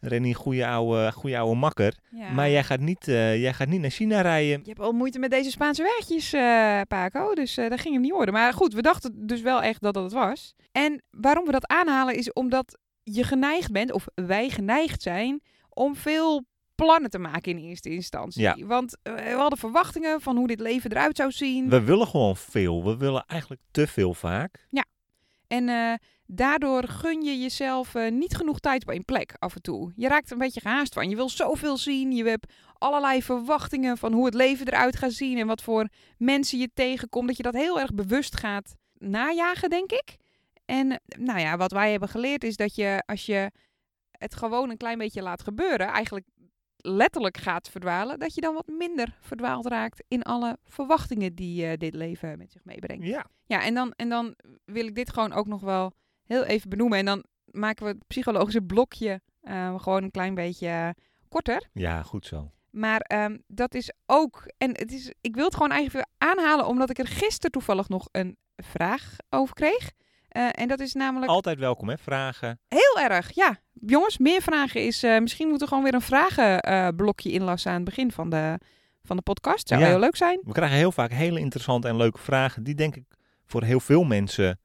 Rennie, 0.00 0.34
goede 0.34 0.66
oude, 0.66 1.12
goede 1.12 1.38
oude 1.38 1.56
makker. 1.56 1.94
ja. 2.10 2.30
Maar 2.32 2.50
jij 2.50 2.64
gaat, 2.64 2.80
niet, 2.80 3.08
eh, 3.08 3.40
jij 3.40 3.52
gaat 3.54 3.68
niet 3.68 3.80
naar 3.80 3.90
China 3.90 4.20
rijden. 4.20 4.58
Je 4.62 4.68
hebt 4.68 4.80
al 4.80 4.92
moeite 4.92 5.18
met 5.18 5.30
deze 5.30 5.50
Spaanse 5.50 5.82
wegjes, 5.82 6.32
eh, 6.32 6.80
Paco. 6.88 7.34
Dus 7.34 7.56
eh 7.56 7.68
dat 7.70 7.80
ging 7.80 7.92
hem 7.94 8.02
niet 8.02 8.12
worden. 8.12 8.34
Maar 8.34 8.52
goed, 8.52 8.74
we 8.74 8.82
dachten 8.82 9.26
dus 9.26 9.40
wel 9.40 9.62
echt 9.62 9.80
dat 9.80 9.94
dat 9.94 10.02
het 10.02 10.12
was. 10.12 10.54
En 10.72 11.02
waarom 11.10 11.44
we 11.44 11.52
dat 11.52 11.66
aanhalen 11.66 12.14
is 12.14 12.32
omdat 12.32 12.78
je 13.02 13.22
geneigd 13.24 13.72
bent, 13.72 13.92
of 13.92 14.06
wij 14.14 14.48
geneigd 14.48 15.02
zijn, 15.02 15.42
om 15.68 15.96
veel 15.96 16.44
plannen 16.74 17.10
te 17.10 17.18
maken 17.18 17.58
in 17.58 17.64
eerste 17.68 17.90
instantie. 17.90 18.42
Ja. 18.42 18.56
Want 18.58 18.96
eh, 19.02 19.14
we 19.14 19.30
hadden 19.30 19.58
verwachtingen 19.58 20.20
van 20.20 20.36
hoe 20.36 20.46
dit 20.46 20.60
leven 20.60 20.90
eruit 20.90 21.16
zou 21.16 21.30
zien. 21.30 21.68
We 21.68 21.82
willen 21.82 22.06
gewoon 22.06 22.36
veel. 22.36 22.84
We 22.84 22.96
willen 22.96 23.24
eigenlijk 23.26 23.62
te 23.70 23.86
veel 23.86 24.14
vaak. 24.14 24.66
En 25.46 25.68
eh, 25.68 25.94
daardoor 26.26 26.88
gun 26.88 27.22
je 27.22 27.38
jezelf 27.38 27.94
eh, 27.94 28.10
niet 28.10 28.36
genoeg 28.36 28.60
tijd 28.60 28.82
op 28.82 28.90
één 28.90 29.04
plek 29.04 29.34
af 29.38 29.54
en 29.54 29.62
toe. 29.62 29.92
Je 29.96 30.08
raakt 30.08 30.26
er 30.26 30.32
een 30.32 30.38
beetje 30.38 30.60
gehaast 30.60 30.94
van. 30.94 31.08
Je 31.08 31.16
wil 31.16 31.28
zoveel 31.28 31.76
zien. 31.76 32.12
Je 32.12 32.24
hebt 32.24 32.52
allerlei 32.78 33.22
verwachtingen 33.22 33.98
van 33.98 34.12
hoe 34.12 34.24
het 34.24 34.34
leven 34.34 34.66
eruit 34.66 34.96
gaat 34.96 35.12
zien. 35.12 35.38
En 35.38 35.46
wat 35.46 35.62
voor 35.62 35.88
mensen 36.18 36.58
je 36.58 36.70
tegenkomt. 36.74 37.26
Dat 37.26 37.36
je 37.36 37.42
dat 37.42 37.54
heel 37.54 37.80
erg 37.80 37.94
bewust 37.94 38.36
gaat 38.36 38.74
najagen, 38.98 39.70
denk 39.70 39.92
ik. 39.92 40.16
En 40.64 41.00
nou 41.18 41.38
ja, 41.40 41.56
wat 41.56 41.72
wij 41.72 41.90
hebben 41.90 42.08
geleerd 42.08 42.44
is 42.44 42.56
dat 42.56 42.74
je 42.74 43.02
als 43.06 43.26
je 43.26 43.50
het 44.10 44.36
gewoon 44.36 44.70
een 44.70 44.76
klein 44.76 44.98
beetje 44.98 45.22
laat 45.22 45.42
gebeuren. 45.42 45.86
Eigenlijk 45.86 46.26
letterlijk 46.86 47.36
gaat 47.36 47.68
verdwalen. 47.68 48.18
Dat 48.18 48.34
je 48.34 48.40
dan 48.40 48.54
wat 48.54 48.66
minder 48.66 49.16
verdwaald 49.20 49.66
raakt 49.66 50.04
in 50.08 50.22
alle 50.22 50.58
verwachtingen 50.64 51.34
die 51.34 51.66
eh, 51.66 51.78
dit 51.78 51.94
leven 51.94 52.38
met 52.38 52.52
zich 52.52 52.64
meebrengt. 52.64 53.06
Ja. 53.06 53.26
Ja, 53.46 53.62
en 53.62 53.74
dan, 53.74 53.92
en 53.96 54.08
dan 54.08 54.34
wil 54.64 54.86
ik 54.86 54.94
dit 54.94 55.12
gewoon 55.12 55.32
ook 55.32 55.46
nog 55.46 55.60
wel 55.60 55.92
heel 56.24 56.44
even 56.44 56.70
benoemen. 56.70 56.98
En 56.98 57.04
dan 57.04 57.24
maken 57.44 57.84
we 57.84 57.92
het 57.92 58.06
psychologische 58.06 58.62
blokje 58.62 59.20
eh, 59.40 59.80
gewoon 59.80 60.02
een 60.02 60.10
klein 60.10 60.34
beetje 60.34 60.66
eh, 60.66 60.88
korter. 61.28 61.68
Ja, 61.72 62.02
goed 62.02 62.26
zo. 62.26 62.50
Maar 62.70 63.00
ehm, 63.00 63.38
dat 63.46 63.74
is 63.74 63.92
ook, 64.06 64.52
en 64.58 64.70
het 64.70 64.92
is, 64.92 65.12
ik 65.20 65.34
wil 65.34 65.44
het 65.44 65.54
gewoon 65.54 65.70
eigenlijk 65.70 66.06
weer 66.06 66.28
aanhalen, 66.30 66.66
omdat 66.66 66.90
ik 66.90 66.98
er 66.98 67.06
gisteren 67.06 67.50
toevallig 67.50 67.88
nog 67.88 68.08
een 68.10 68.36
vraag 68.56 69.16
over 69.30 69.54
kreeg. 69.54 69.90
Eh, 70.34 70.48
en 70.50 70.68
dat 70.68 70.80
is 70.80 70.92
namelijk 70.92 71.30
Altijd 71.30 71.58
welkom, 71.58 71.88
hè? 71.88 71.98
Vragen. 71.98 72.58
heel 72.68 73.00
erg, 73.10 73.30
ja. 73.34 73.58
Jongens, 73.72 74.18
meer 74.18 74.42
vragen 74.42 74.80
is, 74.86 75.02
eh, 75.02 75.18
misschien 75.18 75.48
moeten 75.48 75.66
we 75.68 75.74
gewoon 75.74 75.84
weer 75.90 75.94
een 75.94 76.00
vragenblokje 76.00 77.30
inlassen 77.32 77.70
aan 77.70 77.76
het 77.76 77.84
begin 77.84 78.12
van 78.12 78.30
de, 78.30 78.58
van 79.02 79.16
de 79.16 79.22
podcast. 79.22 79.68
Zou 79.68 79.80
Ja. 79.80 79.86
heel 79.86 79.98
leuk 79.98 80.16
zijn. 80.16 80.40
We 80.44 80.52
krijgen 80.52 80.76
heel 80.76 80.92
vaak 80.92 81.10
hele 81.10 81.40
interessante 81.40 81.88
en 81.88 81.96
leuke 81.96 82.18
vragen. 82.18 82.62
Die 82.62 82.74
denk 82.74 82.96
ik 82.96 83.04
voor 83.46 83.62
heel 83.62 83.80
veel 83.80 84.04
mensen 84.04 84.60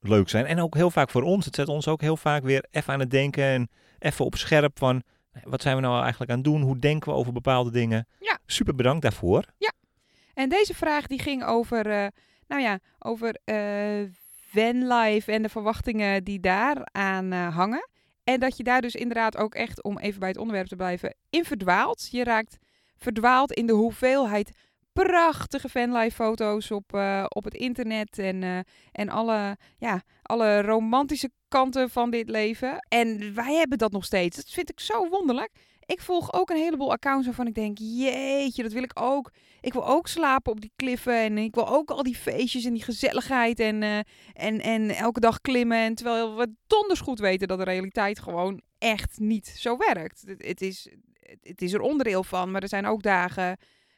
leuk 0.00 0.28
zijn. 0.28 0.46
En 0.46 0.60
ook 0.60 0.74
heel 0.74 0.90
vaak 0.90 1.10
voor 1.10 1.22
ons. 1.22 1.44
Het 1.44 1.54
zet 1.54 1.68
ons 1.68 1.88
ook 1.88 2.00
heel 2.00 2.16
vaak 2.16 2.42
weer 2.42 2.66
even 2.70 2.92
aan 2.92 3.00
het 3.00 3.10
denken. 3.10 3.44
En 3.44 3.68
even 3.98 4.24
op 4.24 4.34
scherp 4.36 4.78
van... 4.78 5.02
Wat 5.42 5.62
zijn 5.62 5.76
we 5.76 5.82
nou 5.82 6.00
eigenlijk 6.02 6.30
aan 6.30 6.36
het 6.36 6.46
doen? 6.46 6.62
Hoe 6.62 6.78
denken 6.78 7.08
we 7.10 7.18
over 7.18 7.32
bepaalde 7.32 7.70
dingen? 7.70 8.06
Ja. 8.18 8.38
Super 8.46 8.74
bedankt 8.74 9.02
daarvoor. 9.02 9.44
En 10.34 10.48
deze 10.48 10.74
vraag 10.74 11.06
die 11.06 11.18
ging 11.22 11.44
over, 11.44 11.86
eh, 11.86 12.06
nou 12.46 12.62
ja, 12.62 12.78
over 12.98 13.38
vanlife 14.52 15.32
en 15.32 15.42
de 15.42 15.48
verwachtingen 15.48 16.24
die 16.24 16.40
daaraan 16.40 17.32
eh 17.32 17.56
hangen. 17.56 17.88
En 18.24 18.40
dat 18.40 18.56
je 18.56 18.62
daar 18.62 18.80
dus 18.80 18.94
inderdaad 18.94 19.36
ook 19.36 19.54
echt, 19.54 19.82
om 19.82 19.98
even 19.98 20.20
bij 20.20 20.28
het 20.28 20.38
onderwerp 20.38 20.66
te 20.66 20.76
blijven, 20.76 21.14
in 21.30 21.44
verdwaalt. 21.44 22.08
Je 22.10 22.24
raakt 22.24 22.56
verdwaald 22.96 23.52
in 23.52 23.66
de 23.66 23.72
hoeveelheid 23.72 24.52
prachtige 24.92 25.68
vanlife 25.68 26.14
foto's 26.14 26.70
op, 26.70 26.94
eh, 26.94 27.24
op 27.28 27.44
het 27.44 27.54
internet 27.54 28.18
en, 28.18 28.42
eh, 28.42 28.58
en 28.92 29.08
alle, 29.08 29.56
ja, 29.78 30.02
alle 30.22 30.62
romantische 30.62 31.30
kanten 31.48 31.90
van 31.90 32.10
dit 32.10 32.28
leven. 32.28 32.86
En 32.88 33.34
wij 33.34 33.54
hebben 33.54 33.78
dat 33.78 33.92
nog 33.92 34.04
steeds. 34.04 34.36
Dat 34.36 34.50
vind 34.50 34.70
ik 34.70 34.80
zo 34.80 35.08
wonderlijk. 35.08 35.50
Ik 35.90 36.00
volg 36.00 36.32
ook 36.32 36.50
een 36.50 36.56
heleboel 36.56 36.92
accounts 36.92 37.26
waarvan 37.26 37.46
ik 37.46 37.54
denk, 37.54 37.78
jeetje, 37.78 38.62
dat 38.62 38.72
wil 38.72 38.82
ik 38.82 39.00
ook. 39.00 39.32
Ik 39.60 39.72
wil 39.72 39.86
ook 39.88 40.08
slapen 40.08 40.52
op 40.52 40.60
die 40.60 40.72
kliffen 40.76 41.16
en 41.16 41.38
ik 41.38 41.54
wil 41.54 41.68
ook 41.68 41.90
al 41.90 42.02
die 42.02 42.16
feestjes 42.16 42.64
en 42.64 42.72
die 42.72 42.82
gezelligheid 42.82 43.60
en, 43.60 43.82
eh, 43.82 43.98
en, 44.32 44.60
en 44.60 44.90
elke 44.90 45.20
dag 45.20 45.40
klimmen. 45.40 45.78
En 45.78 45.94
terwijl 45.94 46.36
we 46.36 46.54
donders 46.66 47.00
goed 47.00 47.18
weten 47.18 47.48
dat 47.48 47.58
de 47.58 47.64
realiteit 47.64 48.18
gewoon 48.18 48.62
echt 48.78 49.18
niet 49.18 49.46
zo 49.46 49.76
werkt. 49.76 50.22
Het, 50.26 50.46
het 50.46 50.60
is, 50.60 50.88
het 51.42 51.62
is 51.62 51.72
er 51.72 51.80
onderdeel 51.80 52.24
van, 52.24 52.50
maar 52.50 52.62
er 52.62 52.68
zijn 52.68 52.86
ook 52.86 53.02
dagen 53.02 53.56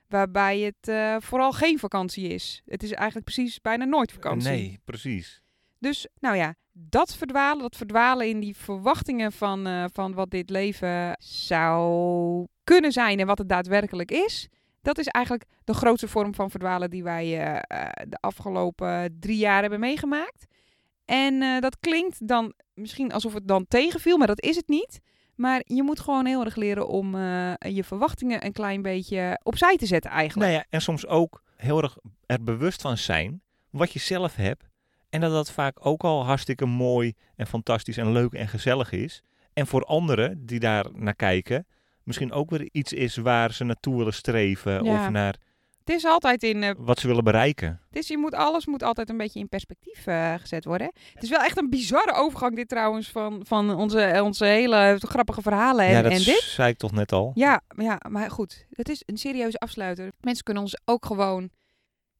waarbij 0.08 0.58
het 0.58 0.88
eh, 0.88 1.16
vooral 1.18 1.52
geen 1.52 1.78
vakantie 1.78 2.28
is. 2.28 2.62
Het 2.66 2.82
is 2.82 2.92
eigenlijk 2.92 3.24
precies 3.24 3.60
bijna 3.60 3.84
nooit 3.84 4.12
vakantie. 4.12 4.50
Nee, 4.50 4.80
precies. 4.84 5.41
Dus 5.82 6.06
nou 6.20 6.36
ja, 6.36 6.54
dat 6.72 7.16
verdwalen, 7.16 7.62
dat 7.62 7.76
verdwalen 7.76 8.28
in 8.28 8.40
die 8.40 8.56
verwachtingen 8.56 9.32
van, 9.32 9.66
eh, 9.66 9.84
van 9.92 10.14
wat 10.14 10.30
dit 10.30 10.50
leven 10.50 11.16
zou 11.18 12.46
kunnen 12.64 12.92
zijn 12.92 13.20
en 13.20 13.26
wat 13.26 13.38
het 13.38 13.48
daadwerkelijk 13.48 14.10
is. 14.10 14.48
Dat 14.82 14.98
is 14.98 15.06
eigenlijk 15.06 15.48
de 15.64 15.74
grootste 15.74 16.08
vorm 16.08 16.34
van 16.34 16.50
verdwalen 16.50 16.90
die 16.90 17.02
wij 17.02 17.24
eh, 17.24 17.56
eh, 17.56 17.88
de 18.08 18.16
afgelopen 18.20 19.16
drie 19.20 19.36
jaar 19.36 19.60
hebben 19.60 19.80
meegemaakt. 19.80 20.46
En 21.04 21.60
dat 21.60 21.78
klinkt 21.80 22.28
dan 22.28 22.54
misschien 22.74 23.12
alsof 23.12 23.34
het 23.34 23.48
dan 23.48 23.66
tegenviel, 23.68 24.16
maar 24.16 24.26
dat 24.26 24.42
is 24.42 24.56
het 24.56 24.68
niet. 24.68 25.00
Maar 25.34 25.62
je 25.64 25.82
moet 25.82 26.00
gewoon 26.00 26.26
heel 26.26 26.44
erg 26.44 26.56
leren 26.56 26.88
om 26.88 27.16
je 27.58 27.84
verwachtingen 27.84 28.44
een 28.44 28.52
klein 28.52 28.82
beetje 28.82 29.40
opzij 29.42 29.76
te 29.76 29.86
zetten 29.86 30.10
eigenlijk. 30.10 30.50
Nou 30.50 30.62
ja, 30.62 30.66
en 30.70 30.82
soms 30.82 31.06
ook 31.06 31.42
heel 31.56 31.82
erg 31.82 31.96
er 32.26 32.42
bewust 32.42 32.80
van 32.80 32.96
zijn 32.96 33.42
wat 33.70 33.92
je 33.92 33.98
zelf 33.98 34.36
hebt. 34.36 34.71
En 35.12 35.20
dat 35.20 35.30
dat 35.30 35.50
vaak 35.50 35.86
ook 35.86 36.02
al 36.02 36.24
hartstikke 36.24 36.66
mooi 36.66 37.14
en 37.36 37.46
fantastisch 37.46 37.96
en 37.96 38.12
leuk 38.12 38.32
en 38.32 38.48
gezellig 38.48 38.92
is. 38.92 39.22
En 39.52 39.66
voor 39.66 39.84
anderen 39.84 40.46
die 40.46 40.60
daar 40.60 40.86
naar 40.92 41.14
kijken, 41.14 41.66
misschien 42.02 42.32
ook 42.32 42.50
weer 42.50 42.68
iets 42.72 42.92
is 42.92 43.16
waar 43.16 43.52
ze 43.52 43.64
naartoe 43.64 43.96
willen 43.96 44.12
streven. 44.12 44.84
Ja. 44.84 44.92
Of 44.92 45.10
naar 45.10 45.36
Het 45.84 45.94
is 45.94 46.04
altijd 46.04 46.42
in 46.42 46.62
eh, 46.62 46.70
wat 46.78 46.98
ze 46.98 47.06
willen 47.06 47.24
bereiken. 47.24 47.80
Dus 47.90 48.08
je 48.08 48.18
moet, 48.18 48.34
alles 48.34 48.66
moet 48.66 48.82
altijd 48.82 49.08
een 49.08 49.16
beetje 49.16 49.40
in 49.40 49.48
perspectief 49.48 50.06
eh, 50.06 50.34
gezet 50.34 50.64
worden. 50.64 50.92
Het 51.14 51.22
is 51.22 51.30
wel 51.30 51.42
echt 51.42 51.58
een 51.58 51.70
bizarre 51.70 52.12
overgang 52.12 52.56
dit 52.56 52.68
trouwens 52.68 53.08
van, 53.08 53.42
van 53.46 53.74
onze, 53.74 54.20
onze 54.22 54.44
hele 54.44 54.96
grappige 54.98 55.42
verhalen 55.42 55.84
en, 55.84 55.92
ja, 55.92 56.02
dat 56.02 56.12
en 56.12 56.22
dit. 56.22 56.40
zei 56.46 56.70
ik 56.70 56.78
toch 56.78 56.92
net 56.92 57.12
al. 57.12 57.30
Ja, 57.34 57.60
ja, 57.76 58.00
maar 58.08 58.30
goed. 58.30 58.66
Het 58.70 58.88
is 58.88 59.02
een 59.06 59.16
serieuze 59.16 59.58
afsluiter. 59.58 60.12
Mensen 60.20 60.44
kunnen 60.44 60.62
ons 60.62 60.80
ook 60.84 61.06
gewoon 61.06 61.50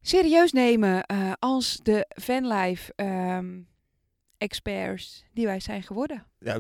serieus 0.03 0.53
nemen 0.53 1.05
eh, 1.05 1.33
als 1.39 1.81
de 1.83 2.07
fanlife 2.23 2.93
ehm, 2.97 3.61
experts 4.39 5.25
die 5.33 5.47
wij 5.47 5.61
zijn 5.61 5.83
geworden. 5.83 6.27
Ja, 6.39 6.59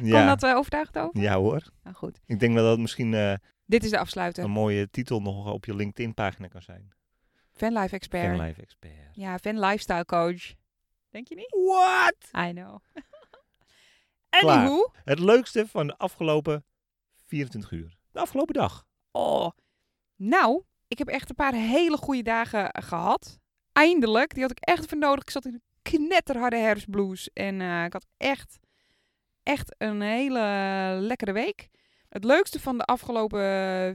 dat 0.34 0.42
uh, 0.42 0.56
overtuigd 0.56 0.98
over? 0.98 1.20
ja 1.20 1.36
hoor. 1.36 1.62
Nou 1.82 1.96
goed. 1.96 2.20
Ik 2.26 2.40
denk 2.40 2.54
wel 2.54 2.62
dat 2.62 2.72
het 2.72 2.80
misschien 2.80 3.14
eh, 3.14 3.34
Dit 3.66 3.84
is 3.84 3.90
de 3.90 3.98
afsluiter. 3.98 4.44
een 4.44 4.50
mooie 4.50 4.90
titel 4.90 5.20
nog 5.20 5.52
op 5.52 5.64
je 5.64 5.74
LinkedIn 5.74 6.14
pagina 6.14 6.48
kan 6.48 6.62
zijn. 6.62 6.92
Fanlife 7.52 7.94
expert. 7.94 8.36
Fanlife 8.36 8.60
Expert. 8.62 8.92
Ja, 9.12 9.38
fan 9.38 9.58
lifestyle 9.60 10.04
coach. 10.04 10.54
Denk 11.10 11.28
je 11.28 11.34
niet? 11.34 11.50
What? 11.50 12.46
I 12.46 12.52
know. 12.52 12.80
Anywho. 14.40 14.90
Het 15.04 15.18
leukste 15.18 15.66
van 15.66 15.86
de 15.86 15.96
afgelopen 15.96 16.64
24 17.26 17.70
uur. 17.70 17.98
De 18.10 18.20
afgelopen 18.20 18.54
dag. 18.54 18.86
Oh, 19.10 19.50
nou, 20.16 20.62
ik 20.94 20.98
heb 21.06 21.08
echt 21.08 21.28
een 21.28 21.34
paar 21.34 21.52
hele 21.54 21.96
goede 21.96 22.22
dagen 22.22 22.70
eh, 22.70 22.82
gehad. 22.88 23.38
Eindelijk, 23.72 24.32
die 24.34 24.42
had 24.42 24.50
ik 24.50 24.58
echt 24.60 24.82
even 24.84 24.98
nodig. 24.98 25.20
Ik 25.22 25.30
zat 25.30 25.44
in 25.44 25.52
een 25.52 25.62
knetterharde 25.82 26.56
herfstblues 26.56 27.30
en 27.32 27.60
eh, 27.60 27.84
ik 27.84 27.92
had 27.92 28.06
echt, 28.16 28.58
echt 29.42 29.74
een 29.78 30.00
hele 30.00 30.40
lekkere 31.00 31.32
week. 31.32 31.68
Het 32.08 32.24
leukste 32.24 32.60
van 32.60 32.78
de 32.78 32.84
afgelopen 32.84 33.40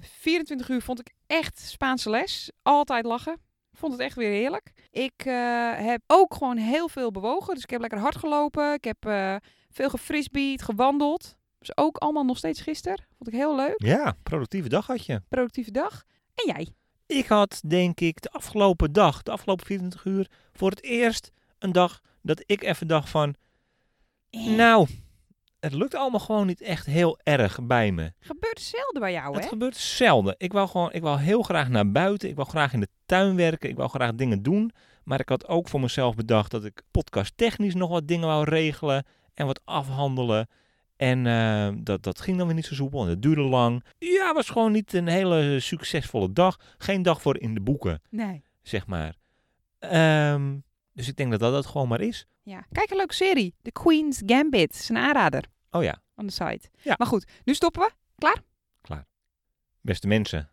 24 0.02 0.70
uur 0.70 0.82
vond 0.82 1.00
ik 1.00 1.12
echt 1.28 1.60
Spaanse 1.60 2.10
les. 2.10 2.52
Altijd 2.62 3.06
lachen. 3.06 3.42
Vond 3.72 3.92
het 3.92 4.02
echt 4.02 4.16
weer 4.16 4.30
heerlijk. 4.32 4.72
Ik 4.92 5.14
eh, 5.26 5.72
heb 5.76 6.02
ook 6.08 6.34
gewoon 6.34 6.58
heel 6.58 6.90
veel 6.90 7.12
bewogen. 7.12 7.54
Dus 7.54 7.64
ik 7.64 7.70
heb 7.70 7.82
lekker 7.82 8.00
hard 8.00 8.16
gelopen. 8.16 8.74
Ik 8.74 8.84
heb 8.84 9.06
eh, 9.06 9.36
veel 9.70 9.90
gefrisbeed, 9.90 10.62
gewandeld. 10.62 11.38
Dus 11.60 11.78
ook 11.78 11.98
allemaal 11.98 12.24
nog 12.26 12.38
steeds 12.38 12.62
gisteren. 12.62 13.06
Vond 13.18 13.30
ik 13.30 13.36
heel 13.36 13.56
leuk 13.56 13.84
Ja, 13.84 14.16
productieve 14.24 14.70
dag 14.70 14.88
had 14.88 15.06
je. 15.06 15.22
productieve 15.30 15.72
dag. 15.72 16.04
En 16.36 16.54
jij? 16.56 16.68
Ik 17.10 17.28
had, 17.28 17.62
denk 17.66 18.00
ik, 18.00 18.22
de 18.22 18.32
afgelopen 18.32 18.94
dag, 18.94 19.24
de 19.24 19.32
afgelopen 19.32 19.66
24 19.66 20.06
uur, 20.06 20.28
voor 20.54 20.70
het 20.70 20.84
eerst 20.84 21.32
een 21.60 21.72
dag 21.72 22.02
dat 22.22 22.44
ik 22.46 22.64
even 22.64 22.88
dacht 22.88 23.10
van... 23.10 23.36
Nou, 24.32 24.88
het 25.60 25.74
lukt 25.74 25.96
allemaal 25.96 26.20
gewoon 26.20 26.48
niet 26.48 26.62
echt 26.62 26.86
heel 26.86 27.20
erg 27.24 27.60
bij 27.62 27.92
me. 27.92 28.14
Gebeurt 28.20 28.60
zelden 28.60 29.02
bij 29.02 29.12
jou, 29.12 29.34
Het 29.34 29.44
hè? 29.44 29.50
gebeurt 29.50 29.78
zelden. 29.78 30.36
Ik 30.38 30.52
wou 30.52 30.68
gewoon, 30.68 30.92
ik 30.92 31.02
wou 31.02 31.20
heel 31.20 31.42
graag 31.42 31.70
naar 31.70 31.92
buiten. 31.92 32.30
Ik 32.30 32.36
wou 32.36 32.48
graag 32.50 32.74
in 32.74 32.80
de 32.80 32.90
tuin 33.06 33.36
werken. 33.36 33.70
Ik 33.70 33.76
wou 33.76 33.90
graag 33.90 34.16
dingen 34.16 34.44
doen. 34.44 34.72
Maar 35.04 35.20
ik 35.20 35.30
had 35.30 35.48
ook 35.48 35.68
voor 35.68 35.80
mezelf 35.80 36.16
bedacht 36.16 36.52
dat 36.52 36.66
ik 36.66 36.82
podcasttechnisch 36.92 37.76
nog 37.76 37.90
wat 37.90 38.08
dingen 38.08 38.28
wou 38.28 38.44
regelen 38.44 39.06
en 39.34 39.46
wat 39.46 39.62
afhandelen. 39.66 40.48
En 41.00 41.28
eh, 41.28 41.70
dat, 41.84 42.04
dat 42.04 42.22
ging 42.22 42.38
dan 42.38 42.46
weer 42.46 42.56
niet 42.56 42.66
zo 42.66 42.74
soepel 42.74 43.02
en 43.02 43.08
dat 43.08 43.22
duurde 43.22 43.42
lang. 43.42 43.84
Ja, 43.98 44.26
het 44.26 44.36
was 44.36 44.50
gewoon 44.50 44.72
niet 44.72 44.94
een 44.94 45.08
hele 45.08 45.60
succesvolle 45.60 46.34
dag. 46.34 46.60
Geen 46.78 47.02
dag 47.02 47.22
voor 47.22 47.38
in 47.40 47.54
de 47.54 47.62
boeken, 47.62 48.02
Nee. 48.10 48.44
zeg 48.62 48.88
maar. 48.88 49.16
Ehm, 49.80 50.58
dus 50.94 51.08
ik 51.08 51.16
denk 51.16 51.32
dat 51.32 51.40
dat 51.40 51.54
het 51.54 51.66
gewoon 51.66 51.88
maar 51.88 52.02
is. 52.02 52.28
Ja. 52.44 52.66
Kijk, 52.72 52.90
een 52.90 52.98
leuke 52.98 53.14
serie. 53.14 53.56
The 53.62 53.72
Queen's 53.72 54.22
Gambit. 54.26 54.74
is 54.74 54.90
een 54.90 54.98
aanrader 54.98 55.44
Oh 55.72 55.84
ja, 55.84 56.02
aan 56.16 56.26
de 56.26 56.32
site. 56.32 56.70
Ja. 56.82 56.96
Maar 56.98 57.08
goed, 57.08 57.32
nu 57.44 57.54
stoppen 57.54 57.82
we. 57.82 57.92
beste 59.82 60.08
mensen. 60.08 60.50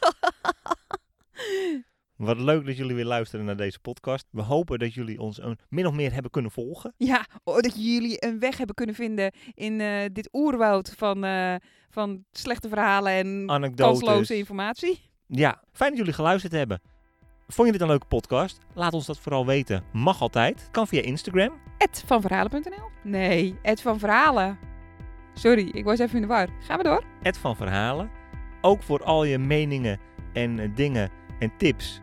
Wat 2.22 2.38
leuk 2.38 2.66
dat 2.66 2.76
jullie 2.76 2.94
weer 2.94 3.04
luisteren 3.04 3.44
naar 3.44 3.56
deze 3.56 3.78
podcast. 3.78 4.26
We 4.30 4.42
hopen 4.42 4.78
dat 4.78 4.94
jullie 4.94 5.20
ons 5.20 5.42
een, 5.42 5.58
min 5.68 5.86
of 5.86 5.94
meer 5.94 6.12
hebben 6.12 6.30
kunnen 6.30 6.50
volgen. 6.50 6.94
Ja, 6.96 7.26
oh, 7.44 7.54
dat 7.54 7.72
jullie 7.76 8.24
een 8.26 8.38
weg 8.38 8.56
hebben 8.56 8.74
kunnen 8.74 8.94
vinden 8.94 9.32
in 9.54 9.80
eh, 9.80 10.04
dit 10.12 10.28
oerwoud 10.32 10.94
van, 10.96 11.24
eh, 11.24 11.54
van 11.90 12.24
slechte 12.30 12.68
verhalen 12.68 13.12
en 13.12 13.44
Anekdotes. 13.46 14.00
kansloze 14.00 14.36
informatie. 14.36 15.00
Ja, 15.26 15.62
fijn 15.72 15.90
dat 15.90 15.98
jullie 15.98 16.14
geluisterd 16.14 16.52
hebben. 16.52 16.80
Vond 17.46 17.66
je 17.66 17.72
dit 17.72 17.82
een 17.82 17.88
leuke 17.88 18.06
podcast? 18.06 18.58
Laat 18.74 18.92
ons 18.92 19.06
dat 19.06 19.18
vooral 19.18 19.46
weten. 19.46 19.84
Mag 19.92 20.20
altijd. 20.20 20.68
Kan 20.70 20.86
via 20.86 21.02
Instagram. 21.02 21.60
Ed 21.78 22.02
van 22.06 22.20
verhalen.nl? 22.20 22.88
Nee, 23.02 23.58
Ed 23.62 23.80
van 23.80 23.98
Verhalen. 23.98 24.58
Sorry, 25.34 25.68
ik 25.68 25.84
was 25.84 25.98
even 25.98 26.14
in 26.14 26.20
de 26.22 26.28
war. 26.28 26.48
Gaan 26.60 26.78
we 26.78 26.84
door? 26.84 27.04
Ed 27.22 27.38
van 27.38 27.56
Verhalen. 27.56 28.10
Ook 28.60 28.82
voor 28.82 29.04
al 29.04 29.24
je 29.24 29.38
meningen 29.38 30.00
en 30.32 30.58
eh, 30.58 30.68
dingen 30.74 31.10
en 31.38 31.56
tips. 31.56 32.00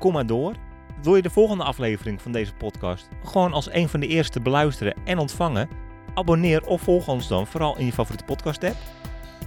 Kom 0.00 0.12
maar 0.12 0.26
door. 0.26 0.54
Wil 1.02 1.16
je 1.16 1.22
de 1.22 1.30
volgende 1.30 1.64
aflevering 1.64 2.22
van 2.22 2.32
deze 2.32 2.54
podcast 2.54 3.08
gewoon 3.24 3.52
als 3.52 3.72
een 3.72 3.88
van 3.88 4.00
de 4.00 4.06
eerste 4.06 4.40
beluisteren 4.40 4.94
en 5.04 5.18
ontvangen? 5.18 5.68
Abonneer 6.14 6.66
of 6.66 6.80
volg 6.80 7.08
ons 7.08 7.28
dan 7.28 7.46
vooral 7.46 7.78
in 7.78 7.86
je 7.86 7.92
favoriete 7.92 8.24
podcast 8.24 8.64
app. 8.64 8.76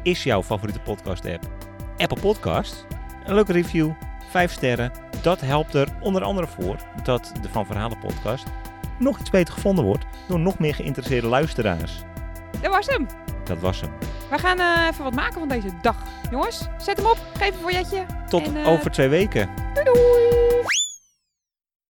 Is 0.04 0.24
jouw 0.24 0.44
favoriete 0.44 0.80
podcast 0.80 1.26
app 1.26 1.52
Apple 1.98 2.22
Podcast? 2.22 2.86
Een 3.26 3.34
leuke 3.34 3.52
review, 3.52 3.92
5 4.30 4.52
sterren. 4.52 4.92
Dat 5.22 5.42
helpt 5.42 5.74
er 5.74 5.88
onder 6.02 6.24
andere 6.24 6.48
voor 6.48 6.78
dat 7.04 7.32
de 7.42 7.50
Van 7.50 7.66
Verhalen 7.66 8.00
podcast 8.00 8.46
nog 9.00 9.20
iets 9.20 9.30
beter 9.30 9.54
gevonden 9.54 9.86
wordt 9.86 10.06
door 10.28 10.40
nog 10.40 10.60
meer 10.60 10.76
geïnteresseerde 10.76 11.28
luisteraars. 11.28 12.04
Dat 12.64 12.72
was 12.72 12.88
hem. 12.88 13.08
Dat 13.44 13.60
was 13.60 13.82
hem. 13.82 13.90
We 14.30 14.38
gaan 14.38 14.60
eh, 14.60 14.88
even 14.92 15.04
wat 15.04 15.14
maken 15.16 15.40
van 15.40 15.48
deze 15.48 15.68
dag. 15.82 15.96
Jongens, 16.32 16.68
zet 16.78 16.98
hem 16.98 17.06
op. 17.06 17.18
Geef 17.38 17.48
een 17.48 17.62
voorjetje. 17.62 18.06
Tot 18.30 18.42
En, 18.48 18.58
eh, 18.58 18.68
over 18.68 18.92
twee 18.92 19.08
weken. 19.08 19.50
Doei 19.74 19.86
doei! 19.86 20.64